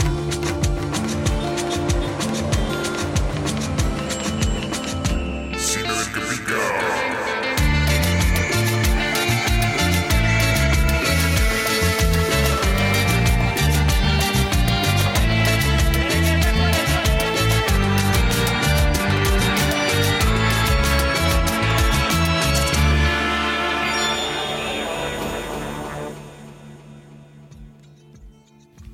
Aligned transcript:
Cine 0.00 0.37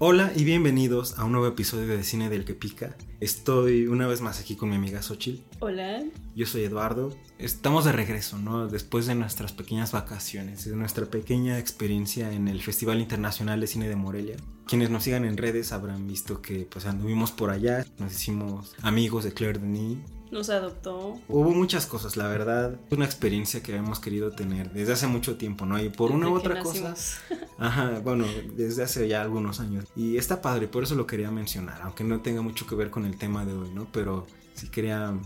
Hola 0.06 0.30
y 0.36 0.44
bienvenidos 0.44 1.18
a 1.18 1.24
un 1.24 1.32
nuevo 1.32 1.46
episodio 1.46 1.96
de 1.96 2.04
Cine 2.04 2.28
del 2.28 2.44
que 2.44 2.52
Pica. 2.52 2.94
Estoy 3.20 3.86
una 3.86 4.06
vez 4.06 4.20
más 4.20 4.38
aquí 4.38 4.54
con 4.54 4.68
mi 4.68 4.76
amiga 4.76 5.00
Xochitl. 5.00 5.42
Hola. 5.60 6.04
Yo 6.36 6.44
soy 6.44 6.64
Eduardo. 6.64 7.16
Estamos 7.38 7.86
de 7.86 7.92
regreso, 7.92 8.36
¿no? 8.36 8.68
Después 8.68 9.06
de 9.06 9.14
nuestras 9.14 9.54
pequeñas 9.54 9.92
vacaciones, 9.92 10.66
de 10.66 10.76
nuestra 10.76 11.06
pequeña 11.06 11.58
experiencia 11.58 12.30
en 12.30 12.48
el 12.48 12.60
Festival 12.60 13.00
Internacional 13.00 13.62
de 13.62 13.66
Cine 13.66 13.88
de 13.88 13.96
Morelia. 13.96 14.36
Quienes 14.66 14.90
nos 14.90 15.04
sigan 15.04 15.24
en 15.24 15.38
redes 15.38 15.72
habrán 15.72 16.06
visto 16.06 16.42
que 16.42 16.68
pues 16.70 16.84
anduvimos 16.84 17.32
por 17.32 17.48
allá, 17.48 17.86
nos 17.98 18.12
hicimos 18.12 18.74
amigos 18.82 19.24
de 19.24 19.32
Claire 19.32 19.58
Denis. 19.58 20.00
Nos 20.34 20.50
adoptó. 20.50 21.20
Hubo 21.28 21.50
muchas 21.52 21.86
cosas, 21.86 22.16
la 22.16 22.26
verdad. 22.26 22.76
Es 22.90 22.96
una 22.96 23.04
experiencia 23.04 23.62
que 23.62 23.76
hemos 23.76 24.00
querido 24.00 24.32
tener 24.32 24.72
desde 24.72 24.94
hace 24.94 25.06
mucho 25.06 25.36
tiempo, 25.36 25.64
¿no? 25.64 25.80
Y 25.80 25.90
por 25.90 26.10
una 26.10 26.28
u 26.28 26.34
otra 26.34 26.60
cosa. 26.60 26.92
Ajá, 27.58 28.00
bueno, 28.02 28.26
desde 28.56 28.82
hace 28.82 29.06
ya 29.06 29.22
algunos 29.22 29.60
años. 29.60 29.84
Y 29.94 30.16
está 30.16 30.42
padre, 30.42 30.66
por 30.66 30.82
eso 30.82 30.96
lo 30.96 31.06
quería 31.06 31.30
mencionar, 31.30 31.82
aunque 31.82 32.02
no 32.02 32.20
tenga 32.20 32.42
mucho 32.42 32.66
que 32.66 32.74
ver 32.74 32.90
con 32.90 33.04
el 33.04 33.16
tema 33.16 33.44
de 33.44 33.52
hoy, 33.52 33.70
¿no? 33.72 33.86
Pero 33.92 34.26
sí 34.54 34.70
quería, 34.70 35.16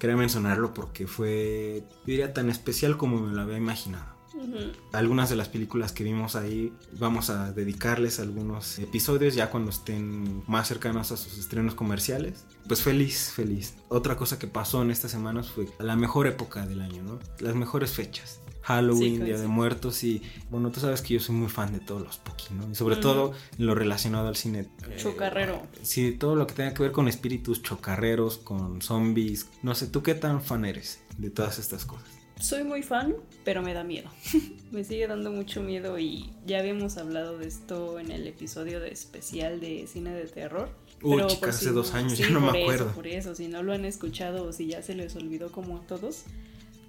quería 0.00 0.16
mencionarlo 0.16 0.74
porque 0.74 1.06
fue, 1.06 1.84
diría, 2.04 2.34
tan 2.34 2.50
especial 2.50 2.96
como 2.96 3.20
me 3.20 3.32
lo 3.32 3.42
había 3.42 3.58
imaginado. 3.58 4.15
Ujú. 4.36 4.72
Algunas 4.92 5.30
de 5.30 5.36
las 5.36 5.48
películas 5.48 5.92
que 5.92 6.04
vimos 6.04 6.36
ahí 6.36 6.72
vamos 6.98 7.30
a 7.30 7.52
dedicarles 7.52 8.20
algunos 8.20 8.78
episodios 8.78 9.34
ya 9.34 9.50
cuando 9.50 9.70
estén 9.70 10.42
más 10.46 10.68
cercanos 10.68 11.10
a 11.12 11.16
sus 11.16 11.38
estrenos 11.38 11.74
comerciales. 11.74 12.44
Pues 12.68 12.82
feliz, 12.82 13.32
feliz. 13.34 13.74
Otra 13.88 14.16
cosa 14.16 14.38
que 14.38 14.46
pasó 14.46 14.82
en 14.82 14.90
estas 14.90 15.10
semanas 15.10 15.48
fue 15.50 15.68
la 15.78 15.96
mejor 15.96 16.26
época 16.26 16.66
del 16.66 16.80
año, 16.82 17.02
¿no? 17.02 17.18
Las 17.40 17.54
mejores 17.54 17.90
fechas. 17.92 18.40
Halloween, 18.62 19.18
Sí, 19.20 19.22
Día 19.24 19.38
de. 19.38 19.46
Muertos 19.46 20.02
y 20.02 20.22
bueno, 20.50 20.72
tú 20.72 20.80
sabes 20.80 21.00
que 21.00 21.14
yo 21.14 21.20
soy 21.20 21.36
muy 21.36 21.48
fan 21.48 21.72
de 21.72 21.78
todos 21.78 22.02
los 22.02 22.16
Poki, 22.18 22.52
¿no? 22.52 22.68
Y 22.68 22.74
sobre 22.74 22.94
Ujú. 22.94 23.02
todo 23.02 23.32
lo 23.58 23.76
relacionado 23.76 24.26
al 24.26 24.34
cine. 24.34 24.66
eh, 24.90 24.96
Chocarrero. 24.98 25.62
sí, 25.82 26.10
todo 26.10 26.34
lo 26.34 26.48
que 26.48 26.54
tenga 26.54 26.74
que 26.74 26.82
ver 26.82 26.90
con 26.90 27.06
espíritus 27.06 27.62
chocarreros, 27.62 28.38
con 28.38 28.82
zombies. 28.82 29.46
No 29.62 29.76
sé, 29.76 29.86
¿tú 29.86 30.02
qué 30.02 30.16
tan 30.16 30.42
fan 30.42 30.64
eres 30.64 30.98
de 31.16 31.30
todas 31.30 31.60
estas 31.60 31.86
cosas? 31.86 32.08
Soy 32.40 32.64
muy 32.64 32.82
fan, 32.82 33.14
pero 33.44 33.62
me 33.62 33.72
da 33.72 33.82
miedo. 33.82 34.10
me 34.70 34.84
sigue 34.84 35.06
dando 35.06 35.30
mucho 35.30 35.62
miedo 35.62 35.98
y 35.98 36.32
ya 36.46 36.58
habíamos 36.58 36.98
hablado 36.98 37.38
de 37.38 37.48
esto 37.48 37.98
en 37.98 38.10
el 38.10 38.26
episodio 38.26 38.78
de 38.80 38.90
especial 38.90 39.60
de 39.60 39.86
cine 39.86 40.14
de 40.14 40.26
terror. 40.26 40.68
Uy, 41.02 41.16
Pero, 41.16 41.28
chicas, 41.28 41.40
pues, 41.40 41.56
hace 41.56 41.64
si 41.66 41.74
dos 41.74 41.94
años, 41.94 42.12
sí, 42.12 42.22
ya 42.24 42.30
no 42.30 42.40
me 42.40 42.48
eso, 42.48 42.72
acuerdo. 42.72 42.92
por 42.92 43.06
eso, 43.06 43.34
si 43.34 43.48
no 43.48 43.62
lo 43.62 43.72
han 43.72 43.84
escuchado 43.84 44.44
o 44.44 44.52
si 44.52 44.66
ya 44.66 44.82
se 44.82 44.94
les 44.94 45.16
olvidó 45.16 45.50
como 45.50 45.78
a 45.78 45.86
todos. 45.86 46.24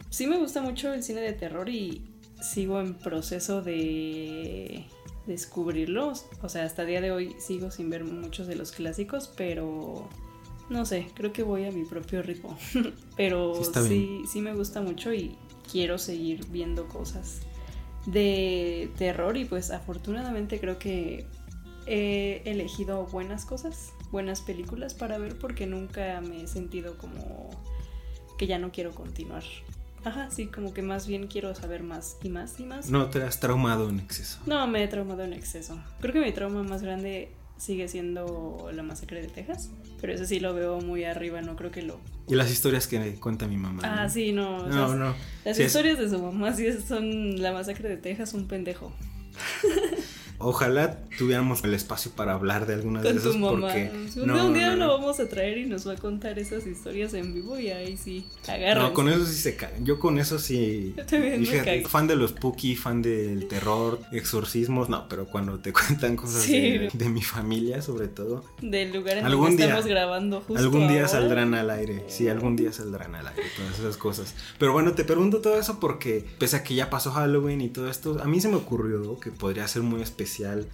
Sí 0.09 0.27
me 0.27 0.37
gusta 0.37 0.61
mucho 0.61 0.93
el 0.93 1.03
cine 1.03 1.21
de 1.21 1.33
terror 1.33 1.69
y 1.69 2.01
sigo 2.41 2.79
en 2.79 2.93
proceso 2.93 3.61
de 3.61 4.85
descubrirlo. 5.25 6.13
O 6.41 6.49
sea, 6.49 6.63
hasta 6.65 6.83
el 6.83 6.89
día 6.89 7.01
de 7.01 7.11
hoy 7.11 7.35
sigo 7.39 7.71
sin 7.71 7.89
ver 7.89 8.03
muchos 8.03 8.47
de 8.47 8.55
los 8.55 8.71
clásicos, 8.71 9.31
pero 9.35 10.09
no 10.69 10.85
sé, 10.85 11.07
creo 11.13 11.31
que 11.31 11.43
voy 11.43 11.65
a 11.65 11.71
mi 11.71 11.83
propio 11.83 12.21
ritmo. 12.21 12.57
pero 13.17 13.53
sí, 13.63 14.23
sí 14.29 14.41
me 14.41 14.53
gusta 14.53 14.81
mucho 14.81 15.13
y 15.13 15.35
quiero 15.71 15.97
seguir 15.97 16.45
viendo 16.47 16.87
cosas 16.87 17.41
de 18.05 18.89
terror 18.97 19.37
y 19.37 19.45
pues 19.45 19.71
afortunadamente 19.71 20.59
creo 20.59 20.79
que 20.79 21.25
he 21.85 22.41
elegido 22.45 23.05
buenas 23.05 23.45
cosas, 23.45 23.93
buenas 24.11 24.41
películas 24.41 24.93
para 24.93 25.17
ver 25.17 25.37
porque 25.37 25.67
nunca 25.67 26.21
me 26.21 26.43
he 26.43 26.47
sentido 26.47 26.97
como 26.97 27.49
que 28.37 28.47
ya 28.47 28.59
no 28.59 28.71
quiero 28.71 28.91
continuar. 28.91 29.43
Ajá, 30.03 30.29
sí, 30.29 30.47
como 30.47 30.73
que 30.73 30.81
más 30.81 31.07
bien 31.07 31.27
quiero 31.27 31.53
saber 31.55 31.83
más 31.83 32.17
y 32.23 32.29
más 32.29 32.59
y 32.59 32.65
más. 32.65 32.89
No 32.89 33.09
te 33.09 33.23
has 33.23 33.39
traumado 33.39 33.89
en 33.89 33.99
exceso. 33.99 34.39
No, 34.45 34.65
me 34.67 34.83
he 34.83 34.87
traumado 34.87 35.23
en 35.23 35.33
exceso. 35.33 35.77
Creo 35.99 36.13
que 36.13 36.21
mi 36.21 36.31
trauma 36.31 36.63
más 36.63 36.81
grande 36.81 37.31
sigue 37.57 37.87
siendo 37.87 38.69
la 38.73 38.83
masacre 38.83 39.21
de 39.21 39.27
Texas, 39.27 39.69
pero 39.99 40.13
eso 40.13 40.25
sí 40.25 40.39
lo 40.39 40.53
veo 40.53 40.79
muy 40.81 41.03
arriba, 41.03 41.41
no 41.41 41.55
creo 41.55 41.71
que 41.71 41.81
lo... 41.81 41.99
Y 42.29 42.35
las 42.35 42.51
historias 42.51 42.87
que 42.87 43.15
cuenta 43.15 43.47
mi 43.47 43.57
mamá. 43.57 43.81
Ah, 43.83 44.03
¿no? 44.03 44.09
sí, 44.09 44.31
no. 44.31 44.57
o 44.57 44.67
No, 44.67 44.87
sea, 44.89 44.95
no. 44.97 45.15
Las 45.45 45.57
Sí, 45.57 45.63
es- 45.63 45.67
historias 45.67 45.97
de 45.97 46.09
su 46.09 46.19
mamá 46.21 46.53
sí 46.53 46.67
son 46.85 47.41
la 47.41 47.51
masacre 47.53 47.89
de 47.89 47.97
Texas, 47.97 48.33
un 48.33 48.47
pendejo. 48.47 48.91
Ojalá 50.39 50.99
tuviéramos 51.17 51.63
el 51.63 51.73
espacio 51.73 52.11
para 52.15 52.33
hablar 52.33 52.67
de 52.67 52.75
algunas 52.75 53.01
de 53.03 53.09
Con 53.09 53.17
esas 53.17 53.31
tu 53.31 53.37
mamá. 53.39 53.61
porque 53.61 53.91
un, 54.17 54.27
no, 54.27 54.45
un 54.47 54.53
día 54.53 54.67
no, 54.71 54.75
lo 54.75 54.85
no. 54.87 54.97
vamos 54.99 55.19
a 55.19 55.27
traer 55.27 55.57
y 55.57 55.65
nos 55.65 55.87
va 55.87 55.93
a 55.93 55.95
contar 55.95 56.37
esas 56.37 56.67
historias 56.67 57.13
en 57.15 57.33
vivo 57.33 57.57
y 57.57 57.69
ahí 57.71 57.97
sí, 57.97 58.25
agárrense. 58.47 58.79
No, 58.89 58.93
con 58.93 59.09
eso 59.09 59.25
sí 59.25 59.33
se 59.35 59.55
cae. 59.55 59.73
Yo 59.81 59.97
con 59.99 60.19
eso 60.19 60.37
sí. 60.37 60.93
Yo 60.95 61.05
también 61.07 61.39
me 61.41 61.45
Fíjate, 61.47 61.77
cago. 61.77 61.89
fan 61.89 62.05
de 62.07 62.15
los 62.15 62.33
Pookie, 62.33 62.75
fan 62.75 63.01
del 63.01 63.47
terror, 63.47 63.99
exorcismos, 64.11 64.89
no, 64.89 65.07
pero 65.09 65.25
cuando 65.25 65.57
te 65.59 65.73
cuentan 65.73 66.15
cosas 66.15 66.43
Sí. 66.43 66.53
de, 66.53 66.89
de 66.93 67.09
mi 67.09 67.23
familia, 67.23 67.81
sobre 67.81 68.07
todo, 68.07 68.43
Del 68.61 68.93
lugar 68.93 69.17
en 69.17 69.25
Algún 69.25 69.47
donde 69.47 69.57
día- 69.63 69.65
estamos 69.73 69.87
grabando 69.89 70.41
justo 70.41 70.61
algún 70.61 70.87
día 70.87 70.97
ahora. 70.97 71.07
saldrán 71.07 71.53
al 71.55 71.69
aire. 71.71 72.03
Sí, 72.09 72.27
algún 72.29 72.55
día 72.55 72.71
saldrán 72.71 73.15
al 73.15 73.27
aire, 73.27 73.41
todas 73.57 73.79
esas 73.79 73.97
cosas. 73.97 74.35
Pero 74.59 74.71
bueno, 74.71 74.91
te 74.93 75.03
pregunto 75.03 75.39
todo 75.39 75.59
eso 75.59 75.79
porque, 75.79 76.23
pese 76.37 76.57
a 76.57 76.63
que 76.63 76.75
ya 76.75 76.91
pasó 76.91 77.11
Halloween 77.11 77.61
y 77.61 77.69
todo 77.69 77.89
esto, 77.89 78.21
a 78.21 78.25
mí 78.25 78.39
se 78.39 78.49
me 78.49 78.55
ocurrió 78.57 79.19
que 79.19 79.31
podría 79.31 79.67
ser 79.67 79.81
muy 79.81 80.01
especial 80.03 80.26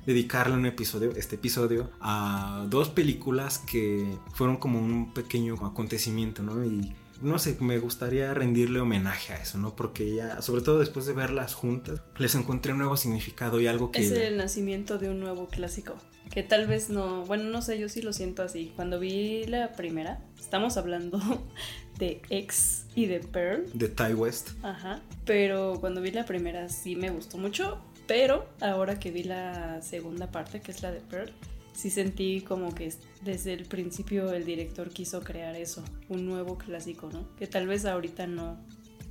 dedicarle 0.05 0.55
un 0.55 0.65
episodio, 0.65 1.11
este 1.15 1.35
episodio, 1.35 1.89
a 2.01 2.65
dos 2.69 2.89
películas 2.89 3.59
que 3.59 4.17
fueron 4.33 4.57
como 4.57 4.79
un 4.79 5.13
pequeño 5.13 5.55
acontecimiento, 5.65 6.43
¿no? 6.43 6.63
Y 6.63 6.93
no 7.23 7.39
sé, 7.39 7.57
me 7.61 7.79
gustaría 7.79 8.33
rendirle 8.33 8.79
homenaje 8.79 9.33
a 9.33 9.41
eso, 9.41 9.57
¿no? 9.57 9.75
Porque 9.75 10.13
ya, 10.15 10.41
sobre 10.41 10.61
todo 10.61 10.79
después 10.79 11.05
de 11.05 11.13
verlas 11.13 11.53
juntas, 11.53 12.01
les 12.17 12.35
encontré 12.35 12.73
un 12.73 12.79
nuevo 12.79 12.97
significado 12.97 13.61
y 13.61 13.67
algo 13.67 13.91
que... 13.91 14.01
Es 14.01 14.11
el 14.11 14.37
nacimiento 14.37 14.97
de 14.97 15.09
un 15.09 15.19
nuevo 15.19 15.47
clásico. 15.47 15.95
Que 16.29 16.43
tal 16.43 16.67
vez 16.67 16.89
no, 16.89 17.25
bueno, 17.25 17.45
no 17.45 17.61
sé, 17.61 17.79
yo 17.79 17.89
sí 17.89 18.01
lo 18.01 18.11
siento 18.11 18.43
así. 18.43 18.73
Cuando 18.75 18.99
vi 18.99 19.45
la 19.45 19.73
primera, 19.73 20.19
estamos 20.39 20.77
hablando 20.77 21.19
de 21.97 22.21
X 22.29 22.85
y 22.95 23.05
de 23.05 23.19
Pearl. 23.19 23.65
De 23.73 23.87
Ty 23.87 24.13
West. 24.13 24.51
Ajá. 24.63 25.01
Pero 25.25 25.77
cuando 25.79 26.01
vi 26.01 26.11
la 26.11 26.25
primera 26.25 26.69
sí 26.69 26.95
me 26.95 27.09
gustó 27.09 27.37
mucho. 27.37 27.77
Pero 28.07 28.45
ahora 28.59 28.99
que 28.99 29.11
vi 29.11 29.23
la 29.23 29.81
segunda 29.81 30.31
parte, 30.31 30.61
que 30.61 30.71
es 30.71 30.81
la 30.81 30.91
de 30.91 30.99
Pearl, 30.99 31.31
sí 31.73 31.89
sentí 31.89 32.41
como 32.41 32.73
que 32.73 32.93
desde 33.21 33.53
el 33.53 33.65
principio 33.65 34.31
el 34.31 34.45
director 34.45 34.89
quiso 34.89 35.21
crear 35.21 35.55
eso, 35.55 35.83
un 36.09 36.25
nuevo 36.25 36.57
clásico, 36.57 37.09
¿no? 37.11 37.27
Que 37.35 37.47
tal 37.47 37.67
vez 37.67 37.85
ahorita 37.85 38.27
no. 38.27 38.57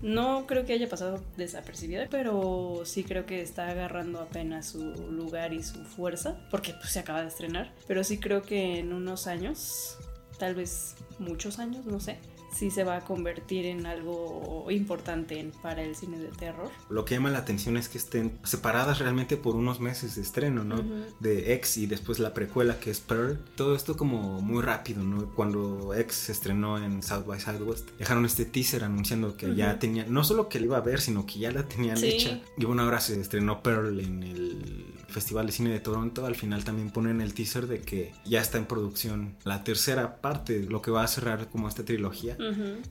No 0.00 0.46
creo 0.48 0.66
que 0.66 0.72
haya 0.72 0.88
pasado 0.88 1.22
desapercibida, 1.36 2.08
pero 2.10 2.82
sí 2.84 3.04
creo 3.04 3.24
que 3.24 3.40
está 3.40 3.68
agarrando 3.68 4.18
apenas 4.18 4.66
su 4.66 4.82
lugar 5.12 5.52
y 5.52 5.62
su 5.62 5.84
fuerza, 5.84 6.40
porque 6.50 6.74
pues, 6.74 6.90
se 6.90 6.98
acaba 6.98 7.22
de 7.22 7.28
estrenar. 7.28 7.72
Pero 7.86 8.02
sí 8.02 8.18
creo 8.18 8.42
que 8.42 8.80
en 8.80 8.92
unos 8.92 9.28
años, 9.28 9.96
tal 10.40 10.56
vez 10.56 10.96
muchos 11.20 11.60
años, 11.60 11.86
no 11.86 12.00
sé, 12.00 12.18
sí 12.54 12.70
se 12.70 12.84
va 12.84 12.98
a 12.98 13.00
convertir 13.00 13.66
en 13.66 13.86
algo 13.86 14.66
importante 14.70 15.50
para 15.62 15.82
el 15.82 15.96
cine 15.96 16.18
de 16.18 16.28
terror. 16.28 16.70
Lo 16.90 17.04
que 17.04 17.14
llama 17.14 17.30
la 17.30 17.38
atención 17.38 17.76
es 17.76 17.88
que 17.88 17.98
estén 17.98 18.38
separadas 18.44 18.98
realmente 18.98 19.36
por 19.36 19.56
unos 19.56 19.80
meses 19.80 20.16
de 20.16 20.22
estreno, 20.22 20.62
¿no? 20.64 20.82
De 21.20 21.54
X 21.54 21.78
y 21.78 21.86
después 21.86 22.18
la 22.18 22.34
precuela 22.34 22.78
que 22.78 22.90
es 22.90 23.00
Pearl. 23.00 23.38
Todo 23.56 23.74
esto 23.74 23.96
como 23.96 24.40
muy 24.40 24.62
rápido, 24.62 25.02
¿no? 25.02 25.34
Cuando 25.34 25.94
X 25.94 26.14
se 26.14 26.32
estrenó 26.32 26.78
en 26.82 27.02
South 27.02 27.24
by 27.26 27.40
Southwest, 27.40 27.88
dejaron 27.98 28.24
este 28.26 28.44
teaser 28.44 28.84
anunciando 28.84 29.36
que 29.36 29.54
ya 29.54 29.70
Ujú. 29.70 29.78
tenían, 29.78 30.12
no 30.12 30.22
solo 30.24 30.48
que 30.48 30.60
la 30.60 30.66
iba 30.66 30.76
a 30.76 30.80
ver, 30.80 31.00
sino 31.00 31.26
que 31.26 31.38
ya 31.38 31.50
la 31.52 31.66
tenían 31.66 31.96
Sí. 31.96 32.06
hecha. 32.08 32.40
Y 32.56 32.64
bueno, 32.64 32.82
ahora 32.82 33.00
se 33.00 33.20
estrenó 33.20 33.62
Pearl 33.62 33.98
en 34.00 34.22
el 34.22 34.81
Festival 35.12 35.46
de 35.46 35.52
Cine 35.52 35.70
de 35.70 35.80
Toronto, 35.80 36.26
al 36.26 36.34
final 36.34 36.64
también 36.64 36.90
ponen 36.90 37.20
el 37.20 37.34
teaser 37.34 37.66
de 37.66 37.80
que 37.80 38.12
ya 38.24 38.40
está 38.40 38.58
en 38.58 38.66
producción 38.66 39.36
la 39.44 39.64
tercera 39.64 40.20
parte, 40.20 40.62
lo 40.68 40.82
que 40.82 40.90
va 40.90 41.04
a 41.04 41.08
cerrar 41.08 41.48
como 41.50 41.68
esta 41.68 41.84
trilogía, 41.84 42.36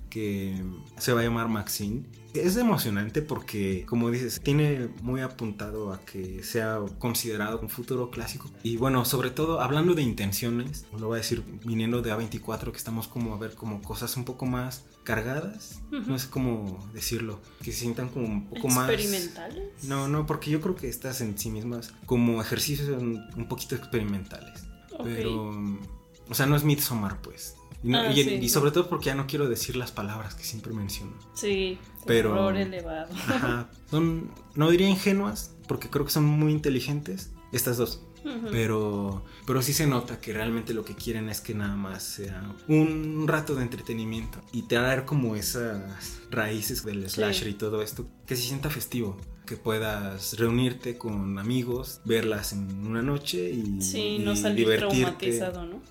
que 0.09 0.61
se 0.97 1.13
va 1.13 1.21
a 1.21 1.23
llamar 1.23 1.47
Maxine. 1.47 2.03
Es 2.33 2.55
emocionante 2.55 3.21
porque, 3.21 3.85
como 3.85 4.09
dices, 4.09 4.39
tiene 4.41 4.89
muy 5.01 5.19
apuntado 5.19 5.91
a 5.91 5.99
que 5.99 6.43
sea 6.43 6.79
considerado 6.97 7.59
un 7.59 7.69
futuro 7.69 8.09
clásico. 8.09 8.49
Y 8.63 8.77
bueno, 8.77 9.03
sobre 9.03 9.31
todo 9.31 9.59
hablando 9.59 9.95
de 9.95 10.01
intenciones, 10.01 10.85
lo 10.97 11.07
voy 11.07 11.15
a 11.15 11.17
decir 11.17 11.43
viniendo 11.65 12.01
de 12.01 12.13
A24, 12.13 12.71
que 12.71 12.77
estamos 12.77 13.09
como 13.09 13.33
a 13.33 13.37
ver 13.37 13.55
como 13.55 13.81
cosas 13.81 14.15
un 14.15 14.23
poco 14.23 14.45
más 14.45 14.85
cargadas, 15.15 15.81
no 15.91 16.17
sé 16.17 16.29
cómo 16.29 16.87
decirlo, 16.93 17.39
que 17.61 17.71
se 17.71 17.79
sientan 17.79 18.09
como 18.09 18.25
un 18.27 18.47
poco 18.49 18.67
más... 18.69 18.89
¿Experimentales? 18.89 19.83
No, 19.83 20.07
no, 20.07 20.25
porque 20.25 20.49
yo 20.49 20.61
creo 20.61 20.75
que 20.75 20.87
estas 20.87 21.19
en 21.21 21.37
sí 21.37 21.49
mismas 21.49 21.93
como 22.05 22.41
ejercicios 22.41 22.87
son 22.87 23.25
un 23.35 23.47
poquito 23.47 23.75
experimentales. 23.75 24.63
Pero, 25.03 25.49
o 26.29 26.33
sea, 26.33 26.45
no 26.45 26.55
es 26.55 26.63
Midsommar, 26.63 27.21
pues. 27.21 27.55
Y, 27.83 27.93
Ah, 27.95 28.11
y- 28.11 28.23
sí, 28.23 28.29
y 28.35 28.41
no. 28.43 28.49
sobre 28.49 28.71
todo 28.71 28.87
porque 28.87 29.05
ya 29.07 29.15
no 29.15 29.25
quiero 29.27 29.49
decir 29.49 29.75
las 29.75 29.91
palabras 29.91 30.35
que 30.35 30.43
siempre 30.43 30.71
menciono. 30.73 31.13
Sí, 31.33 31.77
Pero- 32.05 32.49
elevado. 32.51 33.13
Ajá. 33.27 33.69
Son, 33.89 34.31
no 34.55 34.69
diría 34.69 34.87
ingenuas, 34.89 35.51
porque 35.67 35.89
creo 35.89 36.05
que 36.05 36.11
son 36.11 36.25
muy 36.25 36.51
inteligentes, 36.51 37.31
estas 37.51 37.77
dos. 37.77 38.01
Pero, 38.51 39.23
pero 39.47 39.61
sí 39.61 39.73
se 39.73 39.87
nota 39.87 40.19
que 40.19 40.33
realmente 40.33 40.73
lo 40.73 40.85
que 40.85 40.93
quieren 40.95 41.29
es 41.29 41.41
que 41.41 41.53
nada 41.55 41.75
más 41.75 42.03
sea 42.03 42.43
un 42.67 43.27
rato 43.27 43.55
de 43.55 43.63
entretenimiento 43.63 44.39
y 44.51 44.63
traer 44.63 45.05
como 45.05 45.35
esas 45.35 46.19
raíces 46.29 46.83
del 46.85 47.03
Sí. 47.09 47.15
slasher 47.15 47.47
y 47.47 47.53
todo 47.53 47.81
esto, 47.81 48.05
que 48.25 48.35
se 48.35 48.43
sienta 48.43 48.69
festivo, 48.69 49.17
que 49.45 49.57
puedas 49.57 50.37
reunirte 50.37 50.97
con 50.97 51.37
amigos, 51.39 52.01
verlas 52.05 52.53
en 52.53 52.85
una 52.85 53.01
noche 53.01 53.49
y, 53.49 53.81
Sí, 53.81 53.99
y 53.99 54.19
no 54.19 54.35
salir 54.35 54.65
divertirte. 54.67 54.97
traumatizado, 55.37 55.65
¿no? 55.65 55.81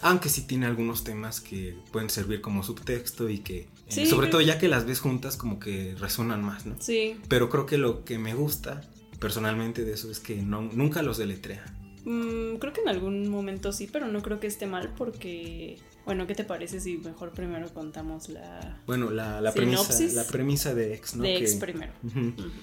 Aunque 0.00 0.28
sí 0.28 0.42
tiene 0.46 0.66
algunos 0.66 1.02
temas 1.02 1.40
que 1.40 1.76
pueden 1.90 2.08
servir 2.08 2.40
como 2.40 2.62
subtexto 2.62 3.28
y 3.28 3.38
que, 3.40 3.68
eh, 3.88 4.06
sobre 4.06 4.28
todo 4.28 4.40
ya 4.40 4.58
que 4.58 4.68
las 4.68 4.86
ves 4.86 5.00
juntas, 5.00 5.36
como 5.36 5.58
que 5.58 5.96
resuenan 5.98 6.42
más, 6.44 6.66
¿no? 6.66 6.76
Sí. 6.78 7.16
Pero 7.28 7.50
creo 7.50 7.66
que 7.66 7.76
lo 7.76 8.04
que 8.04 8.16
me 8.18 8.32
gusta 8.34 8.80
personalmente 9.20 9.84
de 9.84 9.92
eso 9.92 10.10
es 10.10 10.18
que 10.18 10.36
no, 10.36 10.62
nunca 10.62 11.02
los 11.02 11.18
deletrea. 11.18 11.64
Mm, 12.04 12.56
creo 12.56 12.72
que 12.72 12.80
en 12.80 12.88
algún 12.88 13.28
momento 13.28 13.72
sí, 13.72 13.88
pero 13.92 14.08
no 14.08 14.22
creo 14.22 14.40
que 14.40 14.46
esté 14.46 14.66
mal 14.66 14.92
porque... 14.96 15.78
Bueno, 16.06 16.26
¿qué 16.26 16.34
te 16.34 16.44
parece 16.44 16.80
si 16.80 16.96
mejor 16.96 17.30
primero 17.32 17.72
contamos 17.72 18.30
la 18.30 18.80
Bueno, 18.86 19.10
la, 19.10 19.40
la 19.42 19.52
premisa, 19.52 19.94
la 20.14 20.24
premisa 20.24 20.74
de 20.74 20.94
X, 20.94 21.14
¿no? 21.14 21.22
de 21.22 21.34
que, 21.34 21.44
Ex 21.44 21.56
primero? 21.56 21.92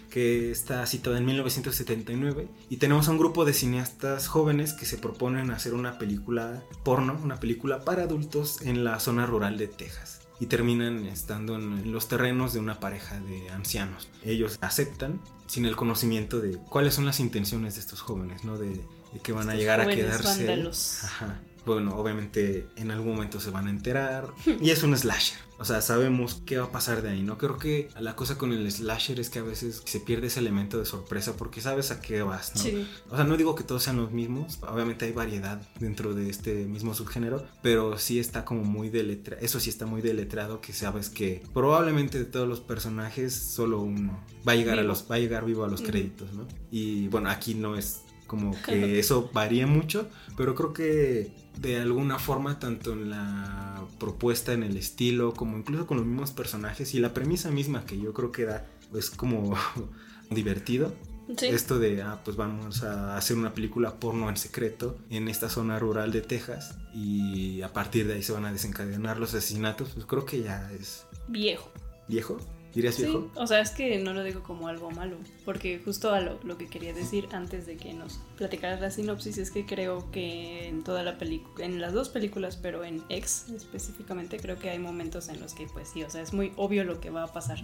Que 0.09 0.51
está 0.51 0.85
citada 0.87 1.19
en 1.19 1.25
1979 1.25 2.47
y 2.69 2.77
tenemos 2.77 3.07
a 3.07 3.11
un 3.11 3.19
grupo 3.19 3.45
de 3.45 3.53
cineastas 3.53 4.27
jóvenes 4.27 4.73
que 4.73 4.85
se 4.85 4.97
proponen 4.97 5.51
hacer 5.51 5.75
una 5.75 5.99
película 5.99 6.63
porno, 6.83 7.17
una 7.23 7.39
película 7.39 7.85
para 7.85 8.03
adultos 8.03 8.61
en 8.63 8.83
la 8.83 8.99
zona 8.99 9.27
rural 9.27 9.57
de 9.57 9.67
Texas 9.67 10.26
y 10.39 10.45
terminan 10.47 11.05
estando 11.05 11.55
en, 11.55 11.91
los 11.91 12.07
terrenos 12.07 12.53
de 12.53 12.59
una 12.59 12.79
pareja 12.79 13.19
de 13.19 13.49
ancianos. 13.49 14.07
Ellos 14.23 14.57
aceptan 14.61 15.19
sin 15.47 15.65
el 15.65 15.75
conocimiento 15.75 16.39
de 16.39 16.57
cuáles 16.57 16.93
son 16.93 17.05
las 17.05 17.19
intenciones 17.19 17.75
de 17.75 17.81
estos 17.81 18.01
jóvenes, 18.01 18.43
¿no? 18.43 18.57
De, 18.57 18.69
de 18.69 19.19
que 19.23 19.31
van 19.31 19.49
a 19.49 19.55
llegar 19.55 19.81
a 19.81 19.87
quedarse. 19.87 20.61
Ajá. 21.03 21.39
Bueno, 21.67 21.95
obviamente 21.95 22.67
en 22.77 22.91
algún 22.91 23.13
momento 23.15 23.39
se 23.39 23.51
van 23.51 23.67
a 23.67 23.69
enterar. 23.69 24.33
Y 24.61 24.71
es 24.71 24.81
un 24.83 24.97
slasher. 24.97 25.37
O 25.59 25.65
sea, 25.65 25.81
sabemos 25.81 26.41
qué 26.45 26.57
va 26.57 26.65
a 26.65 26.71
pasar 26.71 27.01
de 27.01 27.09
ahí, 27.09 27.23
¿no? 27.23 27.37
Creo 27.37 27.57
que 27.57 27.89
la 27.99 28.15
cosa 28.15 28.37
con 28.37 28.53
el 28.53 28.71
slasher 28.71 29.19
es 29.19 29.29
que 29.29 29.39
a 29.39 29.43
veces 29.43 29.81
se 29.85 29.99
pierde 29.99 30.27
ese 30.27 30.39
elemento 30.39 30.77
de 30.77 30.85
sorpresa 30.85 31.33
porque 31.35 31.61
sabes 31.61 31.89
a 31.91 31.99
qué 31.99 32.21
vas, 32.21 32.55
¿no? 32.55 32.61
Sí. 32.61 32.87
O 33.09 33.15
sea, 33.15 33.25
no 33.25 33.37
digo 33.37 33.55
que 33.55 33.63
todos 33.63 33.83
sean 33.83 33.97
los 33.97 34.11
mismos, 34.11 34.59
obviamente 34.61 35.05
hay 35.05 35.13
variedad 35.13 35.59
dentro 35.79 36.13
de 36.13 36.29
este 36.29 36.65
mismo 36.65 36.93
subgénero, 36.93 37.43
pero 37.63 37.97
sí 37.97 38.19
está 38.19 38.45
como 38.45 38.63
muy 38.63 38.89
deletreado, 38.89 39.43
eso 39.43 39.59
sí 39.59 39.69
está 39.71 39.87
muy 39.87 40.01
deletreado 40.01 40.61
que 40.61 40.73
sabes 40.73 41.09
que 41.09 41.43
probablemente 41.53 42.19
de 42.19 42.25
todos 42.25 42.47
los 42.47 42.59
personajes 42.59 43.33
solo 43.33 43.81
uno 43.81 44.23
va 44.47 44.51
a 44.51 44.55
llegar 44.55 44.77
a 44.77 44.81
Vivo. 44.81 44.93
los 44.93 45.09
va 45.09 45.15
a 45.15 45.19
llegar 45.19 45.43
vivo 45.43 45.65
a 45.65 45.67
los 45.67 45.81
créditos, 45.81 46.31
¿no? 46.33 46.47
Y 46.71 47.07
bueno, 47.07 47.29
aquí 47.31 47.55
no 47.55 47.75
es 47.75 48.01
como 48.27 48.51
que 48.65 48.99
eso 48.99 49.29
varía 49.33 49.65
mucho, 49.67 50.07
pero 50.35 50.53
creo 50.55 50.73
que 50.73 51.31
de 51.59 51.77
alguna 51.77 52.19
forma 52.19 52.59
tanto 52.59 52.93
en 52.93 53.09
la 53.09 53.81
propuesta, 53.99 54.53
en 54.53 54.63
el 54.63 54.77
estilo, 54.77 55.33
como 55.33 55.57
incluso 55.57 55.87
con 55.87 55.97
los 55.97 56.05
mismos 56.05 56.31
personajes 56.31 56.93
y 56.93 56.99
la 56.99 57.13
premisa 57.13 57.49
misma 57.49 57.85
que 57.85 57.99
yo 57.99 58.13
creo 58.13 58.31
que 58.31 58.45
da 58.45 58.65
es 58.95 59.09
como 59.09 59.55
divertido. 60.29 60.93
Sí. 61.35 61.47
Esto 61.47 61.77
de, 61.77 62.01
ah, 62.03 62.21
pues 62.23 62.37
vamos 62.37 62.83
a 62.83 63.17
hacer 63.17 63.35
una 63.35 63.53
película 63.53 63.99
porno 63.99 64.29
en 64.29 64.37
secreto 64.37 64.97
en 65.09 65.27
esta 65.27 65.49
zona 65.49 65.77
rural 65.77 66.13
de 66.13 66.21
Texas 66.21 66.77
y 66.93 67.61
a 67.63 67.73
partir 67.73 68.07
de 68.07 68.13
ahí 68.13 68.23
se 68.23 68.31
van 68.31 68.45
a 68.45 68.53
desencadenar 68.53 69.19
los 69.19 69.33
asesinatos, 69.33 69.89
pues 69.89 70.05
creo 70.05 70.25
que 70.25 70.41
ya 70.41 70.71
es 70.71 71.05
Viejo. 71.27 71.69
viejo. 72.07 72.37
¿Dirías 72.77 72.93
Sí, 72.93 73.05
viejo? 73.05 73.31
o 73.33 73.47
sea, 73.47 73.59
es 73.59 73.71
que 73.71 73.97
no 73.97 74.13
lo 74.13 74.23
digo 74.23 74.43
como 74.43 74.67
algo 74.67 74.91
malo, 74.91 75.17
porque 75.45 75.81
justo 75.83 76.11
a 76.11 76.21
lo, 76.21 76.39
lo 76.43 76.59
que 76.59 76.67
quería 76.67 76.93
decir 76.93 77.27
antes 77.31 77.65
de 77.65 77.75
que 77.75 77.91
nos 77.91 78.19
platicaras 78.37 78.79
la 78.79 78.91
sinopsis 78.91 79.39
es 79.39 79.49
que 79.49 79.65
creo 79.65 80.11
que 80.11 80.67
en 80.67 80.83
toda 80.83 81.01
la 81.01 81.17
película, 81.17 81.65
en 81.65 81.81
las 81.81 81.93
dos 81.93 82.09
películas, 82.09 82.55
pero 82.55 82.83
en 82.83 83.01
X 83.09 83.47
específicamente, 83.55 84.37
creo 84.37 84.59
que 84.59 84.69
hay 84.69 84.77
momentos 84.77 85.27
en 85.27 85.39
los 85.39 85.55
que 85.55 85.65
pues 85.65 85.89
sí, 85.89 86.03
o 86.03 86.09
sea, 86.11 86.21
es 86.21 86.33
muy 86.33 86.53
obvio 86.55 86.83
lo 86.83 87.01
que 87.01 87.09
va 87.09 87.23
a 87.23 87.33
pasar 87.33 87.57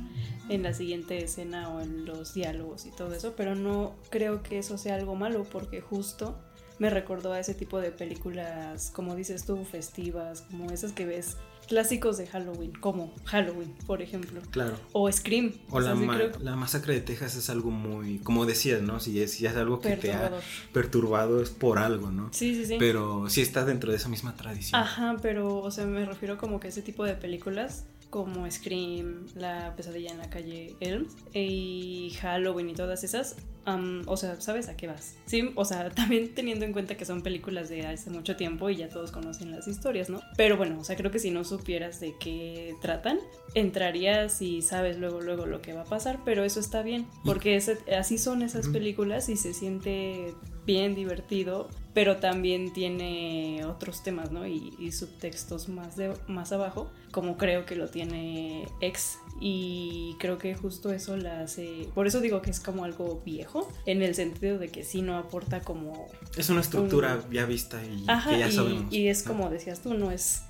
en 0.49 0.63
la 0.63 0.73
siguiente 0.73 1.23
escena 1.23 1.69
o 1.69 1.79
en 1.79 2.05
los 2.05 2.33
diálogos 2.33 2.87
y 2.87 2.89
todo 2.89 3.13
eso, 3.13 3.35
pero 3.37 3.53
no 3.53 3.93
creo 4.09 4.41
que 4.41 4.57
eso 4.57 4.79
sea 4.79 4.95
algo 4.95 5.13
malo, 5.13 5.43
porque 5.43 5.79
justo 5.79 6.39
me 6.79 6.89
recordó 6.89 7.33
a 7.33 7.39
ese 7.39 7.53
tipo 7.53 7.79
de 7.79 7.91
películas, 7.91 8.89
como 8.89 9.15
dices 9.15 9.45
tú, 9.45 9.63
festivas, 9.63 10.41
como 10.49 10.71
esas 10.71 10.91
que 10.91 11.05
ves 11.05 11.37
clásicos 11.73 12.17
de 12.17 12.27
Halloween, 12.27 12.71
como 12.73 13.11
Halloween, 13.25 13.73
por 13.87 14.01
ejemplo. 14.03 14.41
Claro. 14.51 14.75
O 14.91 15.11
Scream. 15.11 15.53
O 15.71 15.77
O 15.77 15.81
sea, 15.81 15.93
la, 15.93 15.99
sí 15.99 16.05
ma- 16.05 16.15
creo 16.15 16.31
la 16.39 16.55
masacre 16.55 16.93
de 16.93 17.01
Texas 17.01 17.35
es 17.35 17.49
algo 17.49 17.71
muy, 17.71 18.19
como 18.19 18.45
decías, 18.45 18.81
¿no? 18.83 18.99
Si 18.99 19.19
es, 19.21 19.31
si 19.33 19.45
es 19.47 19.55
algo 19.55 19.79
que 19.81 19.95
te 19.97 20.13
ha 20.13 20.31
perturbado 20.71 21.41
es 21.41 21.49
por 21.49 21.79
algo, 21.79 22.11
¿no? 22.11 22.29
Sí, 22.31 22.53
sí, 22.55 22.65
sí. 22.65 22.75
Pero 22.79 23.27
sí 23.29 23.41
está 23.41 23.65
dentro 23.65 23.89
de 23.91 23.97
esa 23.97 24.07
misma 24.09 24.35
tradición. 24.35 24.79
Ajá, 24.79 25.17
pero, 25.21 25.57
o 25.57 25.71
sea, 25.71 25.85
me 25.85 26.05
refiero 26.05 26.37
como 26.37 26.59
que 26.59 26.67
ese 26.67 26.81
tipo 26.83 27.03
de 27.05 27.15
películas, 27.15 27.85
como 28.13 28.49
Scream, 28.51 29.25
La 29.33 29.75
pesadilla 29.75 30.11
en 30.11 30.19
la 30.19 30.29
calle 30.29 30.75
Elm 30.81 31.07
y 31.33 32.11
Halloween 32.21 32.69
y 32.69 32.73
todas 32.75 33.03
esas, 33.03 33.35
am, 33.65 34.03
o 34.05 34.15
sea, 34.17 34.39
¿sabes 34.39 34.69
a 34.69 34.77
qué 34.77 34.85
vas? 34.85 35.15
Sí, 35.25 35.51
o 35.55 35.65
sea, 35.65 35.89
también 35.95 36.35
teniendo 36.35 36.63
en 36.63 36.73
cuenta 36.73 36.95
que 36.95 37.05
son 37.05 37.23
películas 37.23 37.69
de 37.69 37.87
hace 37.87 38.11
mucho 38.11 38.35
tiempo 38.35 38.69
y 38.69 38.75
ya 38.75 38.87
todos 38.87 39.11
conocen 39.11 39.49
las 39.49 39.67
historias, 39.67 40.11
¿no? 40.11 40.21
Pero 40.37 40.57
bueno, 40.57 40.77
o 40.79 40.83
sea, 40.83 40.95
creo 40.95 41.09
que 41.09 41.17
si 41.17 41.31
no 41.31 41.43
supieras 41.43 41.99
de 41.99 42.13
qué 42.19 42.75
tratan, 42.83 43.17
entrarías 43.55 44.43
y 44.43 44.61
sabes 44.61 44.99
luego, 44.99 45.19
luego 45.19 45.47
lo 45.47 45.63
que 45.63 45.73
va 45.73 45.81
a 45.81 45.85
pasar, 45.85 46.19
pero 46.23 46.43
eso 46.43 46.59
está 46.59 46.83
bien, 46.83 47.07
porque 47.25 47.55
ese- 47.55 47.79
así 47.97 48.19
son 48.19 48.43
esas 48.43 48.67
películas 48.67 49.27
y 49.29 49.37
se 49.37 49.55
siente 49.55 50.35
bien 50.67 50.93
divertido, 50.93 51.67
pero 51.93 52.17
también 52.17 52.73
tiene 52.73 53.63
otros 53.65 54.03
temas, 54.03 54.31
¿no? 54.31 54.47
Y, 54.47 54.73
y 54.79 54.91
subtextos 54.91 55.69
más, 55.69 55.95
de, 55.95 56.13
más 56.27 56.51
abajo, 56.51 56.91
como 57.11 57.37
creo 57.37 57.65
que 57.65 57.75
lo 57.75 57.87
tiene 57.87 58.67
X. 58.81 59.19
Y 59.39 60.15
creo 60.19 60.37
que 60.37 60.55
justo 60.55 60.91
eso 60.91 61.17
la 61.17 61.41
hace. 61.41 61.87
Por 61.93 62.07
eso 62.07 62.21
digo 62.21 62.41
que 62.41 62.49
es 62.49 62.59
como 62.59 62.83
algo 62.83 63.21
viejo, 63.25 63.71
en 63.85 64.01
el 64.01 64.15
sentido 64.15 64.57
de 64.57 64.69
que 64.69 64.83
sí 64.83 65.01
no 65.01 65.17
aporta 65.17 65.61
como. 65.61 66.07
Es 66.37 66.49
una 66.49 66.61
estructura 66.61 67.21
ya 67.31 67.45
vista 67.45 67.83
y 67.83 68.05
Ajá, 68.07 68.31
que 68.31 68.39
ya 68.39 68.47
y, 68.47 68.51
sabemos. 68.51 68.93
y 68.93 69.07
es 69.07 69.25
¿no? 69.25 69.33
como 69.33 69.49
decías 69.49 69.81
tú, 69.81 69.93
no 69.93 70.11
es 70.11 70.43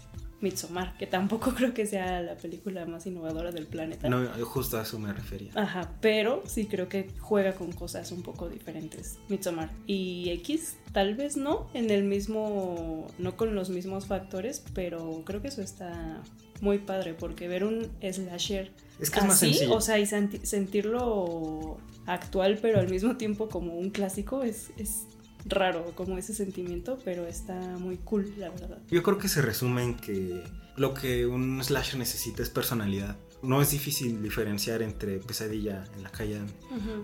Midsommar, 0.43 0.95
que 0.97 1.07
tampoco 1.07 1.51
creo 1.55 1.73
que 1.73 1.88
sea 1.88 2.21
la 2.21 2.35
película 2.35 2.85
más 2.85 3.07
innovadora 3.07 3.51
del 3.51 3.65
planeta. 3.65 4.07
No, 4.09 4.27
justo 4.45 4.77
a 4.77 4.83
eso 4.83 5.00
me 5.00 5.12
refería. 5.12 5.51
Ajá, 5.55 5.91
pero 6.01 6.43
sí 6.45 6.65
creo 6.67 6.88
que 6.89 7.09
juega 7.19 7.53
con 7.55 7.71
cosas 7.71 8.12
un 8.12 8.21
poco 8.21 8.50
diferentes. 8.50 9.17
Midsommar 9.29 9.71
y 9.88 10.29
X, 10.41 10.77
tal 10.91 11.15
vez 11.15 11.38
no 11.38 11.67
en 11.73 11.89
el 11.89 12.03
mismo, 12.03 13.07
no 13.17 13.35
con 13.38 13.55
los 13.55 13.69
mismos 13.71 14.05
factores, 14.05 14.63
pero 14.75 15.23
creo 15.25 15.41
que 15.41 15.47
eso 15.47 15.62
está 15.63 16.21
muy 16.62 16.77
padre 16.77 17.13
porque 17.13 17.47
ver 17.47 17.63
un 17.65 17.89
slasher 18.01 18.71
Es 19.00 19.09
que 19.09 19.19
es 19.19 19.25
más 19.25 19.35
así, 19.35 19.50
sencillo. 19.53 19.75
o 19.75 19.81
sea, 19.81 20.00
y 20.00 20.05
senti- 20.05 20.45
sentirlo 20.45 21.77
actual, 22.05 22.57
pero 22.62 22.79
al 22.79 22.89
mismo 22.89 23.17
tiempo 23.17 23.50
como 23.50 23.75
un 23.75 23.89
clásico 23.89 24.43
es, 24.43 24.71
es 24.77 25.03
raro 25.45 25.93
como 25.95 26.17
ese 26.17 26.33
sentimiento, 26.33 27.00
pero 27.03 27.27
está 27.27 27.59
muy 27.77 27.97
cool, 27.97 28.33
la 28.38 28.50
verdad. 28.50 28.79
Yo 28.89 29.03
creo 29.03 29.17
que 29.17 29.27
se 29.27 29.41
resume 29.41 29.83
en 29.83 29.95
que 29.95 30.43
lo 30.75 30.93
que 30.93 31.25
un 31.25 31.63
slasher 31.63 31.97
necesita 32.00 32.41
es 32.41 32.50
personalidad. 32.50 33.17
No 33.41 33.62
es 33.62 33.71
difícil 33.71 34.23
diferenciar 34.23 34.81
entre 34.81 35.17
Pesadilla 35.17 35.83
en 35.97 36.03
la 36.03 36.09
calle 36.09 36.39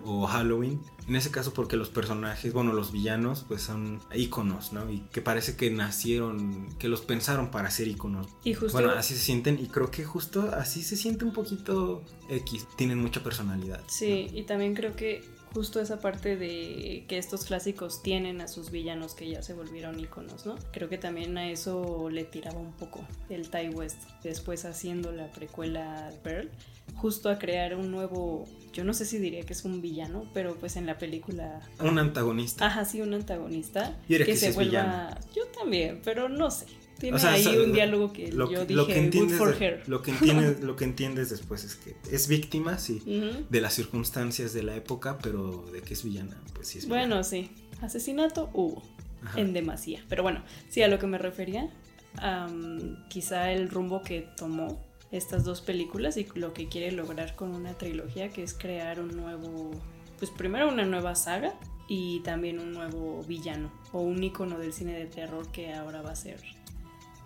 o 0.05 0.25
Halloween. 0.25 0.79
En 1.07 1.17
ese 1.17 1.31
caso 1.31 1.53
porque 1.53 1.75
los 1.75 1.89
personajes, 1.89 2.53
bueno, 2.53 2.71
los 2.71 2.93
villanos, 2.93 3.43
pues 3.45 3.61
son 3.61 3.99
íconos, 4.15 4.71
¿no? 4.71 4.89
Y 4.89 5.01
que 5.11 5.21
parece 5.21 5.57
que 5.57 5.69
nacieron, 5.69 6.69
que 6.77 6.87
los 6.87 7.01
pensaron 7.01 7.51
para 7.51 7.69
ser 7.69 7.89
íconos. 7.89 8.27
Y 8.45 8.53
justo 8.53 8.71
Bueno, 8.71 8.91
así 8.91 9.15
se 9.15 9.19
sienten 9.19 9.59
y 9.59 9.67
creo 9.67 9.91
que 9.91 10.05
justo 10.05 10.49
así 10.55 10.81
se 10.81 10.95
siente 10.95 11.25
un 11.25 11.33
poquito 11.33 12.03
X. 12.29 12.65
Tienen 12.77 12.99
mucha 12.99 13.21
personalidad. 13.21 13.81
Sí, 13.87 14.27
y 14.33 14.43
también 14.43 14.75
creo 14.75 14.95
que 14.95 15.21
justo 15.53 15.79
esa 15.79 15.99
parte 15.99 16.35
de 16.35 17.05
que 17.07 17.17
estos 17.17 17.45
clásicos 17.45 18.01
tienen 18.01 18.41
a 18.41 18.47
sus 18.47 18.71
villanos 18.71 19.13
que 19.13 19.29
ya 19.29 19.41
se 19.41 19.53
volvieron 19.53 19.99
iconos, 19.99 20.45
¿no? 20.45 20.55
Creo 20.71 20.89
que 20.89 20.97
también 20.97 21.37
a 21.37 21.49
eso 21.49 22.09
le 22.09 22.23
tiraba 22.23 22.59
un 22.59 22.73
poco 22.73 23.05
el 23.29 23.49
Ty 23.49 23.69
West, 23.69 24.01
después 24.23 24.65
haciendo 24.65 25.11
la 25.11 25.27
precuela 25.31 26.11
Pearl, 26.23 26.49
justo 26.95 27.29
a 27.29 27.39
crear 27.39 27.75
un 27.75 27.91
nuevo, 27.91 28.45
yo 28.73 28.83
no 28.83 28.93
sé 28.93 29.05
si 29.05 29.17
diría 29.17 29.43
que 29.43 29.53
es 29.53 29.65
un 29.65 29.81
villano, 29.81 30.29
pero 30.33 30.55
pues 30.55 30.75
en 30.75 30.85
la 30.85 30.97
película... 30.97 31.61
Un 31.79 31.99
antagonista. 31.99 32.67
Ajá, 32.67 32.85
sí, 32.85 33.01
un 33.01 33.13
antagonista. 33.13 33.97
que, 34.07 34.23
que 34.23 34.35
se 34.35 34.51
vuelva... 34.51 35.17
Yo 35.35 35.45
también, 35.47 36.01
pero 36.03 36.29
no 36.29 36.51
sé. 36.51 36.65
Tiene 36.99 37.17
ahí 37.21 37.57
un 37.57 37.71
diálogo 37.71 38.11
que 38.11 38.31
lo 38.31 38.51
yo 38.51 38.65
dije, 38.65 38.75
lo 38.75 38.87
que 38.87 38.97
entiendes, 38.97 39.39
her. 39.61 39.83
Lo 39.87 40.01
que, 40.01 40.11
entiendes, 40.11 40.59
lo 40.63 40.75
que 40.75 40.83
entiendes 40.83 41.29
después 41.29 41.63
es 41.63 41.75
que 41.75 41.95
es 42.11 42.27
víctima, 42.27 42.77
sí, 42.77 43.01
de 43.49 43.61
las 43.61 43.73
circunstancias 43.73 44.53
de 44.53 44.63
la 44.63 44.75
época, 44.75 45.17
pero 45.21 45.65
de 45.71 45.81
que 45.81 45.93
es 45.93 46.03
villana, 46.03 46.37
pues 46.53 46.67
sí 46.67 46.79
es 46.79 46.85
villana. 46.85 47.07
Bueno, 47.07 47.23
sí. 47.23 47.51
Asesinato 47.81 48.49
hubo. 48.53 48.83
Ajá. 49.23 49.39
En 49.39 49.51
demasía. 49.53 50.01
Pero 50.07 50.23
bueno, 50.23 50.43
sí, 50.69 50.81
a 50.81 50.87
lo 50.87 50.97
que 50.97 51.07
me 51.07 51.17
refería, 51.17 51.69
am, 52.17 53.05
quizá 53.09 53.51
el 53.51 53.69
rumbo 53.69 54.01
que 54.01 54.27
tomó 54.37 54.81
estas 55.11 55.43
dos 55.43 55.61
películas 55.61 56.17
y 56.17 56.27
lo 56.35 56.53
que 56.53 56.67
quiere 56.67 56.91
lograr 56.91 57.35
con 57.35 57.53
una 57.55 57.77
trilogía, 57.77 58.29
que 58.29 58.43
es 58.43 58.53
crear 58.53 58.99
un 58.99 59.15
nuevo, 59.15 59.71
pues 60.17 60.31
primero 60.31 60.69
una 60.69 60.85
nueva 60.85 61.15
saga 61.15 61.53
y 61.87 62.19
también 62.19 62.59
un 62.59 62.71
nuevo 62.71 63.23
villano 63.23 63.71
o 63.91 64.01
un 64.01 64.23
icono 64.23 64.59
del 64.59 64.73
cine 64.73 64.93
de 64.93 65.07
terror 65.07 65.51
que 65.51 65.73
ahora 65.73 66.01
va 66.01 66.11
a 66.11 66.15
ser 66.15 66.39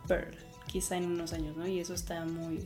Pearl, 0.08 0.36
quizá 0.68 0.98
en 0.98 1.06
unos 1.06 1.34
años, 1.34 1.56
¿no? 1.56 1.68
Y 1.68 1.80
eso 1.80 1.94
está 1.94 2.26
muy, 2.26 2.60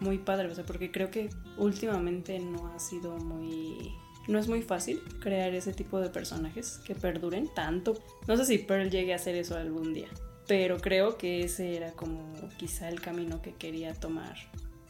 muy 0.00 0.18
padre, 0.18 0.48
o 0.48 0.54
sea, 0.54 0.64
porque 0.64 0.90
creo 0.90 1.10
que 1.10 1.30
últimamente 1.56 2.38
no 2.38 2.68
ha 2.68 2.78
sido 2.78 3.16
muy... 3.18 3.92
No 4.26 4.38
es 4.38 4.48
muy 4.48 4.62
fácil 4.62 5.02
crear 5.20 5.54
ese 5.54 5.74
tipo 5.74 6.00
de 6.00 6.08
personajes 6.08 6.80
que 6.86 6.94
perduren 6.94 7.48
tanto. 7.54 7.94
No 8.26 8.36
sé 8.38 8.46
si 8.46 8.58
Pearl 8.58 8.90
llegue 8.90 9.12
a 9.12 9.16
hacer 9.16 9.34
eso 9.34 9.56
algún 9.56 9.92
día, 9.92 10.08
pero 10.46 10.78
creo 10.78 11.18
que 11.18 11.44
ese 11.44 11.76
era 11.76 11.92
como 11.92 12.32
quizá 12.56 12.88
el 12.88 13.02
camino 13.02 13.42
que 13.42 13.52
quería 13.52 13.92
tomar 13.92 14.36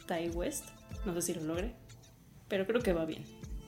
Ty 0.07 0.29
West. 0.29 0.69
No 1.05 1.13
sé 1.13 1.21
si 1.21 1.33
lo 1.33 1.43
logre, 1.43 1.73
pero 2.47 2.65
creo 2.65 2.81
que 2.81 2.93
va 2.93 3.05
bien. 3.05 3.25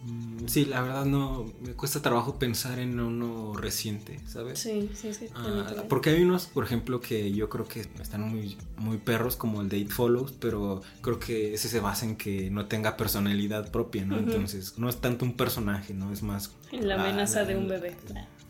Mm, 0.08 0.48
Sí, 0.48 0.64
la 0.66 0.82
verdad 0.82 1.06
no, 1.06 1.46
me 1.62 1.74
cuesta 1.74 2.02
trabajo 2.02 2.40
pensar 2.40 2.80
en 2.80 3.00
uno 3.00 3.54
reciente, 3.54 4.20
¿sabes? 4.28 4.60
Sí, 4.60 4.90
sí, 4.96 5.14
sí. 5.14 5.28
Ah, 5.36 5.84
porque 5.90 6.10
hay 6.12 6.24
unos, 6.24 6.46
por 6.46 6.64
ejemplo, 6.64 7.02
que 7.02 7.34
yo 7.34 7.50
creo 7.50 7.68
que 7.68 7.82
están 7.82 8.22
muy, 8.22 8.58
muy 8.78 8.98
perros, 8.98 9.36
como 9.36 9.62
el 9.62 9.68
de 9.68 9.80
It 9.80 9.90
Follows, 9.92 10.32
pero 10.40 10.82
creo 11.02 11.20
que 11.20 11.54
ese 11.54 11.68
se 11.68 11.82
basa 11.82 12.06
en 12.06 12.16
que 12.16 12.50
no 12.50 12.68
tenga 12.68 12.96
personalidad 12.96 13.72
propia, 13.72 14.06
¿no? 14.06 14.18
Entonces, 14.18 14.76
no 14.78 14.88
es 14.90 15.02
tanto 15.02 15.26
un 15.26 15.34
personaje, 15.36 15.94
¿no? 15.94 16.14
Es 16.14 16.24
más... 16.24 16.52
La 16.72 16.96
amenaza 16.96 17.44
de 17.44 17.58
un 17.58 17.68
bebé. 17.68 17.98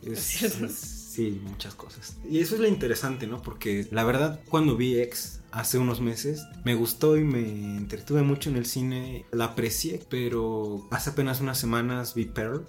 Es, 0.03 0.43
es- 0.61 1.06
sí, 1.17 1.41
muchas 1.43 1.73
cosas. 1.73 2.15
Y 2.29 2.39
eso 2.39 2.53
es 2.53 2.61
lo 2.61 2.67
interesante, 2.67 3.25
¿no? 3.25 3.41
Porque 3.41 3.87
la 3.89 4.03
verdad, 4.03 4.39
cuando 4.49 4.77
vi 4.77 4.99
X 4.99 5.39
hace 5.51 5.79
unos 5.79 5.99
meses, 5.99 6.43
me 6.63 6.75
gustó 6.75 7.17
y 7.17 7.23
me 7.23 7.39
entretuve 7.75 8.21
mucho 8.21 8.51
en 8.51 8.57
el 8.57 8.67
cine, 8.67 9.25
la 9.31 9.45
aprecié, 9.45 9.99
pero 10.09 10.87
hace 10.91 11.09
apenas 11.09 11.41
unas 11.41 11.57
semanas 11.57 12.13
vi 12.13 12.25
Pearl 12.25 12.67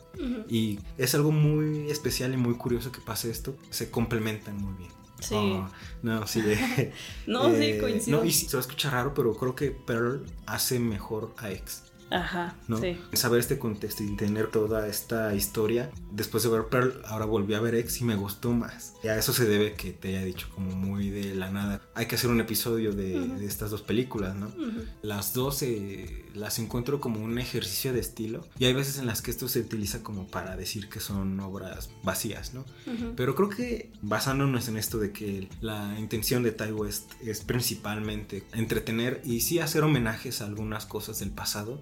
y 0.48 0.78
es 0.96 1.14
algo 1.14 1.30
muy 1.30 1.90
especial 1.90 2.32
y 2.32 2.38
muy 2.38 2.54
curioso 2.54 2.90
que 2.90 3.02
pase 3.02 3.30
esto. 3.30 3.54
Se 3.68 3.90
complementan 3.90 4.56
muy 4.56 4.72
bien. 4.78 4.90
Sí. 5.20 5.34
Oh, 5.34 5.68
no, 6.02 6.26
sí. 6.26 6.40
eh, 6.46 6.92
No, 7.26 7.50
sí, 7.50 7.64
eh, 7.64 7.78
coincido. 7.78 8.18
No, 8.20 8.24
y 8.24 8.32
sí, 8.32 8.46
se 8.46 8.56
va 8.56 8.60
a 8.60 8.66
escuchar 8.66 8.92
raro, 8.94 9.12
pero 9.12 9.34
creo 9.34 9.54
que 9.54 9.72
Pearl 9.72 10.24
hace 10.46 10.78
mejor 10.78 11.34
a 11.36 11.50
X. 11.50 11.82
Ajá, 12.10 12.54
¿no? 12.68 12.78
sí. 12.80 12.98
Saber 13.12 13.40
este 13.40 13.58
contexto 13.58 14.02
y 14.02 14.16
tener 14.16 14.50
toda 14.50 14.86
esta 14.86 15.34
historia. 15.34 15.90
Después 16.12 16.42
de 16.42 16.48
ver 16.48 16.66
Pearl, 16.66 17.02
ahora 17.06 17.24
volví 17.26 17.54
a 17.54 17.60
ver 17.60 17.74
X 17.74 18.00
y 18.00 18.04
me 18.04 18.16
gustó 18.16 18.52
más. 18.52 18.94
Y 19.02 19.08
a 19.08 19.16
eso 19.18 19.32
se 19.32 19.44
debe 19.46 19.74
que 19.74 19.92
te 19.92 20.08
haya 20.08 20.24
dicho 20.24 20.48
como 20.54 20.70
muy 20.74 21.10
de 21.10 21.34
la 21.34 21.50
nada. 21.50 21.80
Hay 21.94 22.06
que 22.06 22.14
hacer 22.14 22.30
un 22.30 22.40
episodio 22.40 22.92
de, 22.92 23.18
Ujú. 23.20 23.34
de 23.38 23.46
estas 23.46 23.70
dos 23.70 23.82
películas, 23.82 24.34
¿no? 24.36 24.46
Ujú. 24.46 24.84
Las 25.02 25.32
dos 25.34 25.62
eh, 25.62 26.24
las 26.34 26.58
encuentro 26.58 27.00
como 27.00 27.22
un 27.22 27.38
ejercicio 27.38 27.92
de 27.92 28.00
estilo. 28.00 28.46
Y 28.58 28.64
hay 28.64 28.72
veces 28.72 28.98
en 28.98 29.06
las 29.06 29.22
que 29.22 29.30
esto 29.30 29.48
se 29.48 29.60
utiliza 29.60 30.02
como 30.02 30.26
para 30.28 30.56
decir 30.56 30.88
que 30.88 31.00
son 31.00 31.38
obras 31.40 31.90
vacías, 32.02 32.54
¿no? 32.54 32.60
Ujú. 32.86 33.14
Pero 33.16 33.34
creo 33.34 33.48
que 33.48 33.92
basándonos 34.02 34.68
en 34.68 34.76
esto 34.78 34.98
de 34.98 35.12
que 35.12 35.48
la 35.60 35.96
intención 35.98 36.42
de 36.42 36.52
Ty 36.52 36.72
West 36.72 37.12
es 37.22 37.40
principalmente 37.42 38.44
entretener 38.54 39.20
y 39.24 39.40
sí 39.40 39.58
hacer 39.58 39.82
homenajes 39.82 40.40
a 40.40 40.46
algunas 40.46 40.86
cosas 40.86 41.18
del 41.20 41.30
pasado, 41.30 41.80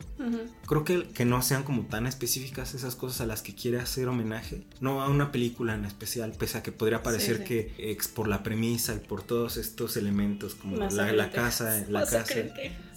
Creo 0.67 0.85
que, 0.85 1.09
que 1.09 1.25
no 1.25 1.43
sean 1.43 1.63
como 1.63 1.87
tan 1.87 2.07
específicas 2.07 2.75
esas 2.75 2.97
cosas 2.97 3.21
a 3.21 3.27
las 3.27 3.43
que 3.43 3.55
quiere 3.55 3.79
hacer 3.79 4.09
homenaje, 4.09 4.65
no 4.81 5.03
a 5.03 5.09
una 5.09 5.31
película 5.31 5.75
en 5.75 5.85
especial, 5.85 6.33
pese 6.33 6.59
a 6.59 6.63
que 6.63 6.73
podría 6.73 7.03
parecer 7.03 7.39
sí. 7.39 7.45
que 7.45 7.75
ex 7.79 8.09
por 8.09 8.27
la 8.27 8.43
premisa 8.43 8.95
y 8.95 8.99
por 8.99 9.23
todos 9.23 9.57
estos 9.57 9.97
elementos 9.97 10.55
como 10.55 10.77
la, 10.77 11.13
la 11.13 11.31
casa, 11.31 11.71
Texas. 11.71 11.91
la 11.91 12.07
casa 12.07 12.35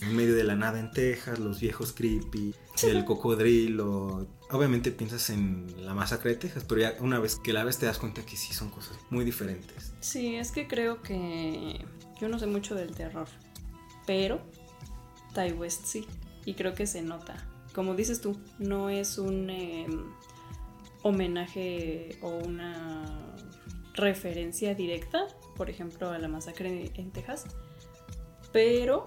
en 0.02 0.16
medio 0.16 0.36
de 0.36 0.44
la 0.44 0.56
nada 0.56 0.80
en 0.80 0.92
Texas, 0.92 1.40
los 1.40 1.60
viejos 1.60 1.94
creepy, 1.94 2.56
el 2.84 3.06
cocodrilo. 3.06 4.28
Obviamente 4.52 4.92
piensas 4.92 5.30
en 5.30 5.68
la 5.86 5.94
masacre 5.94 6.32
de 6.32 6.38
Texas, 6.38 6.66
pero 6.68 6.82
ya 6.82 6.96
una 7.00 7.20
vez 7.20 7.36
que 7.36 7.54
la 7.54 7.64
ves 7.64 7.78
te 7.78 7.86
das 7.86 8.00
cuenta 8.00 8.26
que 8.26 8.36
sí 8.36 8.54
son 8.54 8.70
cosas 8.70 8.98
muy 9.10 9.26
diferentes. 9.26 9.94
Sí, 10.00 10.36
es 10.36 10.52
que 10.52 10.68
creo 10.68 11.02
que 11.02 11.86
yo 12.20 12.30
no 12.30 12.40
sé 12.40 12.48
mucho 12.48 12.76
del 12.76 12.96
terror, 12.96 13.28
pero 14.08 14.42
Ty 15.36 15.54
West 15.54 15.86
sí, 15.86 16.08
y 16.50 16.56
creo 16.56 16.74
que 16.74 16.88
se 16.88 17.04
nota. 17.04 17.36
Como 17.76 17.94
dices 17.94 18.22
tú, 18.22 18.36
no 18.58 18.90
es 18.90 19.20
un 19.20 19.52
em, 19.52 20.06
homenaje 21.04 22.18
o 22.24 22.30
una 22.30 23.36
referencia 23.94 24.74
directa, 24.74 25.28
por 25.56 25.70
ejemplo, 25.70 26.10
a 26.10 26.18
la 26.18 26.28
masacre 26.28 26.92
en 26.96 27.12
Texas, 27.12 27.46
pero 28.52 29.06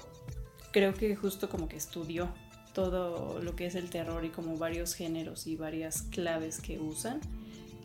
creo 0.70 0.94
que 0.94 1.16
justo 1.16 1.48
como 1.48 1.66
que 1.66 1.76
estudió 1.76 2.32
todo 2.74 3.42
lo 3.42 3.56
que 3.56 3.66
es 3.66 3.74
el 3.74 3.90
terror 3.90 4.24
y 4.24 4.28
como 4.28 4.56
varios 4.56 4.94
géneros 4.94 5.48
y 5.48 5.56
varias 5.56 6.02
claves 6.02 6.60
que 6.60 6.78
usan 6.78 7.20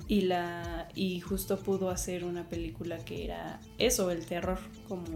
y 0.07 0.21
la 0.21 0.87
y 0.93 1.19
justo 1.19 1.57
pudo 1.57 1.89
hacer 1.89 2.23
una 2.23 2.47
película 2.47 3.03
que 3.03 3.25
era 3.25 3.59
eso 3.79 4.11
el 4.11 4.25
terror 4.27 4.59
como 4.87 5.07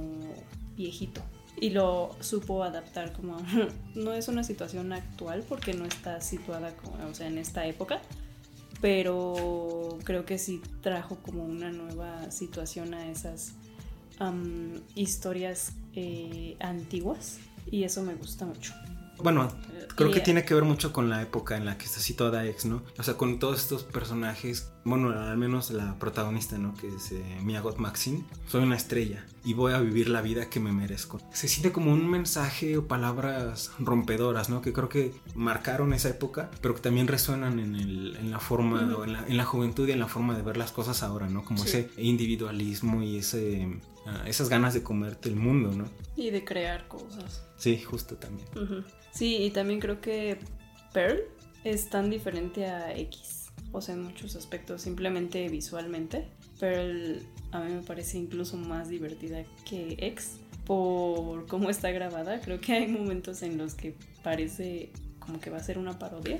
viejito 0.75 1.21
y 1.61 1.69
lo 1.69 2.17
supo 2.19 2.63
adaptar 2.63 3.13
como 3.13 3.37
no 3.95 4.13
es 4.13 4.27
una 4.27 4.43
situación 4.43 4.91
actual 4.91 5.45
porque 5.47 5.73
no 5.73 5.85
está 5.85 6.19
situada 6.19 6.75
como, 6.75 7.07
o 7.07 7.13
sea, 7.13 7.27
en 7.27 7.37
esta 7.37 7.65
época 7.65 8.01
pero 8.81 9.99
creo 10.03 10.25
que 10.25 10.39
sí 10.39 10.59
trajo 10.81 11.17
como 11.17 11.45
una 11.45 11.71
nueva 11.71 12.31
situación 12.31 12.95
a 12.95 13.09
esas 13.09 13.53
am, 14.17 14.81
historias 14.95 15.73
eh, 15.93 16.57
antiguas 16.59 17.39
y 17.69 17.83
eso 17.83 18.01
me 18.01 18.15
gusta 18.15 18.45
mucho 18.45 18.73
Bueno, 19.17 19.49
creo 19.95 20.09
que 20.11 20.19
tiene 20.19 20.43
que 20.45 20.53
ver 20.55 20.63
mucho 20.63 20.91
con 20.93 21.09
la 21.09 21.21
época 21.21 21.55
en 21.57 21.65
la 21.65 21.77
que 21.77 21.85
está 21.85 21.99
situada 21.99 22.45
X, 22.47 22.65
¿no? 22.65 22.81
O 22.97 23.03
sea, 23.03 23.15
con 23.17 23.37
todos 23.39 23.59
estos 23.61 23.83
personajes, 23.83 24.71
bueno, 24.83 25.11
al 25.11 25.37
menos 25.37 25.69
la 25.69 25.99
protagonista, 25.99 26.57
¿no? 26.57 26.73
Que 26.75 26.87
es 26.87 27.11
eh, 27.11 27.23
Mia 27.43 27.61
Goth 27.61 27.77
Maxine. 27.77 28.23
Soy 28.47 28.63
una 28.63 28.75
estrella 28.75 29.23
y 29.43 29.53
voy 29.53 29.73
a 29.73 29.79
vivir 29.79 30.09
la 30.09 30.21
vida 30.23 30.49
que 30.49 30.59
me 30.59 30.71
merezco. 30.71 31.21
Se 31.33 31.47
siente 31.47 31.71
como 31.71 31.91
un 31.91 32.09
mensaje 32.09 32.77
o 32.77 32.87
palabras 32.87 33.71
rompedoras, 33.77 34.49
¿no? 34.49 34.61
Que 34.63 34.73
creo 34.73 34.89
que 34.89 35.13
marcaron 35.35 35.93
esa 35.93 36.09
época, 36.09 36.49
pero 36.61 36.73
que 36.73 36.81
también 36.81 37.07
resuenan 37.07 37.59
en, 37.59 37.75
el- 37.75 38.15
en 38.19 38.31
la 38.31 38.39
forma, 38.39 38.81
o 38.97 39.03
en 39.03 39.13
la, 39.13 39.27
en 39.27 39.37
la 39.37 39.45
juventud 39.45 39.87
y 39.87 39.91
en 39.91 39.99
la 39.99 40.07
forma 40.07 40.35
de 40.35 40.41
ver 40.41 40.57
las 40.57 40.71
cosas 40.71 41.03
ahora, 41.03 41.27
¿no? 41.29 41.43
Como 41.45 41.59
Sí. 41.63 41.67
ese 41.69 41.89
individualismo 41.97 43.03
y 43.03 43.17
ese, 43.17 43.79
ah, 44.05 44.23
esas 44.25 44.49
ganas 44.49 44.73
de 44.73 44.83
comerte 44.83 45.29
el 45.29 45.35
mundo, 45.35 45.71
¿no? 45.71 45.85
y 46.15 46.29
de 46.29 46.43
crear 46.43 46.87
cosas 46.87 47.43
Sí, 47.57 47.79
justo 47.81 48.15
también. 48.15 48.47
Sí, 49.11 49.37
y 49.43 49.51
también 49.51 49.79
creo 49.79 50.01
que 50.01 50.37
Pearl 50.93 51.21
es 51.63 51.89
tan 51.89 52.09
diferente 52.09 52.65
a 52.65 52.95
X, 52.97 53.49
o 53.71 53.81
sea, 53.81 53.93
en 53.95 54.03
muchos 54.03 54.35
aspectos, 54.35 54.81
simplemente 54.81 55.47
visualmente. 55.47 56.27
Pearl 56.59 57.21
a 57.51 57.59
mí 57.61 57.73
me 57.73 57.81
parece 57.81 58.17
incluso 58.17 58.57
más 58.57 58.89
divertida 58.89 59.43
que 59.69 59.95
X 59.99 60.37
por 60.65 61.45
cómo 61.47 61.69
está 61.69 61.91
grabada. 61.91 62.41
Creo 62.41 62.59
que 62.61 62.73
hay 62.73 62.87
momentos 62.87 63.41
en 63.43 63.57
los 63.57 63.73
que 63.75 63.95
parece 64.23 64.91
como 65.19 65.39
que 65.39 65.49
va 65.49 65.57
a 65.57 65.63
ser 65.63 65.77
una 65.77 65.99
parodia 65.99 66.39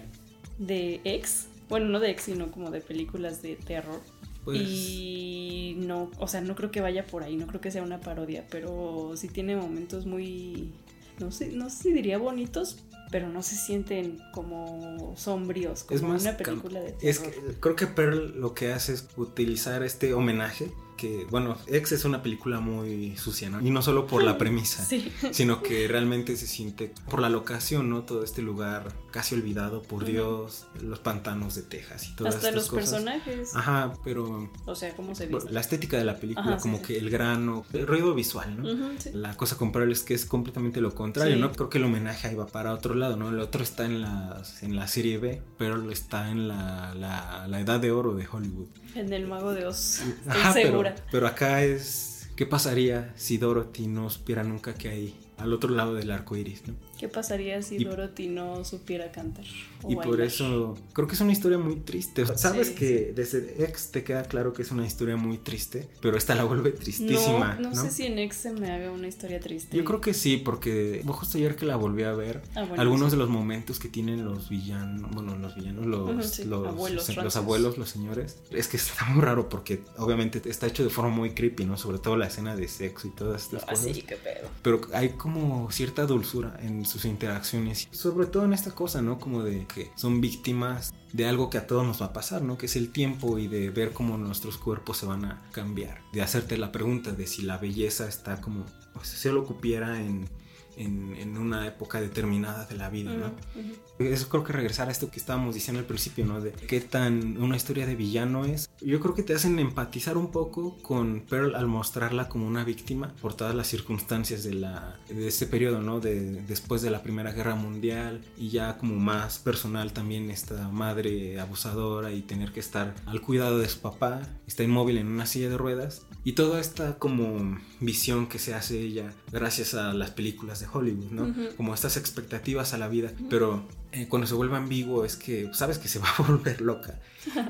de 0.58 1.02
X. 1.04 1.48
Bueno, 1.70 1.88
no 1.88 2.00
de 2.00 2.12
X, 2.12 2.24
sino 2.26 2.52
como 2.52 2.72
de 2.72 2.82
películas 2.82 3.42
de 3.42 3.56
terror. 3.58 4.02
Pues- 4.44 4.60
Y 4.62 5.41
no, 5.76 6.12
o 6.18 6.28
sea, 6.28 6.42
no 6.42 6.56
creo 6.56 6.72
que 6.72 6.82
vaya 6.82 7.06
por 7.06 7.24
ahí, 7.24 7.36
no 7.38 7.48
creo 7.48 7.62
que 7.62 7.72
sea 7.72 7.84
una 7.84 8.00
parodia, 8.00 8.46
pero 8.50 9.14
sí 9.16 9.28
tiene 9.28 9.56
momentos 9.56 10.06
muy, 10.06 10.74
no 11.20 11.32
sé, 11.32 11.52
no 11.52 11.70
sé 11.70 11.84
si 11.84 11.94
diría 11.94 12.18
bonitos, 12.18 12.84
pero 13.12 13.28
no 13.28 13.44
se 13.44 13.56
sienten 13.56 14.20
como 14.34 15.14
sombríos, 15.18 15.84
como 15.84 15.98
Es 15.98 16.04
más, 16.04 16.22
una 16.22 16.38
película 16.38 16.80
de 16.80 16.92
terror. 16.94 17.10
Es 17.10 17.20
que, 17.20 17.32
creo 17.60 17.76
que 17.76 17.88
Pearl 17.88 18.40
lo 18.40 18.54
que 18.54 18.72
hace 18.72 18.94
es 18.94 19.08
utilizar 19.18 19.84
este 19.84 20.14
homenaje 20.14 20.72
que, 21.02 21.26
bueno, 21.32 21.58
Ex 21.68 21.92
es 21.94 22.06
una 22.06 22.22
película 22.22 22.60
muy 22.60 23.18
sucia, 23.18 23.50
¿no? 23.50 23.60
Y 23.60 23.72
no 23.72 23.82
solo 23.82 24.06
por 24.06 24.22
la 24.24 24.38
premisa, 24.38 24.86
Sí. 24.86 25.12
sino 25.32 25.64
que 25.64 25.88
realmente 25.88 26.36
se 26.38 26.46
siente 26.46 26.94
por 27.10 27.20
la 27.22 27.30
locación, 27.30 27.90
¿no? 27.90 28.04
Todo 28.04 28.24
este 28.24 28.44
lugar 28.44 28.94
casi 29.12 29.34
olvidado 29.36 29.82
por. 29.82 30.06
Dios, 30.06 30.68
los 30.82 31.00
pantanos 31.00 31.56
de 31.56 31.64
Texas 31.64 32.08
y 32.10 32.16
todas 32.16 32.36
Hasta 32.36 32.50
estas 32.50 32.62
los 32.64 32.70
cosas. 32.70 32.90
personajes. 32.92 33.56
Ajá, 33.56 33.94
pero 34.04 34.50
O 34.66 34.76
sea, 34.76 34.96
cómo 34.96 35.16
se 35.16 35.26
viste. 35.28 35.52
la 35.52 35.60
estética 35.62 35.98
de 35.98 36.06
la 36.06 36.18
película, 36.18 36.48
Ajá, 36.56 36.58
como 36.58 36.78
sí. 36.78 36.84
que 36.84 36.98
el 36.98 37.10
grano, 37.10 37.66
el 37.74 37.88
ruido 37.88 38.14
visual, 38.14 38.62
¿no? 38.62 38.92
La 39.14 39.36
cosa 39.36 39.58
comparable 39.58 39.94
es 39.94 40.04
que 40.04 40.14
es 40.14 40.26
completamente 40.26 40.82
lo 40.82 40.94
contrario. 40.94 41.36
¿no? 41.38 41.52
Creo 41.52 41.70
que 41.70 41.78
el 41.80 41.84
homenaje 41.86 42.28
ahí 42.28 42.36
va 42.36 42.46
para 42.48 42.74
otro 42.74 42.94
lado, 42.94 43.16
¿no? 43.18 43.30
El 43.30 43.40
otro 43.40 43.64
está 43.64 43.86
en 43.86 44.02
la, 44.02 44.42
en 44.62 44.76
la 44.76 44.88
serie 44.88 45.18
B, 45.18 45.42
pero 45.58 45.90
está 45.92 46.30
en 46.30 46.48
la, 46.48 46.94
la, 46.96 47.48
la 47.48 47.60
edad 47.60 47.80
de 47.80 47.92
oro 47.92 48.14
de 48.16 48.28
Hollywood. 48.32 48.68
En 48.96 49.12
el 49.14 49.26
Mago 49.28 49.54
de 49.54 49.66
Oz. 49.66 50.02
Ajá, 50.28 50.52
segura. 50.54 50.90
pero 50.90 50.91
acá 51.28 51.64
es, 51.64 52.30
¿qué 52.36 52.46
pasaría 52.46 53.14
si 53.16 53.38
Dorothy 53.38 53.88
no 53.88 54.10
supiera 54.10 54.44
nunca 54.44 54.74
que 54.74 54.90
hay 54.90 55.16
al 55.38 55.54
otro 55.54 55.70
lado 55.72 55.96
del 55.96 56.12
arco 56.12 56.36
iris, 56.36 56.68
¿no? 56.68 56.76
¿Qué 57.02 57.10
pasaría 57.10 57.60
si 57.64 57.78
Y- 57.78 57.84
Dorothy 57.84 58.28
no 58.28 58.64
supiera 58.64 59.12
cantar? 59.12 59.44
o 59.82 59.92
Y 59.92 59.96
por 59.96 60.22
eso 60.22 60.78
creo 60.94 61.08
que 61.08 61.16
es 61.16 61.22
una 61.22 61.32
historia 61.32 61.58
muy 61.58 61.78
triste. 61.78 62.22
O 62.22 62.28
sea, 62.28 62.38
Sabes 62.38 62.68
Sí, 62.68 62.76
que 62.76 63.12
desde 63.16 63.64
Ex 63.66 63.90
te 63.90 64.04
queda 64.04 64.22
claro 64.26 64.54
que 64.54 64.62
es 64.62 64.70
una 64.70 64.86
historia 64.86 65.16
muy 65.18 65.40
triste, 65.40 65.90
pero 66.00 66.16
esta 66.16 66.36
la 66.36 66.44
vuelve 66.44 66.70
tristísima, 66.72 67.56
no, 67.56 67.70
¿no? 67.72 67.76
no 67.76 67.82
sé 67.84 67.90
si 67.90 68.06
en 68.06 68.20
Ex 68.20 68.36
se 68.36 68.52
me 68.54 68.70
haga 68.72 68.92
una 68.92 69.08
historia 69.08 69.40
triste. 69.40 69.76
Yo 69.76 69.84
creo 69.84 70.00
que 70.00 70.14
sí, 70.14 70.38
porque 70.38 71.02
justo 71.08 71.40
ayer 71.40 71.56
que 71.56 71.66
la 71.66 71.76
volví 71.76 72.04
a 72.04 72.12
ver, 72.14 72.44
Ah, 72.56 72.66
bueno, 72.66 72.80
algunos 72.80 73.10
sí. 73.10 73.18
de 73.18 73.24
los 73.24 73.30
momentos 73.32 73.80
que 73.80 73.88
tienen 73.90 74.24
los 74.24 74.50
villanos, 74.50 75.10
bueno, 75.12 75.36
los 75.38 75.56
villanos, 75.56 75.88
los, 75.88 76.26
sí, 76.30 76.44
abuelos 76.44 77.16
los 77.18 77.36
abuelos, 77.36 77.80
los 77.80 77.90
señores, 77.90 78.38
es 78.52 78.68
que 78.68 78.78
está 78.78 79.06
muy 79.06 79.24
raro 79.24 79.50
porque 79.50 79.82
obviamente 79.98 80.40
está 80.48 80.68
hecho 80.68 80.84
de 80.84 80.92
forma 80.92 81.10
muy 81.10 81.32
creepy, 81.32 81.66
¿no? 81.66 81.78
Sobre 81.78 81.98
todo 81.98 82.16
la 82.16 82.28
escena 82.28 82.56
de 82.56 82.68
sexo 82.68 83.08
y 83.08 83.12
todas 83.12 83.42
estas 83.42 83.66
cosas. 83.66 83.86
Así, 83.88 84.04
qué 84.04 84.18
pedo. 84.18 84.48
Pero 84.62 84.82
hay 84.94 85.10
como 85.10 85.72
cierta 85.72 86.06
dulzura 86.06 86.60
en 86.62 86.86
sus 86.92 87.06
interacciones, 87.06 87.88
sobre 87.92 88.28
todo 88.28 88.46
en 88.46 88.54
esta 88.54 88.72
cosa, 88.72 89.02
¿no? 89.02 89.20
Como 89.20 89.44
de 89.44 89.66
que 89.66 89.92
son 89.96 90.22
víctimas 90.22 90.94
de 91.14 91.26
algo 91.26 91.50
que 91.50 91.58
a 91.58 91.68
todos 91.68 91.86
nos 91.86 92.02
va 92.02 92.08
a 92.08 92.14
pasar, 92.14 92.42
¿no? 92.42 92.58
Que 92.58 92.66
es 92.66 92.76
el 92.76 92.92
tiempo 92.92 93.38
y 93.38 93.48
de 93.48 93.70
ver 93.70 93.94
cómo 93.94 94.18
nuestros 94.18 94.58
cuerpos 94.58 94.98
se 94.98 95.06
van 95.06 95.26
a 95.26 95.42
cambiar. 95.52 96.02
De 96.14 96.22
hacerte 96.22 96.58
la 96.58 96.72
pregunta 96.72 97.12
de 97.12 97.28
si 97.28 97.44
la 97.44 97.58
belleza 97.58 98.08
está 98.08 98.42
como, 98.42 98.66
o 98.94 99.04
sea, 99.04 99.16
si 99.18 99.30
solo 99.30 99.46
cupiera 99.46 100.02
en, 100.02 100.30
en, 100.78 101.16
en 101.16 101.38
una 101.38 101.68
época 101.68 102.02
determinada 102.02 102.66
de 102.66 102.76
la 102.76 102.90
vida, 102.90 103.14
¿no? 103.14 103.28
Ujú, 103.28 103.60
ujú. 103.60 103.76
Eso 104.00 104.30
creo 104.30 104.44
que 104.44 104.54
regresar 104.54 104.90
a 104.90 104.92
esto 104.92 105.12
que 105.12 105.20
estábamos 105.20 105.54
diciendo 105.54 105.80
al 105.80 105.86
principio, 105.86 106.26
¿no? 106.26 106.42
De 106.42 106.52
qué 106.52 106.82
tan 106.82 107.38
una 107.38 107.56
historia 107.56 107.86
de 107.86 107.96
villano 107.96 108.46
es. 108.46 108.70
Yo 108.82 109.00
creo 109.00 109.14
que 109.14 109.24
te 109.24 109.34
hacen 109.34 109.60
empatizar 109.60 110.18
un 110.18 110.32
poco 110.32 110.78
con 110.82 111.22
Pearl 111.22 111.56
al 111.56 111.68
mostrarla 111.68 112.30
como 112.30 112.48
una 112.48 112.64
víctima 112.64 113.14
por 113.22 113.36
todas 113.36 113.54
las 113.54 113.68
circunstancias 113.68 114.44
de, 114.44 114.56
la, 114.56 115.00
de 115.08 115.28
este 115.28 115.46
periodo, 115.46 115.82
¿no? 115.82 116.00
De, 116.00 116.42
después 116.42 116.82
de 116.82 116.90
la 116.90 117.04
Primera 117.04 117.32
Guerra 117.32 117.56
Mundial 117.56 118.26
y 118.38 118.50
ya 118.50 118.78
como 118.78 118.96
más 118.96 119.40
personal 119.40 119.94
también 119.94 120.32
esta 120.32 120.70
madre 120.70 121.40
abusadora 121.40 122.12
y 122.12 122.22
tener 122.22 122.52
que 122.52 122.60
estar 122.60 122.96
al 123.06 123.22
cuidado 123.22 123.60
de 123.60 123.70
su 123.70 123.80
papá, 123.80 124.22
está 124.48 124.64
inmóvil 124.64 124.98
en 124.98 125.08
una 125.08 125.26
silla 125.26 125.50
de 125.50 125.58
ruedas 125.58 126.08
y 126.24 126.34
toda 126.34 126.60
esta 126.60 126.98
como 126.98 127.60
visión 127.80 128.28
que 128.28 128.40
se 128.40 128.54
hace 128.54 128.80
ella 128.80 129.14
gracias 129.32 129.74
a 129.74 129.94
las 129.94 130.12
películas 130.12 130.60
de 130.60 130.68
Hollywood, 130.72 131.12
¿no? 131.12 131.34
Como 131.58 131.74
estas 131.74 131.98
expectativas 131.98 132.74
a 132.74 132.78
la 132.78 132.88
vida, 132.88 133.12
pero 133.30 133.64
eh, 133.92 134.08
cuando 134.10 134.28
se 134.28 134.34
vuelve 134.36 134.58
ambiguo 134.58 135.06
es 135.06 135.16
que 135.16 135.50
sabes 135.54 135.78
que 135.78 135.88
se 135.88 136.00
va 136.00 136.08
a 136.18 136.22
volver 136.28 136.62
loca 136.62 137.00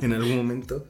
en 0.02 0.14
algún 0.14 0.36
momento, 0.38 0.86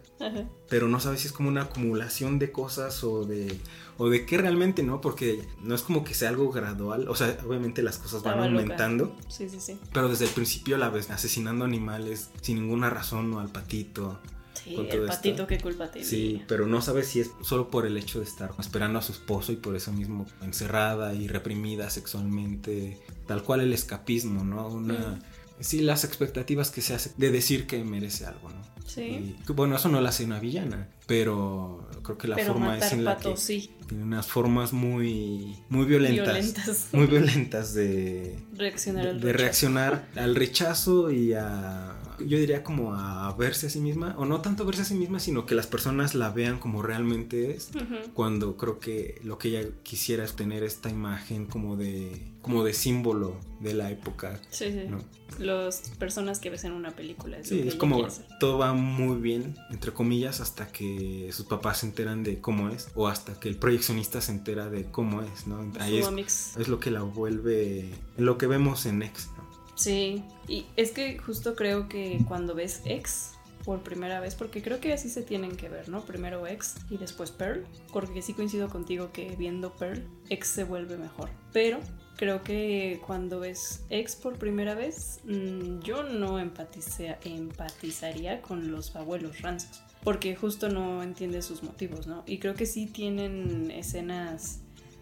pero 0.70 0.88
no 0.88 1.00
sabes 1.00 1.22
si 1.22 1.28
es 1.28 1.34
como 1.34 1.50
una 1.50 1.64
acumulación 1.64 2.40
de 2.40 2.52
cosas 2.52 3.04
o 3.04 3.26
de 3.26 3.58
o 3.98 4.10
de 4.10 4.26
qué 4.26 4.38
realmente, 4.40 4.82
¿no? 4.82 5.00
Porque 5.02 5.46
no 5.62 5.76
es 5.76 5.84
como 5.84 6.04
que 6.04 6.16
sea 6.16 6.30
algo 6.30 6.52
gradual, 6.52 7.08
o 7.08 7.16
sea, 7.16 7.38
obviamente 7.48 7.84
las 7.84 7.98
cosas 8.00 8.24
van 8.24 8.38
loca. 8.38 8.50
aumentando, 8.50 9.16
Sí, 9.28 9.48
sí, 9.48 9.60
sí. 9.60 9.78
pero 9.94 10.10
desde 10.10 10.26
el 10.26 10.32
principio 10.32 10.78
la 10.78 10.90
ves 10.90 11.12
asesinando 11.12 11.66
animales 11.66 12.32
sin 12.42 12.56
ninguna 12.62 12.90
razón 12.90 13.32
o 13.34 13.40
al 13.40 13.50
patito. 13.50 14.20
Sí, 14.64 14.76
Con 14.76 14.86
el 14.88 15.02
patito, 15.06 15.48
qué 15.48 15.58
culpa 15.60 15.90
tenía. 15.90 16.08
Sí, 16.08 16.42
pero 16.48 16.68
no 16.68 16.82
sabes 16.82 17.08
si 17.08 17.20
es 17.22 17.32
solo 17.44 17.70
por 17.72 17.86
el 17.86 17.98
hecho 17.98 18.20
de 18.20 18.26
estar 18.26 18.52
esperando 18.60 19.00
a 19.00 19.02
su 19.02 19.12
esposo 19.12 19.52
y 19.52 19.56
por 19.56 19.76
eso 19.76 19.92
mismo 19.92 20.26
encerrada 20.42 21.14
y 21.14 21.28
reprimida 21.28 21.90
sexualmente, 21.90 23.00
tal 23.28 23.44
cual 23.44 23.62
el 23.62 23.74
escapismo, 23.74 24.44
¿no? 24.44 24.68
Una... 24.68 25.20
Sí, 25.60 25.82
las 25.82 26.04
expectativas 26.04 26.72
que 26.72 26.82
se 26.82 26.96
hace 26.96 27.12
de 27.18 27.30
decir 27.30 27.68
que 27.68 27.84
merece 27.84 28.26
algo, 28.26 28.50
¿no? 28.50 28.62
Sí. 28.88 29.36
Y, 29.48 29.52
bueno, 29.54 29.76
eso 29.76 29.90
no 29.90 30.02
la 30.02 30.10
hace 30.10 30.26
una 30.26 30.40
villana, 30.40 30.90
pero 31.06 31.88
creo 32.04 32.18
que 32.18 32.28
la 32.28 32.36
Pero 32.36 32.54
forma 32.54 32.78
es 32.78 32.92
en 32.92 33.06
la 33.06 33.16
patos, 33.16 33.40
que 33.40 33.46
sí. 33.46 33.72
tiene 33.88 34.04
unas 34.04 34.26
formas 34.26 34.74
muy 34.74 35.56
muy 35.70 35.86
violentas, 35.86 36.34
Violentas. 36.34 36.88
muy 36.92 37.06
violentas 37.06 37.74
de 37.76 38.38
Reaccionar 38.56 39.04
de, 39.06 39.10
al 39.12 39.22
de 39.22 39.34
reaccionar 39.34 40.08
al 40.16 40.36
rechazo 40.36 41.12
y 41.12 41.34
a 41.34 41.94
yo 42.26 42.38
diría 42.38 42.64
como 42.64 42.96
a 42.96 43.34
verse 43.34 43.68
a 43.68 43.70
sí 43.70 43.80
misma 43.80 44.16
o 44.18 44.26
no 44.26 44.42
tanto 44.42 44.66
verse 44.66 44.82
a 44.82 44.86
sí 44.86 44.96
misma 44.96 45.20
sino 45.20 45.46
que 45.46 45.56
las 45.56 45.68
personas 45.68 46.16
la 46.16 46.30
vean 46.30 46.60
como 46.60 46.82
realmente 46.82 47.52
es 47.52 47.72
cuando 48.14 48.58
creo 48.58 48.80
que 48.80 49.20
lo 49.24 49.38
que 49.38 49.50
ella 49.50 49.70
quisiera 49.84 50.24
es 50.24 50.36
tener 50.36 50.64
esta 50.64 50.90
imagen 50.90 51.46
como 51.46 51.78
de 51.78 52.32
como 52.42 52.64
de 52.64 52.74
símbolo 52.74 53.36
de 53.60 53.74
la 53.74 53.92
época 53.92 54.40
Sí, 54.50 54.72
sí. 54.72 54.84
¿no? 54.90 55.00
Las 55.40 55.92
personas 55.98 56.40
que 56.40 56.50
ves 56.50 56.64
en 56.66 56.74
una 56.74 56.92
película. 56.92 57.38
Es, 57.38 57.48
Sí, 57.48 57.64
es 57.66 57.76
como 57.76 58.06
todo 58.40 58.58
va 58.58 58.74
muy 58.74 59.20
bien, 59.20 59.56
entre 59.70 59.94
comillas, 59.94 60.42
hasta 60.42 60.68
que 60.68 61.30
sus 61.32 61.46
papás 61.46 61.80
se 61.80 61.88
enteran 61.88 62.24
de 62.24 62.40
cómo 62.40 62.70
es, 62.70 62.90
o 62.96 63.08
hasta 63.08 63.40
que 63.40 63.50
el 63.50 63.56
proyeccionista 63.56 64.22
se 64.22 64.32
entera 64.32 64.70
de 64.70 64.86
cómo 64.86 65.22
es, 65.22 65.48
¿no? 65.48 65.72
Ahí 65.80 66.00
es, 66.00 66.58
es 66.58 66.68
lo 66.68 66.80
que 66.80 66.92
la 66.92 67.02
vuelve, 67.02 67.90
lo 68.18 68.38
que 68.38 68.48
vemos 68.48 68.86
en 68.86 69.04
X, 69.04 69.30
¿no? 69.38 69.51
Sí, 69.82 70.24
y 70.48 70.68
es 70.76 70.92
que 70.92 71.18
justo 71.18 71.56
creo 71.56 71.90
que 71.90 72.24
cuando 72.28 72.54
ves 72.54 72.84
X 72.86 73.32
por 73.66 73.82
primera 73.82 74.20
vez, 74.20 74.36
porque 74.36 74.62
creo 74.62 74.80
que 74.80 74.94
así 74.94 75.10
se 75.10 75.24
tienen 75.24 75.56
que 75.56 75.70
ver, 75.70 75.90
¿no? 75.90 76.06
Primero 76.06 76.46
X 76.46 76.76
y 76.92 76.98
después 76.98 77.32
Pearl, 77.32 77.66
porque 77.92 78.22
sí 78.22 78.36
coincido 78.36 78.70
contigo 78.70 79.12
que 79.12 79.36
viendo 79.36 79.74
Pearl, 79.74 80.08
X 80.30 80.50
se 80.50 80.66
vuelve 80.66 80.98
mejor. 80.98 81.32
Pero 81.52 81.80
creo 82.16 82.44
que 82.44 83.02
cuando 83.08 83.40
ves 83.40 83.84
X 83.90 84.18
por 84.18 84.38
primera 84.38 84.76
vez, 84.76 85.20
mm, 85.24 85.80
yo 85.80 86.04
no 86.04 86.38
empatizaría 86.38 88.44
con 88.44 88.72
los 88.72 88.96
abuelos 88.96 89.42
rancios, 89.42 89.82
porque 90.04 90.36
justo 90.36 90.70
no 90.70 91.02
entiende 91.02 91.42
sus 91.42 91.64
motivos, 91.64 92.06
¿no? 92.06 92.22
Y 92.28 92.38
creo 92.38 92.54
que 92.54 92.68
sí 92.68 92.86
tienen 92.86 93.72
escenas... 93.72 94.60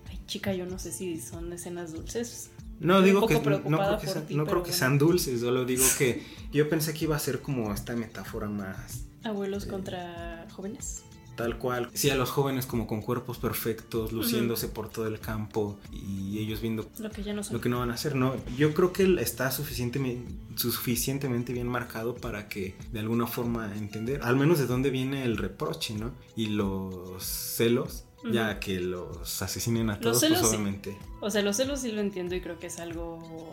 Ay, 0.08 0.22
chica, 0.26 0.54
yo 0.54 0.66
no 0.66 0.80
sé 0.80 0.94
si 0.94 1.20
son 1.20 1.52
escenas 1.52 1.92
dulces. 1.92 2.52
No 2.80 3.02
digo 3.02 3.28
que, 3.28 3.36
no, 3.36 3.42
creo 3.42 4.00
que, 4.00 4.08
ti, 4.22 4.36
no 4.36 4.46
creo 4.46 4.64
que 4.64 4.70
bueno. 4.70 4.74
sean 4.74 4.98
dulces, 4.98 5.42
solo 5.42 5.66
digo 5.66 5.84
que 5.98 6.24
yo 6.52 6.70
pensé 6.70 6.94
que 6.94 7.06
iba 7.06 7.16
a 7.16 7.20
ser 7.20 7.42
como 7.42 7.74
esta 7.74 7.96
metáfora 7.96 8.48
más 8.48 9.06
Abuelos 9.24 9.66
contra 9.66 10.48
jóvenes. 10.56 11.04
tal 11.36 11.58
cual. 11.58 11.90
Sí, 11.94 12.10
a 12.10 12.16
los 12.16 12.30
jóvenes 12.30 12.66
como 12.66 12.88
con 12.88 13.02
cuerpos 13.02 13.38
perfectos, 13.38 14.14
luciéndose 14.14 14.68
por 14.70 14.90
todo 14.90 15.08
el 15.08 15.20
campo 15.20 15.78
y 15.92 16.40
ellos 16.40 16.62
viendo 16.62 16.90
Lo 17.00 17.12
que 17.12 17.24
ya 17.24 17.34
no 17.34 17.44
son. 17.44 17.56
lo 17.56 17.62
que 17.62 17.68
no 17.70 17.80
van 17.80 17.92
a 17.92 17.96
hacer, 17.96 18.16
¿no? 18.16 18.36
Yo 18.58 18.74
creo 18.74 18.94
que 18.94 19.04
está 19.22 19.52
suficientemente, 19.52 20.34
suficientemente 20.56 21.52
bien 21.54 21.68
marcado 21.68 22.16
para 22.16 22.48
que 22.48 22.76
de 22.94 23.00
alguna 23.00 23.28
forma 23.28 23.74
entender, 23.76 24.22
al 24.24 24.36
menos 24.38 24.58
de 24.60 24.68
dónde 24.68 24.90
viene 24.90 25.24
el 25.26 25.38
reproche, 25.38 25.96
¿no? 25.96 26.12
Y 26.36 26.48
los 26.48 27.24
celos, 27.24 28.06
Ya 28.24 28.60
que 28.60 28.80
los 28.80 29.42
asesinen 29.42 29.90
a 29.90 29.94
Los 29.94 30.02
todos, 30.02 30.20
celos 30.20 30.40
pues 30.40 30.52
obviamente. 30.52 30.98
O 31.22 31.30
sea, 31.30 31.42
los 31.42 31.58
celos 31.58 31.80
sí 31.80 31.92
lo 31.92 32.02
entiendo 32.02 32.36
y 32.36 32.42
creo 32.42 32.60
que 32.60 32.68
es 32.68 32.80
algo 32.80 33.52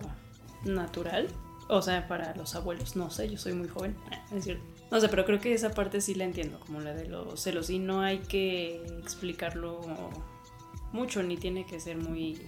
natural. 0.65 1.29
O 1.69 1.83
sea, 1.83 2.07
para 2.07 2.35
los 2.37 2.55
abuelos, 2.55 2.97
no 2.97 3.11
sé, 3.11 3.29
yo 3.29 3.39
soy 3.39 3.53
muy 3.53 3.69
joven, 3.69 3.97
es 4.35 4.45
cierto. 4.45 4.65
No 4.91 5.01
sé, 5.01 5.09
pero 5.09 5.25
creo 5.25 5.41
que 5.41 5.53
esa 5.53 5.71
parte 5.71 6.01
sí 6.01 6.15
la 6.15 6.25
entiendo, 6.25 6.61
como 6.61 6.81
la 6.81 6.95
de 6.95 7.09
los 7.09 7.41
celos. 7.41 7.71
Y 7.71 7.79
no 7.79 8.03
hay 8.03 8.19
que 8.19 8.85
explicarlo 9.01 9.81
mucho, 10.93 11.23
ni 11.23 11.37
tiene 11.37 11.67
que 11.67 11.81
ser 11.81 11.97
muy 11.97 12.41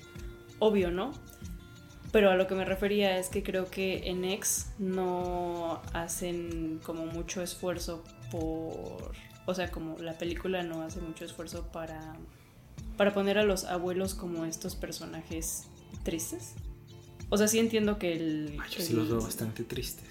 obvio, 0.61 0.90
¿no? 0.90 1.12
Pero 2.12 2.31
a 2.31 2.37
lo 2.37 2.46
que 2.46 2.54
me 2.54 2.64
refería 2.64 3.18
es 3.18 3.28
que 3.28 3.42
creo 3.42 3.70
que 3.70 4.09
en 4.09 4.24
X 4.24 4.72
no 4.78 5.83
hacen 5.92 6.81
como 6.83 7.07
mucho 7.07 7.42
esfuerzo 7.42 8.02
por... 8.31 9.12
O 9.48 9.54
sea, 9.54 9.70
como 9.70 9.96
la 9.98 10.12
película 10.18 10.62
no 10.62 10.82
hace 10.82 11.00
mucho 11.00 11.24
esfuerzo 11.24 11.68
para, 11.72 12.16
para 12.98 13.14
poner 13.14 13.38
a 13.38 13.44
los 13.44 13.64
abuelos 13.64 14.14
como 14.14 14.44
estos 14.44 14.74
personajes 14.76 15.62
tristes. 16.02 16.52
O 17.30 17.38
sea, 17.38 17.48
sí 17.48 17.58
entiendo 17.58 17.98
que 17.98 18.12
el... 18.12 18.58
Ay, 18.62 18.70
yo 18.76 18.82
sí 18.84 18.92
los 18.92 19.08
veo 19.08 19.22
bastante 19.22 19.64
tristes. 19.64 20.04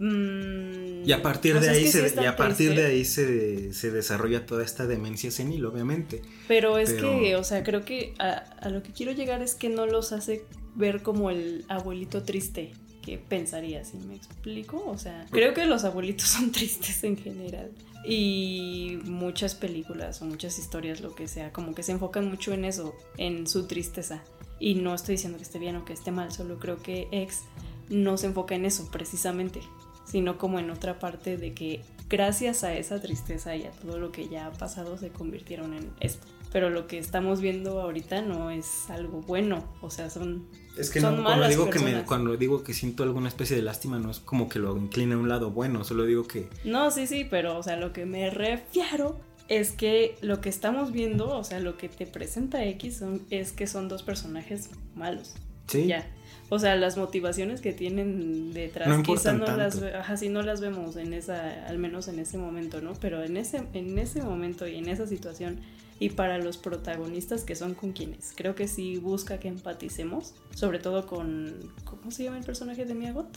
Mm, 0.00 1.04
Y 1.06 1.12
a 1.12 1.22
partir 1.22 1.60
de 1.60 1.68
ahí, 1.68 1.86
sí 1.86 1.92
se, 1.92 2.20
y 2.20 2.26
a 2.26 2.34
partir 2.34 2.74
de 2.74 2.86
ahí 2.86 3.04
se, 3.04 3.72
se 3.72 3.92
desarrolla 3.92 4.44
toda 4.44 4.64
esta 4.64 4.86
demencia 4.88 5.30
senil, 5.30 5.64
obviamente. 5.66 6.22
Pero 6.48 6.76
es 6.78 6.90
Pero- 6.90 7.20
que, 7.20 7.36
o 7.36 7.44
sea, 7.44 7.62
creo 7.62 7.84
que 7.84 8.14
a, 8.18 8.30
a 8.32 8.70
lo 8.70 8.82
que 8.82 8.90
quiero 8.92 9.12
llegar 9.12 9.40
es 9.40 9.54
que 9.54 9.68
no 9.68 9.86
los 9.86 10.10
hace 10.12 10.44
ver 10.74 11.02
como 11.02 11.30
el 11.30 11.64
abuelito 11.68 12.24
triste 12.24 12.72
que 13.02 13.18
pensaría, 13.18 13.84
si 13.84 13.98
me 13.98 14.16
explico. 14.16 14.82
O 14.86 14.98
sea, 14.98 15.26
creo 15.30 15.54
que 15.54 15.64
los 15.66 15.84
abuelitos 15.84 16.26
son 16.28 16.50
tristes 16.50 17.04
en 17.04 17.16
general. 17.16 17.70
Y 18.04 18.98
muchas 19.04 19.54
películas 19.54 20.22
o 20.22 20.24
muchas 20.24 20.58
historias, 20.58 21.00
lo 21.00 21.14
que 21.14 21.28
sea, 21.28 21.52
como 21.52 21.74
que 21.74 21.82
se 21.82 21.92
enfocan 21.92 22.28
mucho 22.28 22.52
en 22.52 22.64
eso, 22.64 22.94
en 23.18 23.46
su 23.46 23.66
tristeza. 23.66 24.22
Y 24.58 24.74
no 24.74 24.94
estoy 24.94 25.14
diciendo 25.14 25.38
que 25.38 25.44
esté 25.44 25.58
bien 25.58 25.76
o 25.76 25.84
que 25.84 25.92
esté 25.92 26.10
mal, 26.10 26.32
solo 26.32 26.58
creo 26.58 26.82
que 26.82 27.08
X 27.10 27.42
no 27.90 28.16
se 28.16 28.26
enfoca 28.26 28.54
en 28.54 28.64
eso 28.64 28.88
precisamente, 28.90 29.60
sino 30.04 30.38
como 30.38 30.58
en 30.58 30.70
otra 30.70 30.98
parte 30.98 31.36
de 31.36 31.52
que 31.52 31.82
gracias 32.08 32.64
a 32.64 32.74
esa 32.74 33.00
tristeza 33.00 33.56
y 33.56 33.64
a 33.64 33.70
todo 33.70 33.98
lo 33.98 34.12
que 34.12 34.28
ya 34.28 34.46
ha 34.46 34.52
pasado 34.52 34.96
se 34.96 35.10
convirtieron 35.10 35.74
en 35.74 35.90
esto. 36.00 36.26
Pero 36.52 36.70
lo 36.70 36.86
que 36.86 36.98
estamos 36.98 37.40
viendo 37.40 37.80
ahorita 37.80 38.22
no 38.22 38.50
es 38.50 38.90
algo 38.90 39.20
bueno, 39.20 39.64
o 39.82 39.90
sea, 39.90 40.10
son 40.10 40.46
Es 40.80 40.90
que 40.90 41.00
Son 41.00 41.18
no, 41.18 41.24
cuando 41.24 41.48
digo 41.48 41.70
que 41.70 41.78
me, 41.78 42.04
cuando 42.04 42.36
digo 42.36 42.62
que 42.62 42.74
siento 42.74 43.02
alguna 43.02 43.28
especie 43.28 43.56
de 43.56 43.62
lástima 43.62 43.98
no 43.98 44.10
es 44.10 44.18
como 44.18 44.48
que 44.48 44.58
lo 44.58 44.76
inclina 44.76 45.14
a 45.14 45.18
un 45.18 45.28
lado 45.28 45.50
bueno, 45.50 45.84
solo 45.84 46.04
digo 46.04 46.26
que 46.26 46.48
No, 46.64 46.90
sí, 46.90 47.06
sí, 47.06 47.26
pero 47.28 47.58
o 47.58 47.62
sea, 47.62 47.76
lo 47.76 47.92
que 47.92 48.06
me 48.06 48.30
refiero 48.30 49.20
es 49.48 49.72
que 49.72 50.16
lo 50.22 50.40
que 50.40 50.48
estamos 50.48 50.92
viendo, 50.92 51.36
o 51.36 51.44
sea, 51.44 51.58
lo 51.60 51.76
que 51.76 51.88
te 51.88 52.06
presenta 52.06 52.64
X 52.64 52.98
son, 52.98 53.22
es 53.30 53.52
que 53.52 53.66
son 53.66 53.88
dos 53.88 54.02
personajes 54.02 54.70
malos. 54.94 55.34
sí, 55.66 55.86
Ya. 55.86 56.08
O 56.52 56.58
sea, 56.58 56.74
las 56.74 56.96
motivaciones 56.96 57.60
que 57.60 57.72
tienen 57.72 58.52
detrás 58.52 58.88
No 58.88 59.02
quizá 59.04 59.32
importan 59.32 59.38
no 59.38 59.56
las, 59.56 59.78
tanto. 59.80 59.96
ajá, 59.98 60.16
sí, 60.16 60.28
no 60.28 60.42
las 60.42 60.60
vemos 60.60 60.96
en 60.96 61.14
esa, 61.14 61.66
al 61.68 61.78
menos 61.78 62.08
en 62.08 62.18
ese 62.18 62.38
momento, 62.38 62.80
¿no? 62.80 62.94
Pero 62.94 63.22
en 63.22 63.36
ese, 63.36 63.62
en 63.72 63.98
ese 63.98 64.20
momento 64.22 64.66
y 64.66 64.76
en 64.76 64.88
esa 64.88 65.06
situación, 65.06 65.60
y 66.00 66.10
para 66.10 66.38
los 66.38 66.56
protagonistas 66.58 67.44
que 67.44 67.54
son 67.54 67.74
con 67.74 67.92
quienes, 67.92 68.32
creo 68.34 68.56
que 68.56 68.66
sí 68.66 68.96
busca 68.98 69.38
que 69.38 69.46
empaticemos, 69.48 70.34
sobre 70.54 70.80
todo 70.80 71.06
con, 71.06 71.54
¿cómo 71.84 72.10
se 72.10 72.24
llama 72.24 72.38
el 72.38 72.44
personaje 72.44 72.84
de 72.84 72.94
Miagot? 72.94 73.28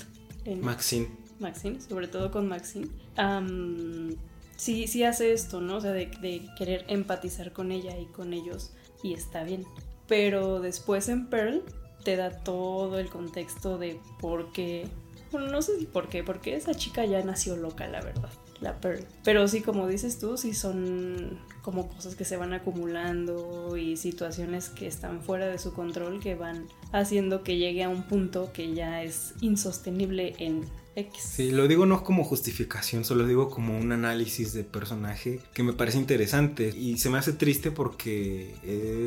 Maxine. 0.62 1.08
Maxine, 1.39 1.80
sobre 1.82 2.08
todo 2.08 2.32
con 2.32 2.47
Maxine, 2.47 2.88
am, 3.15 4.15
sí, 4.56 4.88
sí 4.88 5.04
hace 5.04 5.34
esto, 5.34 5.62
¿no? 5.62 5.78
O 5.78 5.82
sea, 5.82 5.91
de, 5.91 6.08
de 6.21 6.41
querer 6.58 6.84
empatizar 6.88 7.54
con 7.54 7.71
ella 7.71 7.97
y 7.99 8.06
con 8.06 8.34
ellos, 8.34 8.71
y 9.04 9.13
está 9.13 9.43
bien. 9.43 9.65
Pero 10.08 10.60
después 10.62 11.10
en 11.10 11.28
Pearl 11.28 11.62
te 12.03 12.15
da 12.15 12.31
todo 12.31 12.99
el 12.99 13.09
contexto 13.09 13.77
de 13.77 13.99
por 14.19 14.51
qué, 14.51 14.87
bueno, 15.31 15.47
no 15.47 15.61
sé 15.61 15.79
si 15.79 15.85
por 15.85 16.09
qué, 16.09 16.23
porque 16.23 16.55
esa 16.55 16.73
chica 16.73 17.05
ya 17.05 17.23
nació 17.23 17.55
loca, 17.55 17.87
la 17.87 18.01
verdad, 18.01 18.29
la 18.61 18.79
Pearl. 18.79 19.05
Pero 19.23 19.47
sí, 19.47 19.61
como 19.61 19.87
dices 19.87 20.19
tú, 20.19 20.37
sí 20.37 20.53
son 20.53 21.39
como 21.63 21.88
cosas 21.88 22.15
que 22.15 22.26
se 22.26 22.38
van 22.38 22.54
acumulando 22.54 23.76
y 23.78 23.97
situaciones 23.97 24.69
que 24.69 24.86
están 24.86 25.21
fuera 25.21 25.47
de 25.47 25.58
su 25.58 25.73
control 25.73 26.19
que 26.19 26.36
van 26.36 26.67
haciendo 26.91 27.41
que 27.41 27.58
llegue 27.58 27.84
a 27.84 27.89
un 27.89 28.04
punto 28.04 28.52
que 28.54 28.73
ya 28.76 29.02
es 29.02 29.34
insostenible 29.41 30.36
en 30.39 30.65
X. 30.95 31.23
Sí, 31.23 31.52
lo 31.52 31.67
digo 31.67 31.86
no 31.86 32.04
como 32.04 32.23
justificación, 32.23 33.04
solo 33.04 33.26
digo 33.26 33.49
como 33.49 33.78
un 33.78 33.91
análisis 33.91 34.54
de 34.54 34.63
personaje 34.63 35.39
que 35.54 35.63
me 35.63 35.73
parece 35.73 35.97
interesante 35.97 36.69
y 36.76 36.97
se 36.97 37.10
me 37.10 37.17
hace 37.17 37.34
triste 37.34 37.71
porque 37.71 38.54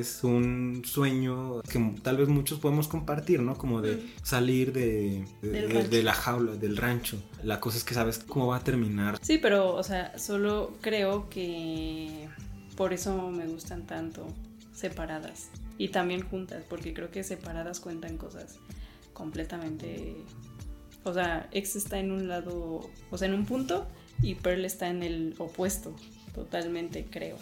es 0.01 0.25
un 0.25 0.83
sueño 0.85 1.61
que 1.63 1.79
tal 2.03 2.17
vez 2.17 2.29
muchos 2.29 2.59
podemos 2.59 2.89
compartir, 2.89 3.41
¿no? 3.41 3.57
Como 3.57 3.83
de 3.83 4.03
salir 4.23 4.73
de, 4.73 5.25
de 5.43 6.03
la 6.03 6.15
jaula, 6.15 6.57
del 6.57 6.77
rancho. 6.77 7.23
La 7.45 7.61
cosa 7.61 7.79
es 7.79 7.85
que 7.85 7.95
sabes 7.95 8.19
cómo 8.19 8.49
va 8.49 8.57
a 8.57 8.65
terminar. 8.65 9.19
Sí, 9.23 9.39
pero, 9.39 9.75
o 9.75 9.83
sea, 9.83 10.19
solo 10.19 10.73
creo 10.81 11.29
que 11.29 12.29
por 12.77 12.93
eso 12.93 13.31
me 13.31 13.47
gustan 13.47 13.87
tanto 13.87 14.27
separadas 14.73 15.49
y 15.79 15.89
también 15.89 16.23
juntas, 16.23 16.65
porque 16.69 16.95
creo 16.95 17.11
que 17.11 17.25
separadas 17.25 17.81
cuentan 17.81 18.17
cosas 18.17 18.59
completamente... 19.13 20.17
O 21.05 21.15
sea, 21.15 21.49
X 21.53 21.77
está 21.77 22.01
en 22.01 22.11
un 22.11 22.29
lado, 22.29 22.91
o 23.11 23.19
sea, 23.19 23.29
en 23.29 23.35
un 23.35 23.47
punto 23.47 23.87
y 24.23 24.35
Pearl 24.35 24.65
está 24.65 24.89
en 24.89 25.05
el 25.05 25.35
opuesto, 25.39 25.95
totalmente 26.35 27.07
creo. 27.09 27.37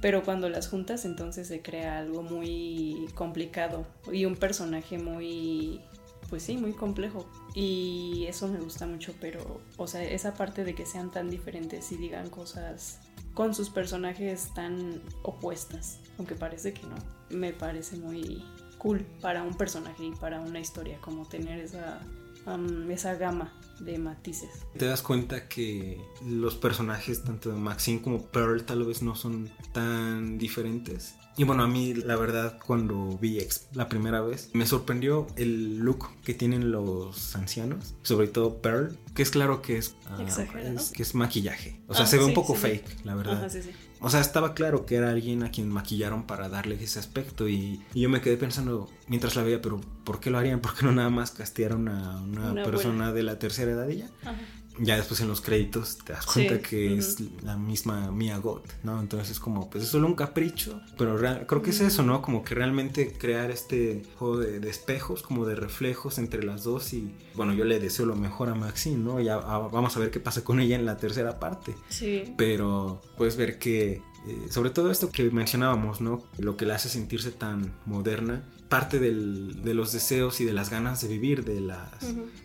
Pero 0.00 0.22
cuando 0.22 0.48
las 0.48 0.68
juntas 0.68 1.04
entonces 1.04 1.48
se 1.48 1.60
crea 1.60 1.98
algo 1.98 2.22
muy 2.22 3.06
complicado 3.14 3.86
y 4.10 4.24
un 4.24 4.34
personaje 4.34 4.98
muy, 4.98 5.82
pues 6.30 6.42
sí, 6.42 6.56
muy 6.56 6.72
complejo. 6.72 7.28
Y 7.54 8.24
eso 8.28 8.48
me 8.48 8.60
gusta 8.60 8.86
mucho, 8.86 9.12
pero, 9.20 9.60
o 9.76 9.86
sea, 9.86 10.02
esa 10.02 10.32
parte 10.32 10.64
de 10.64 10.74
que 10.74 10.86
sean 10.86 11.10
tan 11.10 11.28
diferentes 11.28 11.92
y 11.92 11.96
digan 11.96 12.30
cosas 12.30 13.00
con 13.34 13.54
sus 13.54 13.70
personajes 13.70 14.52
tan 14.54 15.02
opuestas, 15.22 16.00
aunque 16.18 16.34
parece 16.34 16.72
que 16.72 16.82
no, 16.86 16.96
me 17.30 17.52
parece 17.52 17.96
muy 17.96 18.44
cool 18.78 19.06
para 19.20 19.42
un 19.42 19.54
personaje 19.54 20.04
y 20.04 20.12
para 20.12 20.40
una 20.40 20.60
historia, 20.60 20.98
como 21.00 21.26
tener 21.28 21.60
esa, 21.60 22.00
am, 22.46 22.90
esa 22.90 23.14
gama 23.14 23.52
de 23.78 23.98
matices. 23.98 24.50
Te 24.76 24.86
das 24.86 25.02
cuenta 25.02 25.48
que 25.48 26.00
los 26.26 26.56
personajes, 26.56 27.22
tanto 27.24 27.50
de 27.50 27.56
Maxine 27.56 28.02
como 28.02 28.26
Pearl, 28.26 28.64
tal 28.64 28.84
vez 28.84 29.02
no 29.02 29.14
son 29.14 29.50
tan 29.72 30.38
diferentes. 30.38 31.14
Y 31.36 31.44
bueno, 31.44 31.62
a 31.62 31.68
mí 31.68 31.94
la 31.94 32.16
verdad 32.16 32.58
cuando 32.66 33.16
vi 33.18 33.38
X 33.38 33.68
la 33.72 33.88
primera 33.88 34.20
vez 34.20 34.50
me 34.52 34.66
sorprendió 34.66 35.26
el 35.36 35.78
look 35.78 36.08
que 36.22 36.34
tienen 36.34 36.70
los 36.70 37.34
ancianos, 37.34 37.94
sobre 38.02 38.26
todo 38.28 38.60
Pearl, 38.60 38.98
que 39.14 39.22
es 39.22 39.30
claro 39.30 39.62
que 39.62 39.78
es, 39.78 39.94
ah, 40.06 40.18
es- 40.22 40.90
que 40.90 41.02
es 41.02 41.14
maquillaje. 41.14 41.80
O 41.86 41.94
sea, 41.94 42.04
Ah, 42.04 42.06
se 42.06 42.18
ve 42.18 42.24
un 42.24 42.34
poco 42.34 42.54
sí, 42.54 42.60
sí. 42.60 42.66
fake, 42.68 43.04
la 43.04 43.14
verdad. 43.14 43.44
Ajá. 43.44 43.58
O 44.02 44.08
sea, 44.10 44.20
estaba 44.20 44.54
claro 44.54 44.86
que 44.86 44.96
era 44.96 45.10
alguien 45.10 45.42
a 45.42 45.50
quien 45.50 45.68
maquillaron 45.68 46.26
para 46.26 46.48
darle 46.48 46.82
ese 46.82 46.98
aspecto 46.98 47.48
y, 47.48 47.82
y 47.94 48.00
yo 48.00 48.08
me 48.08 48.20
quedé 48.20 48.36
pensando 48.36 48.88
mientras 49.08 49.36
la 49.36 49.42
veía, 49.42 49.60
pero 49.62 49.80
¿por 50.04 50.20
qué 50.20 50.30
lo 50.30 50.38
harían? 50.38 50.60
¿Por 50.60 50.74
qué 50.74 50.84
no 50.86 50.92
nada 50.92 51.10
más 51.10 51.30
castearon 51.32 51.88
a 51.88 52.20
una, 52.22 52.52
Una 52.52 52.64
persona 52.64 52.94
buena. 52.96 53.12
de 53.12 53.22
la 53.22 53.38
tercera 53.38 53.72
edad 53.72 53.88
y 53.88 53.98
ya? 53.98 54.10
Ajá. 54.22 54.38
Ya 54.78 54.96
después 54.96 55.20
en 55.20 55.28
los 55.28 55.40
créditos 55.42 55.98
te 55.98 56.12
das 56.14 56.24
cuenta 56.24 56.54
Sí, 56.56 56.62
que 56.62 56.96
es 56.96 57.16
la 57.42 57.56
misma 57.56 58.10
Mia 58.12 58.38
Goth, 58.38 58.66
¿no? 58.82 58.98
Entonces 59.00 59.30
es 59.32 59.40
como, 59.40 59.68
pues 59.68 59.84
es 59.84 59.90
solo 59.90 60.06
un 60.06 60.14
capricho, 60.14 60.80
pero 60.96 61.18
real- 61.18 61.44
creo 61.46 61.60
que 61.60 61.70
es 61.70 61.80
eso, 61.80 62.02
¿no? 62.02 62.22
Como 62.22 62.42
que 62.44 62.54
realmente 62.54 63.12
crear 63.12 63.50
este 63.50 64.02
juego 64.16 64.38
de, 64.38 64.58
de 64.60 64.70
espejos, 64.70 65.22
como 65.22 65.44
de 65.44 65.54
reflejos 65.56 66.18
entre 66.18 66.42
las 66.44 66.62
dos 66.64 66.94
y, 66.94 67.12
bueno, 67.34 67.52
yo 67.52 67.64
le 67.64 67.78
deseo 67.78 68.06
lo 68.06 68.16
mejor 68.16 68.48
a 68.48 68.54
Maxine, 68.54 68.96
¿no? 68.96 69.20
Ya 69.20 69.34
ah, 69.34 69.68
vamos 69.70 69.96
a 69.96 70.00
ver 70.00 70.10
qué 70.10 70.20
pasa 70.20 70.44
con 70.44 70.60
ella 70.60 70.76
en 70.76 70.86
la 70.86 70.96
tercera 70.96 71.38
parte, 71.38 71.74
Sí. 71.90 72.32
pero 72.38 73.02
puedes 73.18 73.36
ver 73.36 73.58
que, 73.58 74.02
eh, 74.26 74.46
sobre 74.50 74.70
todo 74.70 74.90
esto 74.90 75.10
que 75.10 75.30
mencionábamos, 75.30 76.00
¿no? 76.00 76.22
Lo 76.38 76.56
que 76.56 76.66
la 76.66 76.74
hace 76.76 76.88
sentirse 76.88 77.30
tan 77.30 77.72
moderna, 77.86 78.42
parte 78.68 79.00
del- 79.00 79.62
de 79.64 79.74
los 79.74 79.92
deseos 79.92 80.40
y 80.40 80.44
de 80.44 80.52
las 80.52 80.70
ganas 80.70 81.00
de 81.00 81.08
vivir 81.08 81.44
de 81.44 81.60
las 81.60 81.90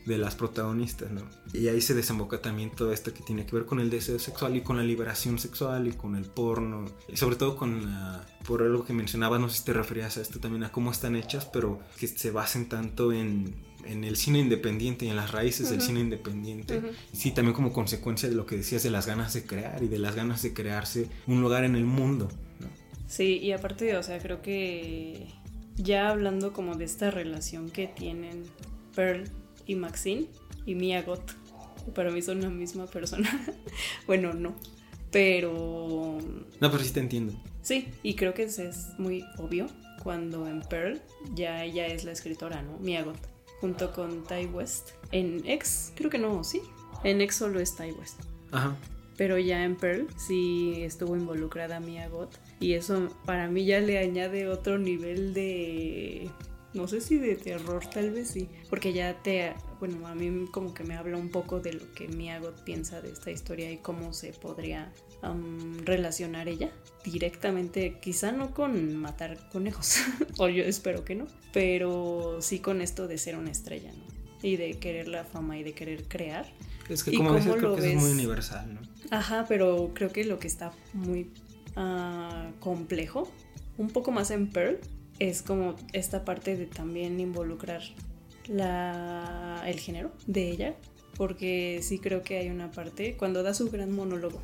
de 0.05 0.17
las 0.17 0.35
protagonistas, 0.35 1.11
¿no? 1.11 1.21
Y 1.53 1.67
ahí 1.67 1.81
se 1.81 1.93
desemboca 1.93 2.41
también 2.41 2.71
todo 2.71 2.91
esto 2.91 3.13
que 3.13 3.21
tiene 3.23 3.45
que 3.45 3.55
ver 3.55 3.65
con 3.65 3.79
el 3.79 3.89
deseo 3.89 4.17
sexual 4.19 4.55
y 4.55 4.61
con 4.61 4.77
la 4.77 4.83
liberación 4.83 5.37
sexual 5.37 5.87
y 5.87 5.91
con 5.91 6.15
el 6.15 6.25
porno, 6.25 6.85
y 7.11 7.17
sobre 7.17 7.35
todo 7.35 7.55
con 7.55 7.85
la, 7.85 8.25
por 8.47 8.61
algo 8.63 8.85
que 8.85 8.93
mencionaba, 8.93 9.37
no 9.37 9.49
sé 9.49 9.57
si 9.59 9.65
te 9.65 9.73
referías 9.73 10.17
a 10.17 10.21
esto 10.21 10.39
también, 10.39 10.63
a 10.63 10.71
cómo 10.71 10.91
están 10.91 11.15
hechas, 11.15 11.45
pero 11.45 11.79
que 11.99 12.07
se 12.07 12.31
basen 12.31 12.69
tanto 12.69 13.11
en, 13.13 13.55
en 13.85 14.03
el 14.03 14.15
cine 14.17 14.39
independiente 14.39 15.05
y 15.05 15.09
en 15.09 15.15
las 15.15 15.31
raíces 15.31 15.69
del 15.69 15.81
cine 15.81 15.99
independiente. 15.99 16.81
Sí, 17.13 17.31
también 17.31 17.53
como 17.53 17.71
consecuencia 17.73 18.27
de 18.29 18.35
lo 18.35 18.45
que 18.45 18.57
decías 18.57 18.83
de 18.83 18.89
las 18.89 19.07
ganas 19.07 19.33
de 19.33 19.43
crear 19.45 19.81
y 19.83 19.87
de 19.87 19.99
las 19.99 20.15
ganas 20.15 20.41
de 20.41 20.53
crearse 20.53 21.07
un 21.27 21.41
lugar 21.41 21.63
en 21.63 21.75
el 21.75 21.85
mundo, 21.85 22.29
¿no? 22.59 22.67
Sí, 23.07 23.37
y 23.37 23.51
aparte, 23.51 23.95
o 23.97 24.03
sea, 24.03 24.19
creo 24.19 24.41
que 24.41 25.27
ya 25.75 26.09
hablando 26.09 26.53
como 26.53 26.75
de 26.75 26.85
esta 26.85 27.11
relación 27.11 27.69
que 27.69 27.87
tienen 27.87 28.43
Pearl 28.95 29.29
y 29.67 29.75
Maxine 29.75 30.25
y 30.65 30.75
Mia 30.75 31.03
Goth, 31.03 31.31
para 31.93 32.09
mí 32.11 32.21
son 32.21 32.41
la 32.41 32.49
misma 32.49 32.87
persona. 32.87 33.29
bueno, 34.07 34.33
no, 34.33 34.55
pero 35.11 36.17
No, 36.59 36.71
pero 36.71 36.83
sí 36.83 36.91
te 36.91 36.99
entiendo. 36.99 37.33
sí, 37.61 37.87
y 38.03 38.15
creo 38.15 38.33
que 38.33 38.43
es, 38.43 38.59
es 38.59 38.87
muy 38.97 39.23
obvio 39.37 39.67
cuando 40.03 40.47
en 40.47 40.61
Pearl 40.61 41.01
ya 41.35 41.63
ella 41.63 41.87
es 41.87 42.03
la 42.03 42.11
escritora, 42.11 42.61
¿no? 42.61 42.77
Mia 42.79 43.03
Goth, 43.03 43.17
junto 43.61 43.91
con 43.93 44.23
Ty 44.23 44.47
West. 44.47 44.91
En 45.11 45.45
X, 45.45 45.93
creo 45.95 46.09
que 46.09 46.19
no, 46.19 46.43
sí. 46.43 46.61
En 47.03 47.21
X 47.21 47.35
solo 47.35 47.59
es 47.59 47.75
Ty 47.75 47.91
West. 47.91 48.21
Ajá. 48.51 48.75
Pero 49.17 49.37
ya 49.37 49.63
en 49.63 49.75
Pearl 49.75 50.07
sí 50.17 50.83
estuvo 50.83 51.15
involucrada 51.15 51.79
Mia 51.79 52.09
Goth. 52.09 52.35
Y 52.59 52.73
eso 52.73 53.09
para 53.25 53.47
mí 53.47 53.65
ya 53.65 53.79
le 53.79 53.97
añade 53.97 54.47
otro 54.47 54.77
nivel 54.77 55.33
de. 55.33 56.29
No 56.73 56.89
sé 56.89 56.99
si 56.99 57.17
de 57.17 57.37
terror, 57.37 57.85
tal 57.87 58.11
vez 58.11 58.29
sí. 58.29 58.49
Porque 58.69 58.91
ya 58.91 59.21
te. 59.21 59.53
Bueno, 59.79 60.05
a 60.07 60.15
mí 60.15 60.47
como 60.51 60.73
que 60.73 60.83
me 60.83 60.95
habla 60.95 61.17
un 61.17 61.29
poco 61.29 61.61
de 61.61 61.73
lo 61.73 61.93
que 61.93 62.09
Mia 62.09 62.39
Goth 62.39 62.63
piensa 62.63 63.01
de 63.01 63.11
esta 63.11 63.31
historia 63.31 63.71
y 63.71 63.77
cómo 63.77 64.11
se 64.11 64.33
podría 64.33 64.91
relacionar 65.83 66.47
ella 66.47 66.71
directamente. 67.03 67.97
Quizá 68.01 68.31
no 68.31 68.53
con 68.53 68.95
matar 68.95 69.49
conejos. 69.49 69.97
o 70.37 70.49
yo 70.49 70.63
espero 70.63 71.05
que 71.05 71.15
no. 71.15 71.27
Pero 71.53 72.39
sí 72.41 72.59
con 72.59 72.81
esto 72.81 73.07
de 73.07 73.17
ser 73.17 73.35
una 73.35 73.51
estrella, 73.51 73.91
¿no? 73.91 74.03
Y 74.41 74.57
de 74.57 74.77
querer 74.79 75.07
la 75.07 75.23
fama 75.23 75.57
y 75.57 75.63
de 75.63 75.73
querer 75.73 76.03
crear. 76.03 76.45
Es 76.89 77.03
que 77.03 77.11
¿Y 77.11 77.17
como 77.17 77.33
dices, 77.33 77.47
cómo 77.47 77.57
creo 77.57 77.69
lo 77.71 77.75
que 77.75 77.81
eso 77.81 77.89
es 77.89 77.95
muy 77.95 78.11
ves? 78.11 78.19
universal, 78.19 78.73
¿no? 78.73 78.81
Ajá, 79.11 79.45
pero 79.47 79.91
creo 79.93 80.11
que 80.11 80.23
lo 80.23 80.39
que 80.39 80.47
está 80.47 80.71
muy 80.93 81.31
ah, 81.75 82.51
complejo, 82.59 83.31
un 83.77 83.89
poco 83.89 84.11
más 84.11 84.31
en 84.31 84.49
Pearl, 84.49 84.79
es 85.19 85.41
como 85.41 85.75
esta 85.93 86.25
parte 86.25 86.57
de 86.57 86.65
también 86.65 87.19
involucrar 87.19 87.81
la, 88.47 89.63
el 89.65 89.79
género 89.79 90.11
de 90.27 90.49
ella, 90.49 90.75
porque 91.17 91.79
sí 91.81 91.99
creo 91.99 92.21
que 92.23 92.37
hay 92.37 92.49
una 92.49 92.71
parte, 92.71 93.15
cuando 93.17 93.41
da 93.41 93.53
su 93.53 93.69
gran 93.69 93.91
monólogo 93.91 94.41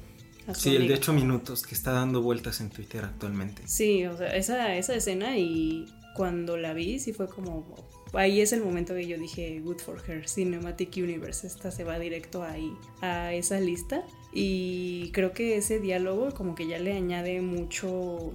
Sí, 0.53 0.69
el 0.69 0.75
de 0.75 0.79
amiga. 0.79 0.95
8 0.95 1.13
minutos 1.13 1.61
que 1.63 1.75
está 1.75 1.91
dando 1.91 2.21
vueltas 2.21 2.61
en 2.61 2.69
Twitter 2.69 3.05
actualmente. 3.05 3.63
Sí, 3.67 4.05
o 4.05 4.17
sea, 4.17 4.35
esa, 4.35 4.75
esa 4.75 4.95
escena 4.95 5.37
y 5.37 5.85
cuando 6.15 6.57
la 6.57 6.73
vi 6.73 6.99
sí 6.99 7.13
fue 7.13 7.27
como... 7.27 7.65
Ahí 8.13 8.41
es 8.41 8.51
el 8.51 8.61
momento 8.61 8.93
que 8.93 9.07
yo 9.07 9.17
dije, 9.17 9.61
good 9.61 9.79
for 9.79 10.01
her, 10.05 10.27
Cinematic 10.27 10.97
Universe, 10.97 11.47
esta 11.47 11.71
se 11.71 11.85
va 11.85 11.97
directo 11.97 12.43
ahí, 12.43 12.73
a 13.01 13.33
esa 13.33 13.57
lista. 13.61 14.03
Y 14.33 15.11
creo 15.13 15.31
que 15.31 15.55
ese 15.55 15.79
diálogo 15.79 16.31
como 16.33 16.53
que 16.53 16.67
ya 16.67 16.77
le 16.77 16.91
añade 16.91 17.39
mucho, 17.41 18.33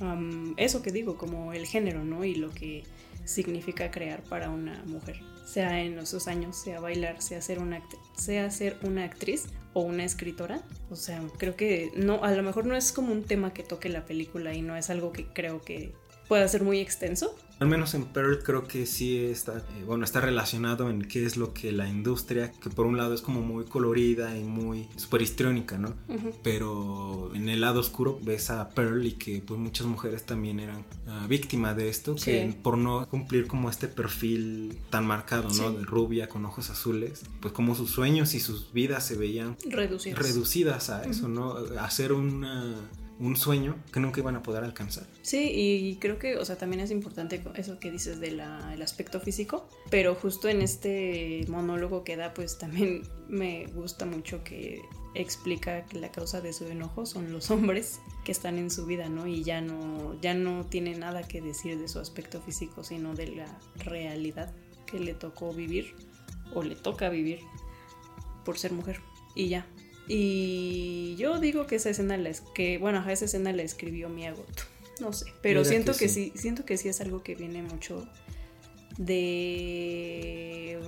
am, 0.00 0.54
eso 0.56 0.80
que 0.80 0.92
digo, 0.92 1.18
como 1.18 1.52
el 1.52 1.66
género, 1.66 2.04
¿no? 2.04 2.24
Y 2.24 2.36
lo 2.36 2.50
que 2.50 2.84
significa 3.26 3.90
crear 3.90 4.22
para 4.22 4.48
una 4.48 4.82
mujer. 4.86 5.20
Sea 5.44 5.82
en 5.82 5.98
esos 5.98 6.26
años, 6.26 6.56
sea 6.56 6.80
bailar, 6.80 7.20
sea 7.20 7.42
ser 7.42 7.58
una, 7.58 7.82
sea 8.16 8.50
ser 8.50 8.78
una 8.82 9.04
actriz 9.04 9.44
o 9.78 9.82
una 9.82 10.04
escritora. 10.04 10.60
O 10.90 10.96
sea, 10.96 11.22
creo 11.38 11.56
que 11.56 11.90
no, 11.96 12.22
a 12.24 12.32
lo 12.32 12.42
mejor 12.42 12.66
no 12.66 12.76
es 12.76 12.92
como 12.92 13.12
un 13.12 13.24
tema 13.24 13.52
que 13.52 13.62
toque 13.62 13.88
la 13.88 14.04
película 14.04 14.54
y 14.54 14.62
no 14.62 14.76
es 14.76 14.90
algo 14.90 15.12
que 15.12 15.26
creo 15.26 15.62
que 15.62 15.92
pueda 16.28 16.46
ser 16.48 16.62
muy 16.62 16.78
extenso. 16.80 17.34
Al 17.60 17.66
menos 17.66 17.94
en 17.94 18.04
Pearl 18.04 18.40
creo 18.44 18.68
que 18.68 18.86
sí 18.86 19.18
está, 19.18 19.58
eh, 19.58 19.84
bueno, 19.84 20.04
está 20.04 20.20
relacionado 20.20 20.90
en 20.90 21.02
qué 21.02 21.24
es 21.26 21.36
lo 21.36 21.52
que 21.54 21.72
la 21.72 21.88
industria, 21.88 22.52
que 22.52 22.70
por 22.70 22.86
un 22.86 22.96
lado 22.96 23.14
es 23.14 23.20
como 23.20 23.40
muy 23.40 23.64
colorida 23.64 24.38
y 24.38 24.44
muy 24.44 24.86
super 24.94 25.22
histriónica, 25.22 25.76
¿no? 25.76 25.92
Pero 26.44 27.32
en 27.34 27.48
el 27.48 27.60
lado 27.60 27.80
oscuro 27.80 28.18
ves 28.22 28.50
a 28.50 28.68
Pearl 28.70 29.04
y 29.06 29.12
que 29.12 29.42
pues 29.44 29.58
muchas 29.58 29.86
mujeres 29.88 30.24
también 30.24 30.60
eran 30.60 30.84
ah, 31.08 31.26
víctimas 31.28 31.76
de 31.76 31.88
esto, 31.88 32.14
que 32.14 32.54
por 32.62 32.78
no 32.78 33.08
cumplir 33.08 33.48
como 33.48 33.68
este 33.70 33.88
perfil 33.88 34.78
tan 34.90 35.04
marcado, 35.04 35.48
¿no? 35.48 35.70
Sí. 35.70 35.76
De 35.78 35.84
rubia 35.84 36.28
con 36.28 36.44
ojos 36.44 36.70
azules, 36.70 37.22
pues 37.40 37.52
como 37.52 37.74
sus 37.74 37.90
sueños 37.90 38.34
y 38.34 38.40
sus 38.40 38.72
vidas 38.72 39.04
se 39.04 39.16
veían 39.16 39.56
Reducidos. 39.68 40.18
reducidas 40.20 40.90
a 40.90 41.02
eso, 41.04 41.26
¿no? 41.28 41.56
A 41.78 41.84
hacer 41.84 42.12
una- 42.12 42.76
un 43.20 43.36
sueño 43.36 43.76
que 43.92 44.00
nunca 44.00 44.20
iban 44.20 44.36
a 44.36 44.42
poder 44.42 44.64
alcanzar. 44.64 45.06
Sí, 45.22 45.50
y 45.52 45.96
creo 45.96 46.18
que, 46.18 46.36
o 46.36 46.44
sea, 46.44 46.56
también 46.56 46.80
es 46.80 46.90
importante 46.90 47.42
eso 47.56 47.78
que 47.78 47.90
dices 47.90 48.20
del 48.20 48.40
aspecto 48.40 49.20
físico, 49.20 49.68
pero 49.90 50.14
justo 50.14 50.48
en 50.48 50.62
este 50.62 51.44
monólogo 51.48 52.04
que 52.04 52.16
da, 52.16 52.34
pues 52.34 52.58
también 52.58 53.02
me 53.28 53.66
gusta 53.66 54.06
mucho 54.06 54.44
que 54.44 54.80
explica 55.14 55.84
que 55.86 55.98
la 55.98 56.12
causa 56.12 56.40
de 56.40 56.52
su 56.52 56.66
enojo 56.66 57.06
son 57.06 57.32
los 57.32 57.50
hombres 57.50 58.00
que 58.24 58.32
están 58.32 58.58
en 58.58 58.70
su 58.70 58.86
vida, 58.86 59.08
¿no? 59.08 59.26
Y 59.26 59.42
ya 59.42 59.60
no, 59.60 60.18
ya 60.20 60.34
no 60.34 60.64
tiene 60.66 60.96
nada 60.96 61.26
que 61.26 61.40
decir 61.40 61.78
de 61.78 61.88
su 61.88 61.98
aspecto 61.98 62.40
físico, 62.40 62.84
sino 62.84 63.14
de 63.14 63.28
la 63.28 63.58
realidad 63.76 64.54
que 64.86 65.00
le 65.00 65.14
tocó 65.14 65.52
vivir 65.52 65.94
o 66.54 66.62
le 66.62 66.76
toca 66.76 67.08
vivir 67.08 67.40
por 68.44 68.58
ser 68.58 68.72
mujer. 68.72 69.00
Y 69.34 69.48
ya. 69.48 69.66
Y 70.08 71.16
yo 71.16 71.38
digo 71.38 71.66
que 71.66 71.76
esa 71.76 71.90
escena 71.90 72.16
la 72.16 72.30
es 72.30 72.40
que, 72.40 72.78
bueno, 72.78 73.06
esa 73.08 73.26
escena 73.26 73.52
la 73.52 73.62
escribió 73.62 74.08
Miyamoto. 74.08 74.62
No 75.00 75.12
sé, 75.12 75.26
pero 75.42 75.60
Mira 75.60 75.70
siento 75.70 75.92
que 75.92 75.98
que, 75.98 76.08
sí. 76.08 76.32
sí. 76.34 76.40
siento 76.40 76.64
que 76.64 76.76
sí 76.76 76.88
es 76.88 77.00
algo 77.00 77.22
que 77.22 77.34
viene 77.34 77.62
mucho 77.62 78.08
de 78.96 80.78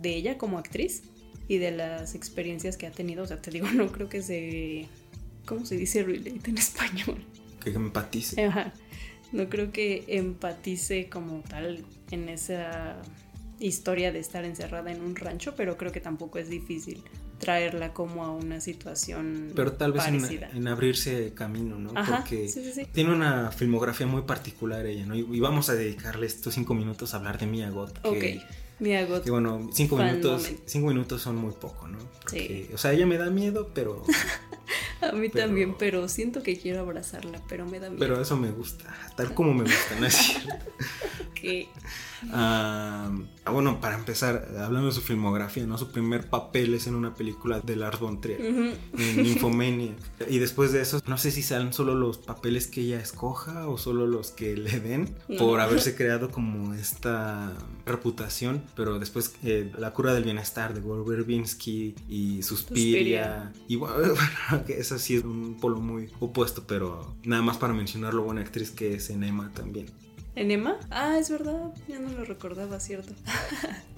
de 0.00 0.16
ella 0.16 0.36
como 0.36 0.58
actriz 0.58 1.04
y 1.46 1.58
de 1.58 1.70
las 1.70 2.14
experiencias 2.14 2.76
que 2.76 2.86
ha 2.86 2.90
tenido, 2.90 3.22
o 3.22 3.26
sea, 3.26 3.40
te 3.40 3.50
digo, 3.50 3.68
no 3.74 3.92
creo 3.92 4.08
que 4.08 4.22
se 4.22 4.88
¿cómo 5.46 5.66
se 5.66 5.76
dice 5.76 6.02
relate 6.02 6.50
en 6.50 6.58
español? 6.58 7.24
Que 7.62 7.70
empatice. 7.70 8.44
Ajá. 8.44 8.72
No 9.30 9.48
creo 9.48 9.70
que 9.72 10.04
empatice 10.08 11.08
como 11.08 11.40
tal 11.42 11.84
en 12.10 12.28
esa 12.28 13.00
historia 13.60 14.12
de 14.12 14.18
estar 14.18 14.44
encerrada 14.44 14.90
en 14.90 15.00
un 15.00 15.14
rancho, 15.14 15.54
pero 15.56 15.76
creo 15.76 15.92
que 15.92 16.00
tampoco 16.00 16.38
es 16.38 16.48
difícil 16.48 17.02
traerla 17.42 17.92
como 17.92 18.24
a 18.24 18.30
una 18.30 18.60
situación 18.60 19.50
Pero 19.56 19.72
tal 19.72 19.92
vez 19.92 20.06
en, 20.06 20.68
abrirse 20.68 21.32
camino, 21.34 21.76
¿no? 21.76 21.90
Ajá, 21.96 22.18
Porque 22.18 22.48
sí, 22.48 22.62
sí, 22.62 22.72
sí. 22.72 22.86
tiene 22.92 23.12
una 23.12 23.50
filmografía 23.50 24.06
muy 24.06 24.22
particular 24.22 24.86
ella, 24.86 25.04
¿no? 25.06 25.16
Y, 25.16 25.26
y 25.28 25.40
vamos 25.40 25.68
a 25.68 25.74
dedicarle 25.74 26.26
estos 26.26 26.54
cinco 26.54 26.74
minutos 26.74 27.14
a 27.14 27.16
hablar 27.16 27.38
de 27.40 27.46
Mia 27.46 27.68
Goth. 27.70 27.98
Que, 28.00 28.08
Ok, 28.08 28.44
Miyagot. 28.78 29.24
que 29.24 29.30
bueno, 29.32 29.68
cinco 29.72 29.96
minutos, 29.96 30.42
moment. 30.42 30.60
cinco 30.66 30.86
minutos 30.88 31.20
son 31.20 31.36
muy 31.36 31.52
poco, 31.52 31.88
¿no? 31.88 31.98
Sí. 32.30 32.68
O 32.72 32.78
sea, 32.78 32.92
ella 32.92 33.06
me 33.06 33.18
da 33.18 33.28
miedo, 33.30 33.70
pero, 33.74 34.04
A 35.02 35.12
mí 35.12 35.28
pero- 35.28 35.46
también, 35.46 35.74
pero 35.78 36.08
siento 36.08 36.42
que 36.42 36.58
quiero 36.58 36.80
abrazarla, 36.80 37.40
pero 37.48 37.66
me 37.66 37.80
da 37.80 37.88
miedo. 37.90 37.98
pero 38.00 38.20
eso 38.20 38.36
me 38.36 38.50
gusta, 38.50 38.94
tal 39.16 39.34
como 39.34 39.52
me 39.54 39.64
gusta, 39.64 39.98
¿no 40.00 40.06
es 40.06 40.14
cierto? 40.14 40.54
Ah, 42.32 43.10
bueno, 43.50 43.80
para 43.80 43.96
empezar, 43.96 44.46
hablando 44.60 44.86
de 44.88 44.94
su 44.94 45.00
filmografía, 45.00 45.66
¿no? 45.66 45.76
Su 45.76 45.90
primer 45.90 46.30
papel 46.30 46.72
es 46.74 46.86
en 46.86 46.94
una 46.94 47.14
película 47.14 47.58
de 47.58 47.74
Lars 47.74 47.98
von 47.98 48.20
Trier, 48.20 48.40
en 48.40 48.76
Nymphomaniac. 49.22 49.96
Y 50.30 50.38
después 50.38 50.70
de 50.72 50.82
eso, 50.82 51.02
no 51.08 51.18
sé 51.18 51.32
si 51.32 51.42
salen 51.42 51.72
solo 51.72 51.94
los 51.96 52.18
papeles 52.18 52.68
que 52.68 52.82
ella 52.82 53.00
escoja 53.00 53.66
o 53.68 53.76
solo 53.76 54.06
los 54.06 54.30
que 54.30 54.56
le 54.56 54.78
den 54.78 55.16
No. 55.28 55.38
por 55.38 55.60
haberse 55.60 55.96
creado 55.96 56.30
como 56.30 56.74
esta 56.74 57.52
reputación. 57.86 58.62
Pero 58.76 59.00
después, 59.00 59.34
eh, 59.42 59.72
La 59.76 59.92
cura 59.92 60.14
del 60.14 60.22
bienestar 60.22 60.74
de 60.74 60.80
Gore 60.80 61.02
Verbinski 61.16 61.96
y 62.08 62.42
Suspiria. 62.44 63.50
Suspiria. 63.50 63.52
Y 63.66 63.76
bueno, 63.76 64.14
que 64.64 64.78
esa 64.78 64.98
sí 64.98 65.16
es 65.16 65.24
un 65.24 65.58
polo 65.60 65.80
muy 65.80 66.10
opuesto, 66.20 66.64
pero 66.66 67.14
nada 67.24 67.42
más 67.42 67.56
para 67.56 67.72
mencionar 67.72 68.14
lo 68.14 68.22
buena 68.22 68.40
actriz 68.40 68.70
que 68.70 68.94
es 68.94 69.10
en 69.10 69.24
Emma 69.24 69.50
también. 69.54 69.86
¿Enema? 70.34 70.78
Ah, 70.90 71.18
es 71.18 71.30
verdad, 71.30 71.74
ya 71.88 71.98
no 71.98 72.08
lo 72.10 72.24
recordaba, 72.24 72.80
cierto. 72.80 73.12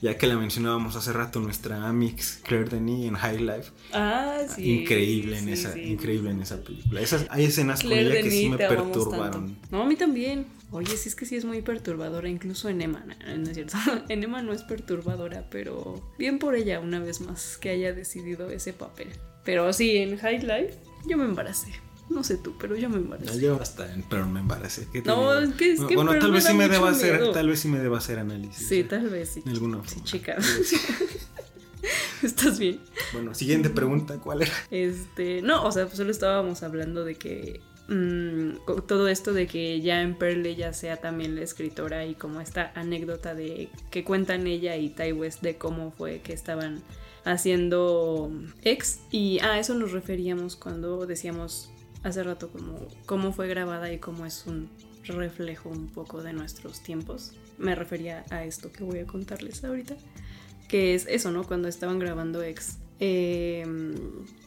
Ya 0.00 0.16
que 0.16 0.28
la 0.28 0.36
mencionábamos 0.36 0.94
hace 0.94 1.12
rato, 1.12 1.40
nuestra 1.40 1.88
Amix 1.88 2.40
Claire 2.44 2.68
Denis 2.68 3.06
en 3.06 3.14
High 3.14 3.40
Life. 3.40 3.72
Ah, 3.92 4.42
sí. 4.54 4.82
increíble 4.82 5.38
en 5.38 5.46
sí, 5.46 5.52
esa, 5.52 5.72
sí. 5.72 5.80
increíble 5.80 6.30
en 6.30 6.40
esa 6.40 6.62
película. 6.62 7.00
Esas, 7.00 7.26
hay 7.30 7.46
escenas 7.46 7.80
Claire 7.80 8.04
con 8.04 8.12
ella 8.12 8.22
que 8.22 8.30
sí 8.30 8.48
me 8.48 8.58
perturbaron. 8.58 9.56
No, 9.70 9.82
a 9.82 9.86
mí 9.86 9.96
también. 9.96 10.46
Oye, 10.70 10.96
sí 10.96 11.08
es 11.08 11.14
que 11.14 11.24
sí 11.24 11.34
es 11.34 11.44
muy 11.44 11.62
perturbadora, 11.62 12.28
incluso 12.28 12.68
en 12.68 12.82
Emma, 12.82 13.04
no, 13.06 13.36
no 13.38 13.48
es 13.48 13.54
cierto. 13.54 13.76
En 14.08 14.22
Emma 14.22 14.42
no 14.42 14.52
es 14.52 14.62
perturbadora, 14.62 15.48
pero 15.50 16.12
bien 16.18 16.38
por 16.38 16.54
ella 16.54 16.78
una 16.78 17.00
vez 17.00 17.20
más 17.20 17.56
que 17.56 17.70
haya 17.70 17.92
decidido 17.92 18.50
ese 18.50 18.74
papel. 18.74 19.08
Pero 19.48 19.72
sí, 19.72 19.96
en 19.96 20.18
High 20.18 20.40
Life 20.42 20.74
yo 21.06 21.16
me 21.16 21.24
embaracé. 21.24 21.72
No 22.10 22.22
sé 22.22 22.36
tú, 22.36 22.54
pero 22.60 22.76
yo 22.76 22.90
me 22.90 22.96
embaracé. 22.96 23.40
Yo 23.40 23.58
hasta 23.58 23.90
en 23.94 24.02
Pearl 24.02 24.28
me 24.28 24.40
embaracé. 24.40 24.86
¿qué 24.92 25.00
te 25.00 25.08
No, 25.08 25.38
es 25.38 25.54
que- 25.54 25.72
es 25.72 25.80
que 25.80 25.94
bueno, 25.94 26.10
Pearl 26.10 26.20
tal 26.22 26.32
vez 26.32 26.44
sí 26.44 26.52
me 26.52 26.68
deba 26.68 26.90
hacer, 26.90 27.14
miedo. 27.18 27.32
tal 27.32 27.48
vez 27.48 27.58
sí 27.60 27.68
me 27.68 27.78
deba 27.78 27.96
hacer 27.96 28.18
análisis. 28.18 28.68
Sí, 28.68 28.80
¿eh? 28.80 28.84
tal 28.84 29.08
vez 29.08 29.30
sí. 29.30 29.42
Alguna 29.46 29.80
Sí, 29.86 30.02
chica. 30.04 30.36
¿Estás 32.22 32.58
bien? 32.58 32.80
Bueno, 33.14 33.34
siguiente 33.34 33.70
pregunta, 33.70 34.18
¿cuál 34.18 34.42
era? 34.42 34.52
Este, 34.70 35.40
no, 35.40 35.64
o 35.64 35.72
sea, 35.72 35.86
pues 35.86 35.96
solo 35.96 36.10
estábamos 36.10 36.62
hablando 36.62 37.04
de 37.06 37.14
que 37.14 37.60
mm, 37.88 38.64
co- 38.66 38.82
todo 38.82 39.08
esto 39.08 39.32
de 39.32 39.46
que 39.46 39.80
ya 39.80 40.02
en 40.02 40.14
Pearl 40.16 40.44
ella 40.44 40.74
sea 40.74 40.98
también 40.98 41.36
la 41.36 41.42
escritora 41.42 42.04
y 42.04 42.14
como 42.16 42.42
esta 42.42 42.72
anécdota 42.74 43.34
de 43.34 43.70
que 43.90 44.04
cuentan 44.04 44.46
ella 44.46 44.76
y 44.76 44.90
Ty 44.90 45.12
West 45.12 45.40
de 45.42 45.56
cómo 45.56 45.90
fue 45.92 46.20
que 46.20 46.32
estaban 46.34 46.82
haciendo 47.32 48.30
ex 48.62 49.00
y 49.10 49.38
a 49.40 49.58
eso 49.58 49.74
nos 49.74 49.92
referíamos 49.92 50.56
cuando 50.56 51.06
decíamos 51.06 51.70
hace 52.02 52.22
rato 52.22 52.50
como 52.50 52.88
cómo 53.06 53.32
fue 53.32 53.48
grabada 53.48 53.92
y 53.92 53.98
cómo 53.98 54.24
es 54.26 54.46
un 54.46 54.70
reflejo 55.04 55.68
un 55.68 55.88
poco 55.88 56.22
de 56.22 56.32
nuestros 56.32 56.82
tiempos. 56.82 57.32
Me 57.58 57.74
refería 57.74 58.24
a 58.30 58.44
esto 58.44 58.72
que 58.72 58.84
voy 58.84 59.00
a 59.00 59.06
contarles 59.06 59.64
ahorita 59.64 59.96
que 60.68 60.94
es 60.94 61.06
eso, 61.08 61.32
¿no? 61.32 61.44
Cuando 61.44 61.66
estaban 61.66 61.98
grabando 61.98 62.42
Ex. 62.42 62.76
Eh, 63.00 63.64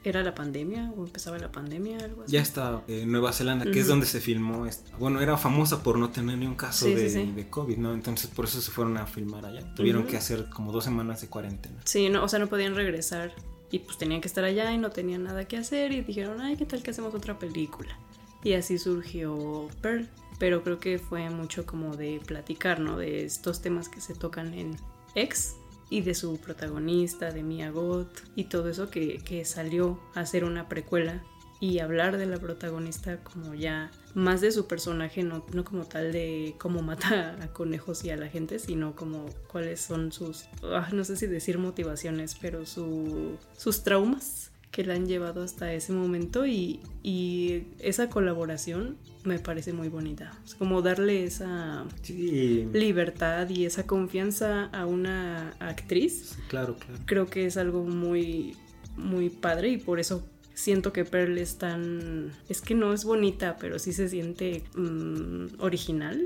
¿Era 0.04 0.24
la 0.24 0.34
pandemia 0.34 0.92
o 0.98 1.04
empezaba 1.06 1.38
la 1.38 1.52
pandemia? 1.52 1.98
Algo 2.00 2.24
así. 2.24 2.32
Ya 2.32 2.42
está 2.42 2.82
en 2.88 3.12
Nueva 3.12 3.32
Zelanda, 3.34 3.66
que 3.66 3.80
es 3.80 3.86
Ujú. 3.86 3.92
donde 3.92 4.06
se 4.08 4.20
filmó. 4.20 4.66
esta- 4.66 4.98
Bueno, 4.98 5.22
era 5.22 5.38
famosa 5.38 5.84
por 5.84 5.98
no 6.00 6.10
tener 6.10 6.38
ni 6.40 6.48
un 6.48 6.56
caso 6.56 6.86
Sí, 6.86 6.94
de, 6.96 7.10
sí, 7.10 7.26
sí. 7.26 7.32
de 7.34 7.48
COVID, 7.50 7.78
¿no? 7.78 7.94
Entonces 7.94 8.30
por 8.32 8.46
eso 8.46 8.60
se 8.62 8.72
fueron 8.72 8.98
a 8.98 9.06
filmar 9.06 9.46
allá. 9.46 9.74
Tuvieron 9.76 10.02
Ujú. 10.04 10.12
que 10.12 10.18
hacer 10.18 10.50
como 10.50 10.72
dos 10.72 10.84
semanas 10.84 11.22
de 11.22 11.28
cuarentena. 11.28 11.80
Sí, 11.86 12.10
no, 12.10 12.24
o 12.24 12.28
sea, 12.28 12.40
no 12.40 12.48
podían 12.48 12.74
regresar 12.76 13.32
y 13.70 13.80
pues 13.80 13.98
tenían 14.00 14.22
que 14.22 14.28
estar 14.28 14.44
allá 14.44 14.72
y 14.74 14.78
no 14.80 14.90
tenían 14.90 15.24
nada 15.24 15.46
que 15.48 15.58
hacer 15.58 15.92
y 15.92 16.02
dijeron, 16.02 16.42
ay, 16.42 16.58
¿qué 16.58 16.66
tal 16.66 16.82
que 16.82 16.92
hacemos 16.92 17.14
otra 17.14 17.38
película? 17.38 17.96
Y 18.44 18.54
así 18.54 18.80
surgió 18.80 19.68
Pearl, 19.82 20.08
pero 20.40 20.64
creo 20.64 20.80
que 20.80 20.98
fue 20.98 21.30
mucho 21.30 21.66
como 21.68 21.96
de 21.96 22.20
platicar, 22.26 22.80
¿no? 22.80 22.98
De 22.98 23.24
estos 23.24 23.62
temas 23.62 23.88
que 23.88 24.02
se 24.02 24.16
tocan 24.16 24.56
en 24.56 24.76
Ex 25.14 25.54
y 25.92 26.02
de 26.02 26.16
su 26.16 26.40
protagonista, 26.40 27.32
de 27.32 27.44
Mia 27.44 27.70
Goth 27.70 28.22
y 28.36 28.46
todo 28.46 28.70
eso 28.70 28.90
que, 28.90 29.20
que 29.20 29.46
salió 29.46 30.00
a 30.16 30.22
hacer 30.22 30.46
una 30.46 30.68
precuela 30.68 31.22
y 31.60 31.78
hablar 31.78 32.18
de 32.18 32.26
la 32.26 32.38
protagonista 32.38 33.24
como 33.24 33.54
ya 33.54 33.92
más 34.16 34.42
de 34.42 34.52
su 34.52 34.68
personaje, 34.68 35.22
no, 35.22 35.46
no 35.54 35.64
como 35.64 35.86
tal 35.86 36.12
de 36.12 36.56
cómo 36.58 36.82
mata 36.82 37.38
a 37.42 37.48
conejos 37.54 38.04
y 38.04 38.10
a 38.10 38.18
la 38.18 38.28
gente, 38.28 38.58
sino 38.58 38.96
como 38.96 39.28
cuáles 39.48 39.82
son 39.82 40.12
sus, 40.12 40.46
ah, 40.64 40.90
no 40.92 41.04
sé 41.04 41.18
si 41.18 41.28
decir 41.28 41.60
motivaciones, 41.60 42.36
pero 42.42 42.66
su, 42.66 43.38
sus 43.56 43.84
traumas 43.84 44.51
que 44.72 44.84
la 44.86 44.94
han 44.94 45.06
llevado 45.06 45.44
hasta 45.44 45.74
ese 45.74 45.92
momento 45.94 46.46
y, 46.46 46.80
y 47.04 47.64
esa 47.80 48.10
colaboración 48.10 48.98
me 49.24 49.38
parece 49.38 49.74
muy 49.74 49.90
bonita. 49.90 50.32
Es 50.46 50.56
como 50.56 50.82
darle 50.82 51.26
esa 51.26 51.86
Sí, 52.02 52.68
libertad 52.74 53.50
y 53.50 53.66
esa 53.66 53.86
confianza 53.86 54.66
a 54.66 54.86
una 54.86 55.52
actriz 55.60 56.38
claro, 56.48 56.76
claro. 56.78 57.00
creo 57.06 57.26
que 57.28 57.46
es 57.46 57.58
algo 57.58 57.84
muy 57.84 58.56
muy 58.98 59.30
padre 59.30 59.70
y 59.70 59.78
por 59.78 60.00
eso 60.00 60.24
siento 60.54 60.94
que 60.94 61.06
Pearl 61.06 61.38
es 61.38 61.58
tan... 61.58 62.32
Es 62.50 62.62
que 62.62 62.76
no 62.76 62.94
es 62.94 63.04
bonita, 63.04 63.58
pero 63.60 63.80
sí 63.80 63.94
se 63.94 64.10
siente 64.10 64.64
mm, 64.76 65.60
original. 65.60 66.22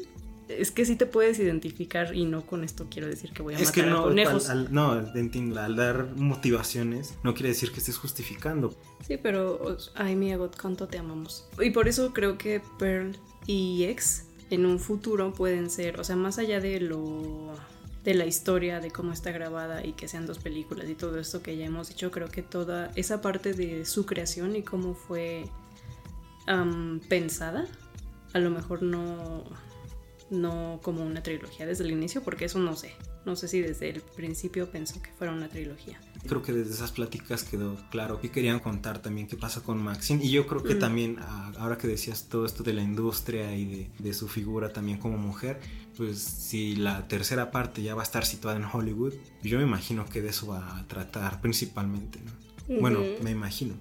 Es 0.48 0.70
que 0.72 0.86
sí 0.86 0.96
te 0.96 1.06
puedes 1.08 1.40
identificar 1.40 2.16
y 2.16 2.26
no 2.26 2.46
con 2.46 2.64
esto 2.64 2.86
quiero 2.90 3.08
decir 3.08 3.32
que 3.32 3.42
voy 3.42 3.56
a 3.56 3.58
Es 3.58 3.66
matar 3.70 3.74
que 3.74 3.82
a 3.90 3.94
no, 3.94 4.04
conejos. 4.04 4.50
al, 4.50 4.68
al- 4.68 4.74
no, 4.74 4.92
al 4.92 5.76
dar 5.76 6.16
motivaciones 6.16 7.16
no 7.24 7.34
quiere 7.34 7.50
decir 7.50 7.72
que 7.72 7.80
estés 7.80 7.98
justificando. 7.98 8.76
Sí, 9.08 9.18
pero 9.18 9.78
ay, 9.96 10.16
mi 10.16 10.32
Agot, 10.32 10.60
cuánto 10.60 10.88
te 10.88 10.98
amamos. 11.00 11.48
Y 11.60 11.72
por 11.72 11.88
eso 11.88 12.14
creo 12.14 12.38
que 12.38 12.62
Pearl 12.78 13.18
y 13.48 13.86
X 13.86 14.26
en 14.52 14.66
un 14.68 14.80
futuro 14.80 15.34
pueden 15.34 15.70
ser, 15.72 16.00
o 16.00 16.04
sea, 16.04 16.16
más 16.16 16.38
allá 16.38 16.60
de 16.60 16.80
lo 16.80 17.52
de 18.04 18.14
la 18.14 18.28
historia, 18.28 18.80
de 18.80 18.92
cómo 18.92 19.12
está 19.14 19.32
grabada 19.32 19.84
y 19.84 19.94
que 19.94 20.08
sean 20.08 20.28
dos 20.28 20.38
películas 20.38 20.88
y 20.88 20.94
todo 20.94 21.18
esto 21.20 21.42
que 21.42 21.58
ya 21.58 21.66
hemos 21.66 21.90
dicho, 21.90 22.12
creo 22.12 22.28
que 22.30 22.44
toda 22.44 22.92
esa 22.96 23.20
parte 23.20 23.54
de 23.54 23.84
su 23.86 24.06
creación 24.06 24.56
y 24.56 24.62
cómo 24.62 24.94
fue 24.94 25.46
pensada, 27.10 27.66
a 28.34 28.40
lo 28.40 28.52
mejor 28.52 28.84
no 28.84 29.44
no 30.30 30.80
como 30.82 31.06
una 31.06 31.22
trilogía 31.22 31.66
desde 31.66 31.84
el 31.84 31.92
inicio, 31.92 32.24
porque 32.24 32.46
eso 32.46 32.60
no 32.60 32.76
sé. 32.76 32.94
No 33.26 33.36
sé 33.36 33.48
si 33.48 33.62
desde 33.62 33.90
el 33.90 34.02
principio 34.02 34.70
pensó 34.70 35.02
que 35.02 35.10
fuera 35.12 35.34
una 35.34 35.48
trilogía. 35.50 36.00
Creo 36.28 36.42
que 36.42 36.52
desde 36.54 36.74
esas 36.74 36.92
pláticas 36.92 37.44
quedó 37.44 37.76
claro 37.92 38.20
que 38.20 38.30
querían 38.32 38.60
contar 38.60 39.00
también 39.02 39.28
qué 39.28 39.36
pasa 39.38 39.62
con 39.62 39.78
Maxine. 39.82 40.24
Y 40.24 40.32
yo 40.32 40.46
creo 40.48 40.64
que 40.64 40.76
Mm. 40.76 40.80
también, 40.80 41.18
ah, 41.20 41.52
ahora 41.58 41.78
que 41.78 41.88
decías 41.88 42.28
todo 42.30 42.46
esto 42.46 42.64
de 42.64 42.74
la 42.74 42.82
industria 42.84 43.56
y 43.56 43.66
de, 43.66 43.90
de 44.00 44.14
su 44.14 44.28
figura 44.28 44.74
también 44.74 44.98
como 45.00 45.18
mujer, 45.18 45.60
pues 45.98 46.20
si 46.20 46.76
la 46.76 47.08
tercera 47.08 47.52
parte 47.52 47.82
ya 47.84 47.96
va 47.96 48.02
a 48.02 48.06
estar 48.06 48.26
situada 48.26 48.58
en 48.58 48.66
Hollywood, 48.66 49.14
yo 49.44 49.58
me 49.60 49.64
imagino 49.64 50.06
que 50.06 50.22
de 50.22 50.30
eso 50.30 50.48
va 50.48 50.78
a 50.80 50.88
tratar 50.88 51.42
principalmente, 51.42 52.20
¿no? 52.22 52.80
Bueno, 52.82 53.00
me 53.22 53.30
imagino. 53.32 53.76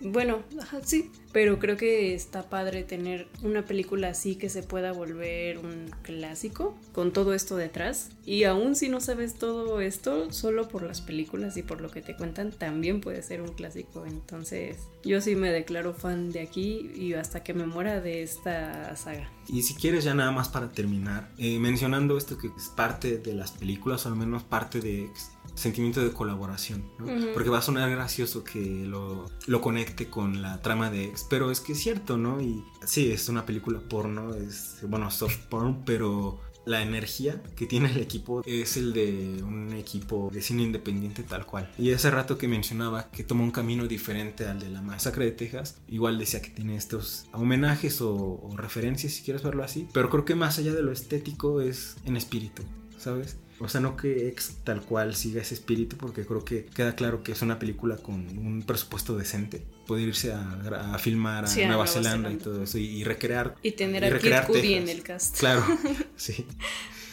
Bueno, 0.00 0.42
sí, 0.84 1.10
pero 1.32 1.58
creo 1.58 1.76
que 1.76 2.14
está 2.14 2.48
padre 2.48 2.82
tener 2.82 3.28
una 3.42 3.64
película 3.64 4.08
así 4.08 4.36
que 4.36 4.48
se 4.48 4.62
pueda 4.62 4.92
volver 4.92 5.58
un 5.58 5.90
clásico 6.02 6.76
con 6.92 7.12
todo 7.12 7.34
esto 7.34 7.56
detrás. 7.56 8.10
Y 8.24 8.44
aún 8.44 8.76
si 8.76 8.88
no 8.88 9.00
sabes 9.00 9.34
todo 9.34 9.80
esto, 9.80 10.32
solo 10.32 10.68
por 10.68 10.82
las 10.82 11.00
películas 11.00 11.56
y 11.56 11.62
por 11.62 11.80
lo 11.80 11.90
que 11.90 12.02
te 12.02 12.16
cuentan, 12.16 12.52
también 12.52 13.00
puede 13.00 13.22
ser 13.22 13.40
un 13.40 13.52
clásico. 13.52 14.04
Entonces, 14.06 14.78
yo 15.04 15.20
sí 15.20 15.34
me 15.34 15.50
declaro 15.50 15.94
fan 15.94 16.30
de 16.30 16.40
aquí 16.40 16.90
y 16.94 17.14
hasta 17.14 17.42
que 17.42 17.54
me 17.54 17.66
muera 17.66 18.00
de 18.00 18.22
esta 18.22 18.94
saga. 18.96 19.30
Y 19.48 19.62
si 19.62 19.74
quieres 19.74 20.04
ya 20.04 20.14
nada 20.14 20.32
más 20.32 20.48
para 20.48 20.70
terminar, 20.70 21.30
eh, 21.38 21.58
mencionando 21.58 22.18
esto 22.18 22.36
que 22.36 22.48
es 22.48 22.68
parte 22.68 23.18
de 23.18 23.34
las 23.34 23.52
películas, 23.52 24.04
o 24.06 24.08
al 24.08 24.16
menos 24.16 24.42
parte 24.42 24.80
de 24.80 25.08
sentimiento 25.56 26.02
de 26.02 26.12
colaboración, 26.12 26.84
¿no? 26.98 27.06
Ujú. 27.06 27.32
Porque 27.34 27.50
va 27.50 27.58
a 27.58 27.62
sonar 27.62 27.90
gracioso 27.90 28.44
que 28.44 28.84
lo, 28.86 29.28
lo 29.46 29.60
conecte 29.60 30.08
con 30.08 30.42
la 30.42 30.62
trama 30.62 30.90
de 30.90 31.06
X, 31.06 31.26
pero 31.28 31.50
es 31.50 31.60
que 31.60 31.72
es 31.72 31.80
cierto, 31.80 32.16
¿no? 32.16 32.40
Y 32.40 32.62
sí, 32.84 33.10
es 33.10 33.28
una 33.28 33.44
película 33.44 33.80
porno, 33.80 34.34
es, 34.34 34.78
bueno, 34.82 35.10
soft 35.10 35.38
porn, 35.48 35.84
pero 35.84 36.40
la 36.66 36.82
energía 36.82 37.40
que 37.54 37.66
tiene 37.66 37.90
el 37.90 37.98
equipo 37.98 38.42
es 38.44 38.76
el 38.76 38.92
de 38.92 39.40
un 39.42 39.72
equipo 39.72 40.30
de 40.32 40.42
cine 40.42 40.64
independiente 40.64 41.22
tal 41.22 41.46
cual. 41.46 41.72
Y 41.78 41.90
ese 41.90 42.10
rato 42.10 42.36
que 42.36 42.48
mencionaba 42.48 43.08
que 43.10 43.24
toma 43.24 43.44
un 43.44 43.52
camino 43.52 43.86
diferente 43.86 44.46
al 44.46 44.58
de 44.58 44.68
la 44.68 44.82
masacre 44.82 45.24
de 45.26 45.30
Texas, 45.30 45.78
igual 45.88 46.18
decía 46.18 46.42
que 46.42 46.50
tiene 46.50 46.76
estos 46.76 47.26
homenajes 47.32 48.00
o, 48.00 48.14
o 48.14 48.56
referencias, 48.56 49.12
si 49.14 49.22
quieres 49.22 49.42
verlo 49.44 49.62
así, 49.62 49.88
pero 49.92 50.10
creo 50.10 50.24
que 50.24 50.34
más 50.34 50.58
allá 50.58 50.74
de 50.74 50.82
lo 50.82 50.92
estético 50.92 51.60
es 51.60 51.96
en 52.04 52.16
espíritu, 52.16 52.64
¿sabes? 52.98 53.36
O 53.58 53.68
sea, 53.68 53.80
no 53.80 53.96
que 53.96 54.28
X 54.28 54.58
tal 54.64 54.82
cual 54.82 55.14
siga 55.14 55.40
ese 55.40 55.54
espíritu, 55.54 55.96
porque 55.96 56.26
creo 56.26 56.44
que 56.44 56.66
queda 56.66 56.94
claro 56.94 57.22
que 57.22 57.32
es 57.32 57.42
una 57.42 57.58
película 57.58 57.96
con 57.96 58.14
un 58.38 58.62
presupuesto 58.62 59.16
decente. 59.16 59.62
Puede 59.86 60.02
irse 60.02 60.32
a, 60.32 60.98
filmar 60.98 61.44
a 61.44 61.46
Sí, 61.46 61.62
a 61.62 61.68
Nueva, 61.68 61.84
Nueva 61.84 62.02
Zelanda, 62.02 62.30
y 62.32 62.36
todo 62.36 62.62
eso 62.62 62.78
y, 62.78 62.84
y 62.84 63.04
recrear. 63.04 63.54
Y 63.62 63.72
tener 63.72 64.02
y 64.02 64.06
a 64.06 64.18
Kid 64.18 64.46
Cudi 64.46 64.74
en 64.74 64.88
el 64.88 65.02
cast. 65.02 65.38
Claro, 65.38 65.64
sí. 66.16 66.46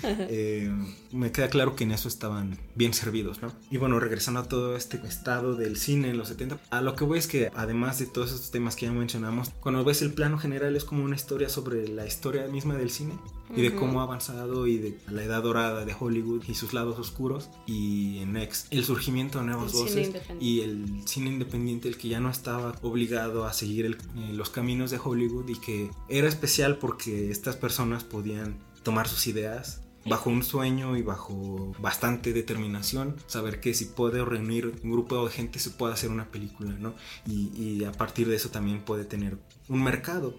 Eh, 0.30 0.72
me 1.12 1.32
queda 1.32 1.50
claro 1.50 1.76
que 1.76 1.84
en 1.84 1.92
eso 1.92 2.08
estaban 2.08 2.58
bien 2.76 2.94
servidos, 2.94 3.42
¿no? 3.42 3.52
Y 3.72 3.78
bueno, 3.78 4.00
regresando 4.00 4.40
a 4.42 4.44
todo 4.48 4.76
este 4.76 4.98
estado 5.08 5.56
del 5.56 5.78
cine 5.78 6.10
en 6.10 6.18
los 6.18 6.28
70, 6.30 6.60
a 6.70 6.82
lo 6.82 6.96
que 6.96 7.04
voy 7.04 7.20
es 7.20 7.28
que 7.28 7.52
además 7.56 8.00
de 8.00 8.06
todos 8.08 8.32
estos 8.32 8.52
temas 8.52 8.76
que 8.76 8.86
ya 8.88 8.92
mencionamos, 8.92 9.50
cuando 9.60 9.84
ves 9.84 10.02
el 10.02 10.14
plano 10.14 10.38
general 10.38 10.76
es 10.76 10.84
como 10.86 11.04
una 11.04 11.16
historia 11.16 11.50
sobre 11.50 11.88
la 11.88 12.06
historia 12.06 12.48
misma 12.48 12.76
del 12.76 12.90
cine 12.90 13.14
y 13.56 13.62
de 13.62 13.76
cómo 13.76 14.00
ha 14.00 14.04
avanzado 14.04 14.66
y 14.66 14.78
de 14.78 14.98
la 15.12 15.24
edad 15.24 15.44
dorada 15.44 15.86
de 15.86 15.96
Hollywood 15.98 16.44
y 16.48 16.56
sus 16.56 16.74
lados 16.74 16.98
oscuros 16.98 17.50
y 17.68 18.18
en 18.20 18.36
X 18.38 18.66
el 18.72 18.84
surgimiento 18.84 19.40
de 19.40 19.46
nuevas 19.46 19.74
El 19.74 19.80
voces 19.80 20.08
y 20.42 20.62
el 20.62 21.02
cine 21.08 21.30
independiente 21.30 21.88
el 21.88 21.98
que 21.98 22.08
ya 22.10 22.20
no 22.20 22.32
estaba 22.32 22.74
obligado 22.82 23.46
a 23.46 23.54
seguir 23.54 23.86
el- 23.86 23.98
eh, 24.18 24.34
los 24.34 24.50
caminos 24.50 24.90
de 24.90 25.00
Hollywood 25.04 25.48
y 25.50 25.60
que 25.60 25.92
era 26.10 26.28
especial 26.28 26.78
porque 26.78 27.30
estas 27.30 27.56
personas 27.56 28.04
podían 28.04 28.58
tomar 28.82 29.08
sus 29.08 29.28
ideas 29.28 29.82
bajo 30.06 30.30
un 30.30 30.44
sueño 30.44 30.98
y 30.98 31.02
bajo 31.02 31.74
bastante 31.80 32.34
determinación, 32.34 33.16
saber 33.28 33.60
que 33.60 33.74
si 33.74 33.86
puede 33.86 34.24
reunir 34.24 34.74
un 34.84 34.92
grupo 34.92 35.26
de 35.26 35.32
gente 35.32 35.60
se 35.60 35.70
puede 35.70 35.94
hacer 35.94 36.12
una 36.12 36.30
película, 36.30 36.74
¿no? 36.74 36.94
Y, 37.26 37.50
y 37.56 37.84
a 37.86 37.92
partir 37.92 38.28
de 38.28 38.36
eso 38.36 38.50
también 38.50 38.82
puede 38.82 39.06
tener 39.06 39.38
un 39.70 39.84
mercado 39.84 40.36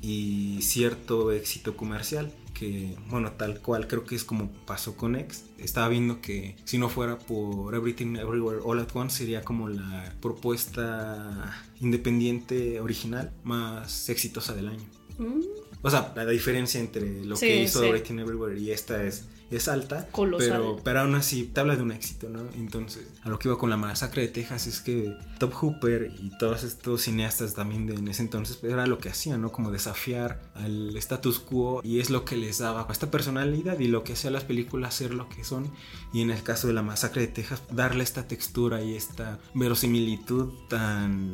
y 0.00 0.58
cierto 0.62 1.32
éxito 1.32 1.76
comercial 1.76 2.32
que 2.52 2.96
bueno 3.08 3.32
tal 3.32 3.60
cual 3.60 3.88
creo 3.88 4.04
que 4.04 4.14
es 4.14 4.24
como 4.24 4.50
pasó 4.66 4.96
con 4.96 5.16
X. 5.16 5.44
Estaba 5.58 5.88
viendo 5.88 6.20
que 6.20 6.56
si 6.64 6.78
no 6.78 6.88
fuera 6.88 7.18
por 7.18 7.74
Everything 7.74 8.16
Everywhere 8.16 8.60
All 8.64 8.80
at 8.80 8.94
Once 8.94 9.16
sería 9.16 9.42
como 9.42 9.68
la 9.68 10.14
propuesta 10.20 11.52
independiente 11.80 12.80
original 12.80 13.32
más 13.42 14.08
exitosa 14.08 14.54
del 14.54 14.68
año. 14.68 14.84
Mm, 15.18 15.40
o 15.82 15.90
sea 15.90 16.12
la 16.16 16.26
diferencia 16.26 16.80
entre 16.80 17.24
lo 17.24 17.36
Sí, 17.36 17.46
que 17.46 17.62
hizo 17.64 17.80
sí. 17.80 17.86
Everything 17.86 18.18
Everywhere 18.18 18.58
y 18.58 18.70
esta 18.70 19.02
es 19.04 19.26
es 19.56 19.68
alta, 19.68 20.08
Colosal. 20.10 20.48
pero, 20.50 20.80
pero 20.82 21.00
aún 21.00 21.14
así 21.14 21.44
te 21.44 21.60
habla 21.60 21.76
de 21.76 21.82
un 21.82 21.92
éxito, 21.92 22.28
¿no? 22.30 22.40
Entonces, 22.54 23.06
a 23.22 23.28
lo 23.28 23.38
que 23.38 23.48
iba 23.48 23.58
con 23.58 23.68
la 23.68 23.76
masacre 23.76 24.22
de 24.22 24.28
Texas 24.28 24.66
es 24.66 24.80
que 24.80 25.14
Top 25.38 25.52
Hooper 25.52 26.10
y 26.20 26.30
todos 26.38 26.64
estos 26.64 27.02
cineastas 27.02 27.54
también 27.54 27.86
de 27.86 27.94
en 27.94 28.08
ese 28.08 28.22
entonces 28.22 28.56
pues, 28.56 28.72
era 28.72 28.86
lo 28.86 28.98
que 28.98 29.10
hacían, 29.10 29.42
¿no? 29.42 29.52
Como 29.52 29.70
desafiar 29.70 30.40
al 30.54 30.96
status 30.96 31.38
quo 31.38 31.82
y 31.84 32.00
es 32.00 32.08
lo 32.08 32.24
que 32.24 32.36
les 32.36 32.58
daba 32.58 32.86
esta 32.90 33.10
personalidad 33.10 33.78
y 33.78 33.88
lo 33.88 34.04
que 34.04 34.14
hacía 34.14 34.30
las 34.30 34.44
películas 34.44 34.94
ser 34.94 35.12
lo 35.12 35.28
que 35.28 35.44
son 35.44 35.70
y 36.12 36.22
en 36.22 36.30
el 36.30 36.42
caso 36.42 36.66
de 36.66 36.72
la 36.72 36.82
masacre 36.82 37.22
de 37.22 37.28
Texas 37.28 37.62
darle 37.70 38.04
esta 38.04 38.26
textura 38.26 38.82
y 38.82 38.94
esta 38.96 39.38
verosimilitud 39.54 40.50
tan 40.68 41.32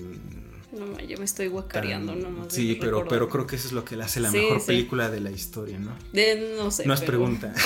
No, 0.72 0.98
yo 1.00 1.16
me 1.18 1.24
estoy 1.24 1.46
guacareando 1.48 2.12
tan- 2.12 2.22
nomás. 2.22 2.52
Sí, 2.52 2.76
pero, 2.78 2.98
recordar. 2.98 3.08
pero 3.08 3.28
creo 3.30 3.46
que 3.46 3.56
eso 3.56 3.68
es 3.68 3.72
lo 3.72 3.84
que 3.84 3.96
le 3.96 4.04
hace 4.04 4.20
la 4.20 4.30
Sí, 4.30 4.36
mejor 4.38 4.60
sí. 4.60 4.66
película 4.66 5.10
de 5.10 5.20
la 5.20 5.30
historia, 5.30 5.78
¿no? 5.78 5.96
De- 6.12 6.54
no 6.58 6.70
sé. 6.70 6.84
No 6.86 6.92
es 6.94 7.00
pero- 7.00 7.12
pregunta. 7.12 7.52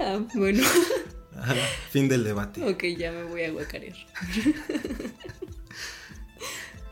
Ah, 0.00 0.18
bueno, 0.34 0.64
fin 1.92 2.08
del 2.08 2.24
debate. 2.24 2.60
ok, 2.68 2.84
ya 2.98 3.12
me 3.12 3.22
voy 3.24 3.42
a 3.44 3.52
guacarear. 3.52 3.94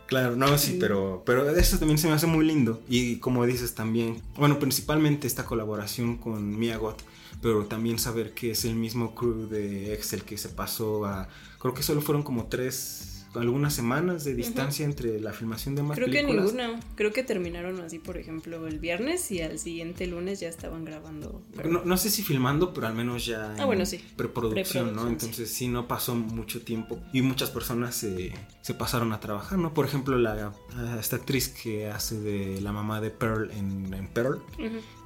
Claro, 0.07 0.35
no, 0.35 0.59
sí, 0.59 0.77
pero, 0.81 1.23
pero 1.25 1.49
eso 1.57 1.79
también 1.79 1.97
se 1.97 2.09
me 2.09 2.15
hace 2.15 2.27
muy 2.27 2.45
lindo. 2.45 2.83
Y 2.89 3.19
como 3.19 3.47
dices 3.47 3.77
también, 3.77 4.21
bueno, 4.35 4.59
principalmente 4.59 5.29
esta 5.29 5.45
colaboración 5.45 6.17
con 6.19 6.59
Miyagot, 6.59 7.01
pero 7.41 7.67
también 7.67 7.97
saber 8.01 8.33
que 8.35 8.51
es 8.51 8.65
el 8.65 8.75
mismo 8.75 9.15
crew 9.15 9.47
de 9.49 9.95
Excel 9.95 10.25
que 10.25 10.37
se 10.37 10.49
pasó 10.49 11.05
a, 11.07 11.29
creo 11.61 11.75
que 11.75 11.85
solo 11.85 12.01
fueron 12.03 12.25
como 12.25 12.47
tres, 12.47 13.10
algunas 13.35 13.73
semanas 13.75 14.25
de 14.25 14.35
distancia 14.35 14.85
entre 14.85 15.21
la 15.21 15.33
filmación 15.33 15.75
de 15.77 15.83
más 15.83 15.97
Creo 15.97 16.11
que 16.11 16.23
ninguna. 16.23 16.81
Creo 16.97 17.13
que 17.13 17.23
terminaron 17.23 17.81
así, 17.81 17.99
por 17.99 18.17
ejemplo, 18.17 18.67
el 18.67 18.79
viernes 18.81 19.31
y 19.31 19.41
al 19.41 19.59
siguiente 19.59 20.07
lunes 20.07 20.41
ya 20.41 20.49
estaban 20.49 20.85
grabando. 20.85 21.43
pero- 21.57 21.71
No, 21.71 21.85
no 21.85 21.97
sé 21.97 22.11
si 22.11 22.23
filmando, 22.23 22.75
pero 22.75 22.87
al 22.89 22.95
menos 22.95 23.25
ya 23.27 23.55
Ah, 23.59 23.65
bueno, 23.67 23.87
sí. 23.87 24.05
preproducción, 24.17 24.95
¿no? 24.97 25.07
Entonces 25.09 25.53
sí. 25.53 25.69
no 25.69 25.87
pasó 25.87 26.15
mucho 26.17 26.63
tiempo 26.63 26.99
y 27.13 27.23
muchas 27.23 27.51
personas 27.51 27.95
se, 27.95 28.33
se 28.63 28.75
pasaron 28.75 29.13
a 29.13 29.21
trabajar, 29.21 29.59
¿no? 29.59 29.73
Por 29.75 29.87
ejemplo, 29.87 30.19
la, 30.19 30.53
esta 30.99 31.17
actriz 31.17 31.49
que 31.49 31.89
hace 31.89 32.19
de 32.21 32.61
la 32.61 32.73
mamá 32.73 33.01
de 33.01 33.11
Pearl 33.11 33.51
en, 33.53 33.93
en 33.95 34.09
Pearl, 34.09 34.43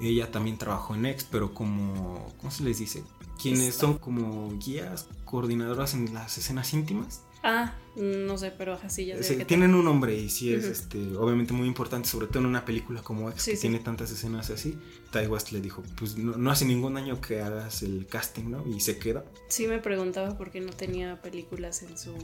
ella 0.01 0.31
también 0.31 0.59
trabajó 0.59 0.95
en 0.95 1.07
X, 1.07 1.27
pero 1.31 1.53
como, 1.53 2.33
¿cómo 2.39 2.51
se 2.51 2.65
les 2.65 2.79
dice? 2.79 3.03
Quienes 3.41 3.69
Está. 3.69 3.81
son 3.83 3.99
como 3.99 4.57
guías, 4.59 5.09
coordinadoras 5.25 5.95
en 5.95 6.15
las 6.15 6.39
escenas 6.39 6.73
íntimas. 6.73 7.23
Ah, 7.47 7.75
no 7.95 8.39
sé, 8.39 8.53
pero 8.57 8.73
así 8.83 9.05
ya 9.05 9.23
sé. 9.23 9.45
Tienen 9.45 9.75
un 9.75 9.85
nombre 9.85 10.17
y 10.17 10.31
sí 10.31 10.53
es 10.55 10.65
este, 10.65 11.15
obviamente 11.15 11.53
muy 11.53 11.69
importante, 11.69 12.09
sobre 12.09 12.27
todo 12.27 12.39
en 12.39 12.47
una 12.47 12.65
película 12.65 13.03
como 13.03 13.29
X 13.31 13.43
Sí, 13.43 13.51
que 13.51 13.57
sí. 13.59 13.61
tiene 13.63 13.79
tantas 13.81 14.11
escenas 14.11 14.49
así. 14.49 14.79
Ty 15.13 15.27
West 15.27 15.53
le 15.53 15.61
dijo, 15.61 15.83
pues 15.97 16.17
no, 16.17 16.39
no 16.39 16.51
hace 16.51 16.65
ningún 16.65 16.97
año 16.97 17.21
que 17.21 17.43
hagas 17.43 17.83
el 17.83 18.07
casting, 18.07 18.51
¿no? 18.51 18.67
Y 18.67 18.81
se 18.81 18.99
queda. 18.99 19.27
Sí 19.49 19.69
me 19.69 19.79
preguntaba 19.79 20.39
por 20.39 20.51
qué 20.51 20.61
no 20.63 20.73
tenía 20.73 21.21
películas 21.21 21.83
en 21.83 21.99
su... 21.99 22.15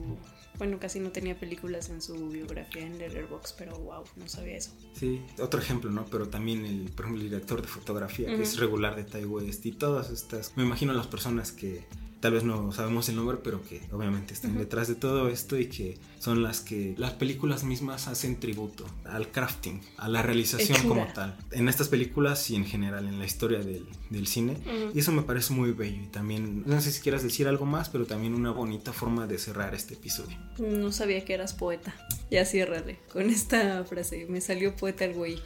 Bueno, 0.56 0.78
casi 0.80 1.00
no 1.00 1.10
tenía 1.10 1.38
películas 1.38 1.90
en 1.90 2.00
su 2.02 2.28
biografía 2.30 2.86
en 2.86 2.98
Letterboxd, 2.98 3.54
pero 3.58 3.78
wow, 3.78 4.02
no 4.16 4.26
sabía 4.26 4.56
eso. 4.56 4.72
Sí, 4.94 5.22
otro 5.38 5.60
ejemplo, 5.60 5.90
¿no? 5.90 6.06
Pero 6.06 6.28
también 6.28 6.64
el, 6.64 6.90
por 6.90 7.04
ejemplo, 7.04 7.22
el 7.22 7.30
director 7.30 7.60
de 7.62 7.68
fotografía, 7.68 8.26
que 8.26 8.42
es 8.42 8.58
regular 8.58 8.96
de 8.96 9.04
Ty 9.04 9.26
West 9.26 9.64
y 9.66 9.72
todas 9.72 10.10
estas, 10.10 10.56
me 10.56 10.62
imagino 10.62 10.92
las 10.94 11.06
personas 11.06 11.52
que 11.52 11.84
tal 12.20 12.32
vez 12.32 12.44
no 12.44 12.72
sabemos 12.72 13.08
el 13.08 13.16
nombre, 13.16 13.38
pero 13.42 13.62
que 13.62 13.80
obviamente 13.92 14.34
están 14.34 14.56
detrás 14.56 14.88
de 14.88 14.94
todo 14.94 15.28
esto 15.28 15.58
y 15.58 15.66
que 15.66 15.98
son 16.18 16.42
las 16.42 16.60
que 16.60 16.94
las 16.98 17.12
películas 17.12 17.64
mismas 17.64 18.08
hacen 18.08 18.38
tributo 18.38 18.86
al 19.04 19.30
crafting, 19.30 19.80
a 19.96 20.08
la 20.08 20.22
realización 20.22 20.86
como 20.86 21.06
tal, 21.14 21.36
en 21.50 21.68
estas 21.68 21.88
películas 21.88 22.50
y 22.50 22.56
en 22.56 22.66
general 22.66 23.08
en 23.08 23.18
la 23.18 23.24
historia 23.24 23.60
del, 23.60 23.86
del 24.10 24.26
cine. 24.26 24.58
Y 24.94 24.98
eso 24.98 25.12
me 25.12 25.22
parece 25.22 25.54
muy 25.54 25.72
bello 25.72 26.02
y 26.02 26.06
también, 26.08 26.62
no 26.66 26.80
sé 26.80 26.92
si 26.92 27.00
quieras 27.00 27.22
decir 27.22 27.48
algo 27.48 27.64
más, 27.64 27.88
pero 27.88 28.06
también 28.06 28.34
una 28.34 28.50
bonita 28.50 28.92
forma 28.92 29.26
de 29.26 29.38
cerrar 29.38 29.74
este 29.74 29.94
episodio. 29.94 30.36
No 30.58 30.92
sabía 30.92 31.24
que 31.24 31.34
eras 31.34 31.54
poeta. 31.54 31.94
Ya 32.30 32.44
ciérrale 32.44 32.98
con 33.12 33.28
esta 33.30 33.82
frase. 33.84 34.26
Me 34.28 34.40
salió 34.40 34.76
poeta 34.76 35.04
el 35.04 35.14
güey. 35.14 35.40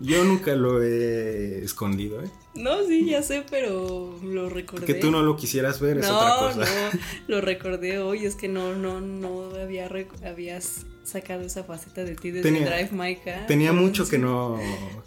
Yo 0.00 0.24
nunca 0.24 0.54
lo 0.54 0.82
he 0.82 1.62
escondido, 1.62 2.22
¿eh? 2.22 2.30
No, 2.54 2.84
sí, 2.84 3.06
ya 3.06 3.22
sé, 3.22 3.44
pero 3.48 4.18
lo 4.24 4.48
recordé. 4.48 4.86
Que 4.86 4.94
tú 4.94 5.10
no 5.10 5.22
lo 5.22 5.36
quisieras 5.36 5.80
ver 5.80 5.98
es 5.98 6.08
otra 6.08 6.36
cosa. 6.38 6.58
No, 6.60 7.00
lo 7.28 7.40
recordé 7.40 7.98
hoy, 7.98 8.24
es 8.24 8.34
que 8.34 8.48
no, 8.48 8.74
no, 8.74 9.00
no 9.00 9.54
había 9.54 9.88
habías 10.24 10.86
sacado 11.04 11.42
esa 11.42 11.64
faceta 11.64 12.04
de 12.04 12.16
ti 12.16 12.30
desde 12.30 12.50
Drive 12.50 12.90
My 12.92 13.16
Car. 13.16 13.46
Tenía 13.46 13.72
mucho 13.74 14.08
que 14.08 14.18
no, 14.18 14.58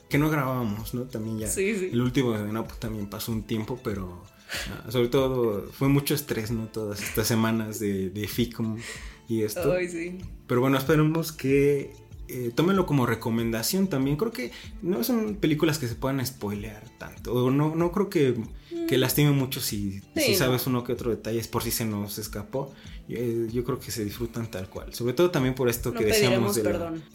que 0.09 0.17
no 0.17 0.29
grabábamos, 0.29 0.93
¿no? 0.93 1.03
También 1.03 1.39
ya. 1.39 1.47
Sí, 1.47 1.75
sí. 1.75 1.89
El 1.91 2.01
último 2.01 2.37
de 2.37 2.51
No, 2.51 2.65
también 2.79 3.07
pasó 3.07 3.31
un 3.31 3.43
tiempo, 3.43 3.79
pero 3.83 4.23
ah, 4.69 4.91
sobre 4.91 5.09
todo 5.09 5.69
fue 5.71 5.89
mucho 5.89 6.13
estrés, 6.13 6.51
¿no? 6.51 6.67
Todas 6.67 7.01
estas 7.01 7.27
semanas 7.27 7.79
de, 7.79 8.09
de 8.09 8.27
FICOM 8.27 8.77
y 9.27 9.41
esto. 9.41 9.73
Ay, 9.73 9.89
sí. 9.89 10.17
Pero 10.47 10.61
bueno, 10.61 10.77
esperemos 10.77 11.31
que 11.31 11.93
eh, 12.28 12.51
tómenlo 12.55 12.86
como 12.86 13.05
recomendación 13.05 13.88
también. 13.88 14.17
Creo 14.17 14.32
que 14.32 14.51
no 14.82 15.03
son 15.03 15.36
películas 15.36 15.78
que 15.78 15.88
se 15.88 15.95
puedan 15.95 16.26
spoilear 16.26 16.84
tanto. 17.03 17.51
No, 17.51 17.75
no 17.75 17.91
creo 17.91 18.09
que, 18.09 18.35
que 18.87 18.97
lastime 18.97 19.31
mucho 19.31 19.59
si, 19.59 20.01
si 20.15 20.35
sabes 20.35 20.67
uno 20.67 20.83
que 20.83 20.93
otro 20.93 21.09
detalle, 21.09 21.39
es 21.39 21.47
por 21.47 21.63
si 21.63 21.71
se 21.71 21.85
nos 21.85 22.17
escapó. 22.17 22.73
Eh, 23.09 23.49
yo 23.51 23.65
creo 23.65 23.79
que 23.79 23.91
se 23.91 24.05
disfrutan 24.05 24.49
tal 24.49 24.69
cual. 24.69 24.93
Sobre 24.93 25.13
todo 25.13 25.29
también 25.29 25.55
por 25.55 25.67
esto 25.67 25.93
que 25.93 26.05
decíamos 26.05 26.55
de 26.55 26.63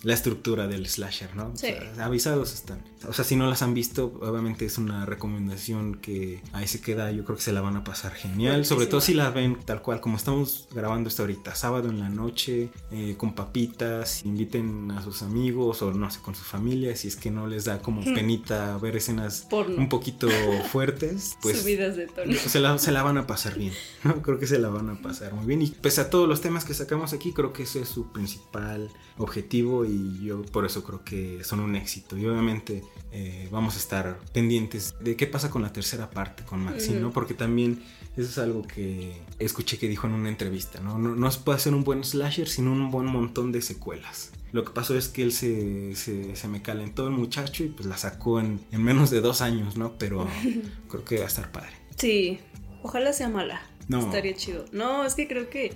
la, 0.02 0.14
estructura 0.14 0.66
del 0.66 0.86
slasher, 0.86 1.34
¿no? 1.34 1.54
avisados 1.98 2.52
están. 2.52 2.82
O 3.08 3.12
sea, 3.12 3.24
si 3.24 3.36
no 3.36 3.48
las 3.48 3.62
han 3.62 3.72
visto, 3.72 4.18
obviamente 4.20 4.66
es 4.66 4.76
una 4.76 5.06
recomendación 5.06 5.94
que 5.94 6.42
ahí 6.52 6.66
se 6.66 6.80
queda. 6.80 7.10
Yo 7.10 7.24
creo 7.24 7.36
que 7.36 7.42
se 7.42 7.52
la 7.52 7.62
van 7.62 7.76
a 7.76 7.84
pasar 7.84 8.12
genial. 8.12 8.66
Sobre 8.66 8.86
todo 8.86 9.00
si 9.00 9.14
la 9.14 9.30
ven 9.30 9.58
tal 9.64 9.80
cual, 9.80 10.00
como 10.00 10.16
estamos 10.16 10.68
grabando 10.74 11.08
esto 11.08 11.22
ahorita, 11.22 11.54
sábado 11.54 11.88
en 11.88 12.00
la 12.00 12.10
noche, 12.10 12.68
eh, 12.90 13.14
con 13.16 13.34
papitas, 13.34 14.24
inviten 14.24 14.90
a 14.90 15.02
sus 15.02 15.22
amigos 15.22 15.80
o 15.80 15.92
no 15.92 16.10
sé, 16.10 16.20
con 16.20 16.34
su 16.34 16.44
familia. 16.44 16.94
Si 16.96 17.08
es 17.08 17.16
que 17.16 17.30
no 17.30 17.46
les 17.46 17.64
da 17.64 17.80
como 17.80 18.02
penita 18.02 18.76
ver 18.78 18.96
escenas 18.96 19.46
un 19.78 19.88
poquito 19.88 20.28
fuertes, 20.70 21.36
pues. 21.42 21.60
Subidas 21.60 21.96
de 21.96 22.06
tono. 22.06 22.32
Se 22.38 22.60
la, 22.60 22.78
se 22.78 22.92
la 22.92 23.02
van 23.02 23.18
a 23.18 23.26
pasar 23.26 23.58
bien, 23.58 23.72
¿no? 24.04 24.22
Creo 24.22 24.38
que 24.38 24.46
se 24.46 24.58
la 24.58 24.68
van 24.68 24.90
a 24.90 25.00
pasar 25.00 25.34
muy 25.34 25.46
bien. 25.46 25.62
Y 25.62 25.70
pese 25.70 26.00
a 26.00 26.10
todos 26.10 26.28
los 26.28 26.40
temas 26.40 26.64
que 26.64 26.74
sacamos 26.74 27.12
aquí, 27.12 27.32
creo 27.32 27.52
que 27.52 27.64
ese 27.64 27.80
es 27.80 27.88
su 27.88 28.12
principal 28.12 28.90
objetivo 29.18 29.84
y 29.84 30.24
yo 30.24 30.42
por 30.42 30.64
eso 30.64 30.84
creo 30.84 31.04
que 31.04 31.42
son 31.44 31.60
un 31.60 31.76
éxito. 31.76 32.16
Y 32.16 32.26
obviamente 32.26 32.84
eh, 33.12 33.48
vamos 33.50 33.76
a 33.76 33.78
estar 33.78 34.18
pendientes 34.32 34.94
de 35.00 35.16
qué 35.16 35.26
pasa 35.26 35.50
con 35.50 35.62
la 35.62 35.72
tercera 35.72 36.10
parte, 36.10 36.44
con 36.44 36.60
Maxi, 36.60 36.92
¿no? 36.92 37.12
Porque 37.12 37.34
también 37.34 37.82
eso 38.16 38.28
es 38.28 38.38
algo 38.38 38.62
que 38.66 39.20
escuché 39.38 39.78
que 39.78 39.88
dijo 39.88 40.06
en 40.06 40.14
una 40.14 40.28
entrevista, 40.28 40.80
¿no? 40.80 40.98
No, 40.98 41.14
no 41.14 41.30
se 41.30 41.40
puede 41.40 41.56
hacer 41.56 41.74
un 41.74 41.84
buen 41.84 42.04
slasher 42.04 42.48
sin 42.48 42.68
un 42.68 42.90
buen 42.90 43.06
montón 43.06 43.52
de 43.52 43.62
secuelas. 43.62 44.32
Lo 44.52 44.64
que 44.64 44.72
pasó 44.72 44.96
es 44.96 45.08
que 45.08 45.22
él 45.22 45.32
se, 45.32 45.94
se, 45.94 46.48
me 46.48 46.62
calentó 46.62 47.06
el 47.06 47.12
muchacho 47.12 47.64
y 47.64 47.68
pues 47.68 47.86
la 47.86 47.96
sacó 47.96 48.40
en, 48.40 48.60
en 48.72 48.82
menos 48.82 49.10
de 49.10 49.20
dos 49.20 49.40
años, 49.40 49.76
¿no? 49.76 49.98
Pero 49.98 50.26
creo 50.88 51.04
que 51.04 51.18
va 51.18 51.24
a 51.24 51.28
estar 51.28 51.52
padre. 51.52 51.72
Sí, 51.96 52.40
ojalá 52.82 53.12
sea 53.12 53.28
mala. 53.28 53.62
No. 53.88 54.00
Estaría 54.00 54.34
chido. 54.34 54.64
No, 54.72 55.04
es 55.04 55.14
que 55.14 55.28
creo 55.28 55.50
que 55.50 55.72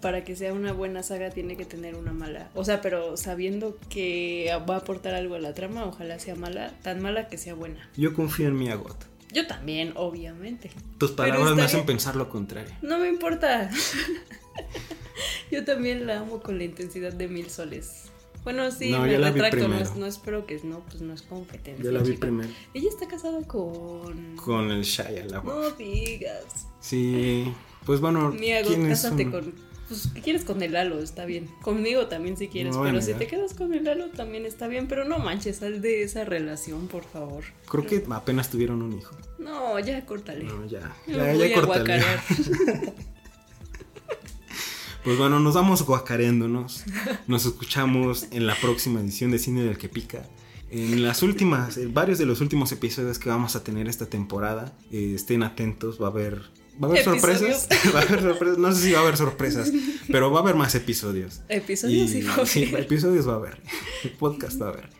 para 0.00 0.24
que 0.24 0.36
sea 0.36 0.52
una 0.52 0.72
buena 0.72 1.02
saga 1.02 1.30
tiene 1.30 1.56
que 1.56 1.64
tener 1.64 1.96
una 1.96 2.12
mala. 2.12 2.50
O 2.54 2.64
sea, 2.64 2.80
pero 2.80 3.16
sabiendo 3.16 3.78
que 3.88 4.50
va 4.68 4.76
a 4.76 4.78
aportar 4.78 5.14
algo 5.14 5.34
a 5.34 5.40
la 5.40 5.54
trama, 5.54 5.84
ojalá 5.84 6.18
sea 6.18 6.34
mala, 6.34 6.72
tan 6.82 7.00
mala 7.00 7.28
que 7.28 7.38
sea 7.38 7.54
buena. 7.54 7.88
Yo 7.96 8.14
confío 8.14 8.48
en 8.48 8.56
mi 8.56 8.68
Agot. 8.68 8.96
Yo 9.32 9.46
también, 9.46 9.92
obviamente. 9.96 10.70
Tus 10.96 11.12
palabras 11.12 11.54
me 11.54 11.62
hacen 11.62 11.84
pensar 11.84 12.16
lo 12.16 12.30
contrario. 12.30 12.74
No 12.82 12.98
me 12.98 13.08
importa. 13.08 13.70
Yo 15.50 15.64
también 15.64 16.06
la 16.06 16.20
amo 16.20 16.40
con 16.40 16.58
la 16.58 16.64
intensidad 16.64 17.12
de 17.12 17.28
mil 17.28 17.50
soles. 17.50 18.10
Bueno, 18.44 18.70
sí, 18.70 18.90
no, 18.90 19.00
me 19.00 19.18
retracto, 19.18 19.68
no, 19.68 19.94
no, 19.96 20.06
espero 20.06 20.46
que 20.46 20.58
no, 20.64 20.80
pues 20.80 21.02
no 21.02 21.12
es 21.12 21.22
competencia. 21.22 21.84
Yo 21.84 21.92
la 21.92 22.00
vi 22.00 22.16
primero. 22.16 22.48
Ella 22.72 22.88
está 22.88 23.06
casada 23.06 23.42
con. 23.46 24.36
Con 24.36 24.70
el 24.70 24.84
Shia, 24.84 25.26
la 25.26 25.42
No 25.42 25.70
digas. 25.72 26.66
Sí, 26.80 27.52
pues 27.84 28.00
bueno. 28.00 28.30
Niago, 28.30 28.70
cásate 28.88 29.30
con. 29.30 29.52
Pues, 29.88 30.08
¿qué 30.14 30.20
quieres 30.20 30.44
con 30.44 30.62
el 30.62 30.72
Lalo? 30.72 31.00
Está 31.02 31.24
bien. 31.24 31.48
Conmigo 31.62 32.06
también 32.06 32.36
si 32.36 32.48
quieres, 32.48 32.76
pero 32.76 33.00
si 33.00 33.14
te 33.14 33.26
quedas 33.26 33.54
con 33.54 33.72
el 33.72 33.84
Lalo 33.84 34.10
también 34.10 34.44
está 34.44 34.68
bien. 34.68 34.86
Pero 34.86 35.04
no 35.04 35.18
manches, 35.18 35.56
sal 35.56 35.80
de 35.80 36.02
esa 36.02 36.24
relación, 36.24 36.88
por 36.88 37.04
favor. 37.04 37.44
Creo 37.66 37.86
que 37.86 38.04
apenas 38.10 38.50
tuvieron 38.50 38.82
un 38.82 38.92
hijo. 38.92 39.16
No, 39.38 39.78
ya 39.78 40.04
córtale. 40.04 40.44
No, 40.44 40.66
ya. 40.66 40.94
Ya, 41.06 41.34
ya, 41.34 41.54
córtale. 41.60 42.02
Pues 45.08 45.16
bueno, 45.16 45.40
nos 45.40 45.54
vamos 45.54 45.86
guacareándonos. 45.86 46.84
Nos 47.26 47.46
escuchamos 47.46 48.26
en 48.30 48.46
la 48.46 48.54
próxima 48.54 49.00
edición 49.00 49.30
de 49.30 49.38
Cine 49.38 49.62
del 49.62 49.78
que 49.78 49.88
Pica. 49.88 50.28
En 50.70 51.02
las 51.02 51.22
últimas, 51.22 51.80
varios 51.94 52.18
de 52.18 52.26
los 52.26 52.42
últimos 52.42 52.72
episodios 52.72 53.18
que 53.18 53.30
vamos 53.30 53.56
a 53.56 53.64
tener 53.64 53.88
esta 53.88 54.04
temporada, 54.04 54.76
eh, 54.92 55.12
estén 55.14 55.42
atentos, 55.44 55.98
va 55.98 56.08
a 56.08 56.10
haber 56.10 56.42
¿Va 56.78 56.88
a 56.88 56.90
haber 56.90 57.04
sorpresas? 57.04 57.68
¿Va 57.94 58.00
a 58.00 58.02
haber 58.02 58.20
sorpresas? 58.20 58.58
No 58.58 58.70
sé 58.70 58.82
si 58.82 58.92
va 58.92 58.98
a 58.98 59.02
haber 59.02 59.16
sorpresas, 59.16 59.72
pero 60.08 60.30
va 60.30 60.40
a 60.40 60.42
haber 60.42 60.56
más 60.56 60.74
episodios. 60.74 61.40
Episodios 61.48 62.10
sí, 62.10 62.20
va 62.20 62.44
sí, 62.44 62.64
episodios 62.64 63.26
va 63.26 63.32
a 63.32 63.36
haber. 63.36 63.62
Podcast 64.18 64.60
va 64.60 64.66
a 64.66 64.68
haber. 64.72 64.90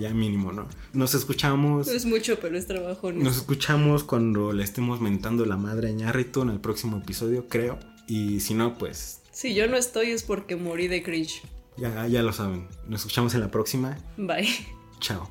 Ya, 0.00 0.14
mínimo, 0.14 0.52
¿no? 0.52 0.70
Nos 0.94 1.14
escuchamos. 1.14 1.86
No 1.86 1.92
es 1.92 2.06
mucho, 2.06 2.38
pero 2.40 2.56
es 2.56 2.66
trabajo. 2.66 3.12
Nos 3.12 3.36
escuchamos 3.36 4.04
cuando 4.04 4.54
le 4.54 4.64
estemos 4.64 5.02
mentando 5.02 5.44
la 5.44 5.58
madre 5.58 5.90
a 5.90 5.92
Ñarrito 5.92 6.40
en 6.40 6.48
el 6.48 6.60
próximo 6.60 6.96
episodio, 6.96 7.46
creo. 7.46 7.78
Y 8.06 8.40
si 8.40 8.54
no, 8.54 8.78
pues 8.78 9.20
si 9.34 9.52
yo 9.52 9.66
no 9.66 9.76
estoy 9.76 10.10
es 10.10 10.22
porque 10.22 10.56
morí 10.56 10.88
de 10.88 11.02
cringe. 11.02 11.42
Ya, 11.76 12.06
ya 12.06 12.22
lo 12.22 12.32
saben. 12.32 12.68
Nos 12.86 13.00
escuchamos 13.00 13.34
en 13.34 13.40
la 13.40 13.50
próxima. 13.50 13.98
Bye. 14.16 14.48
Chao. 15.00 15.28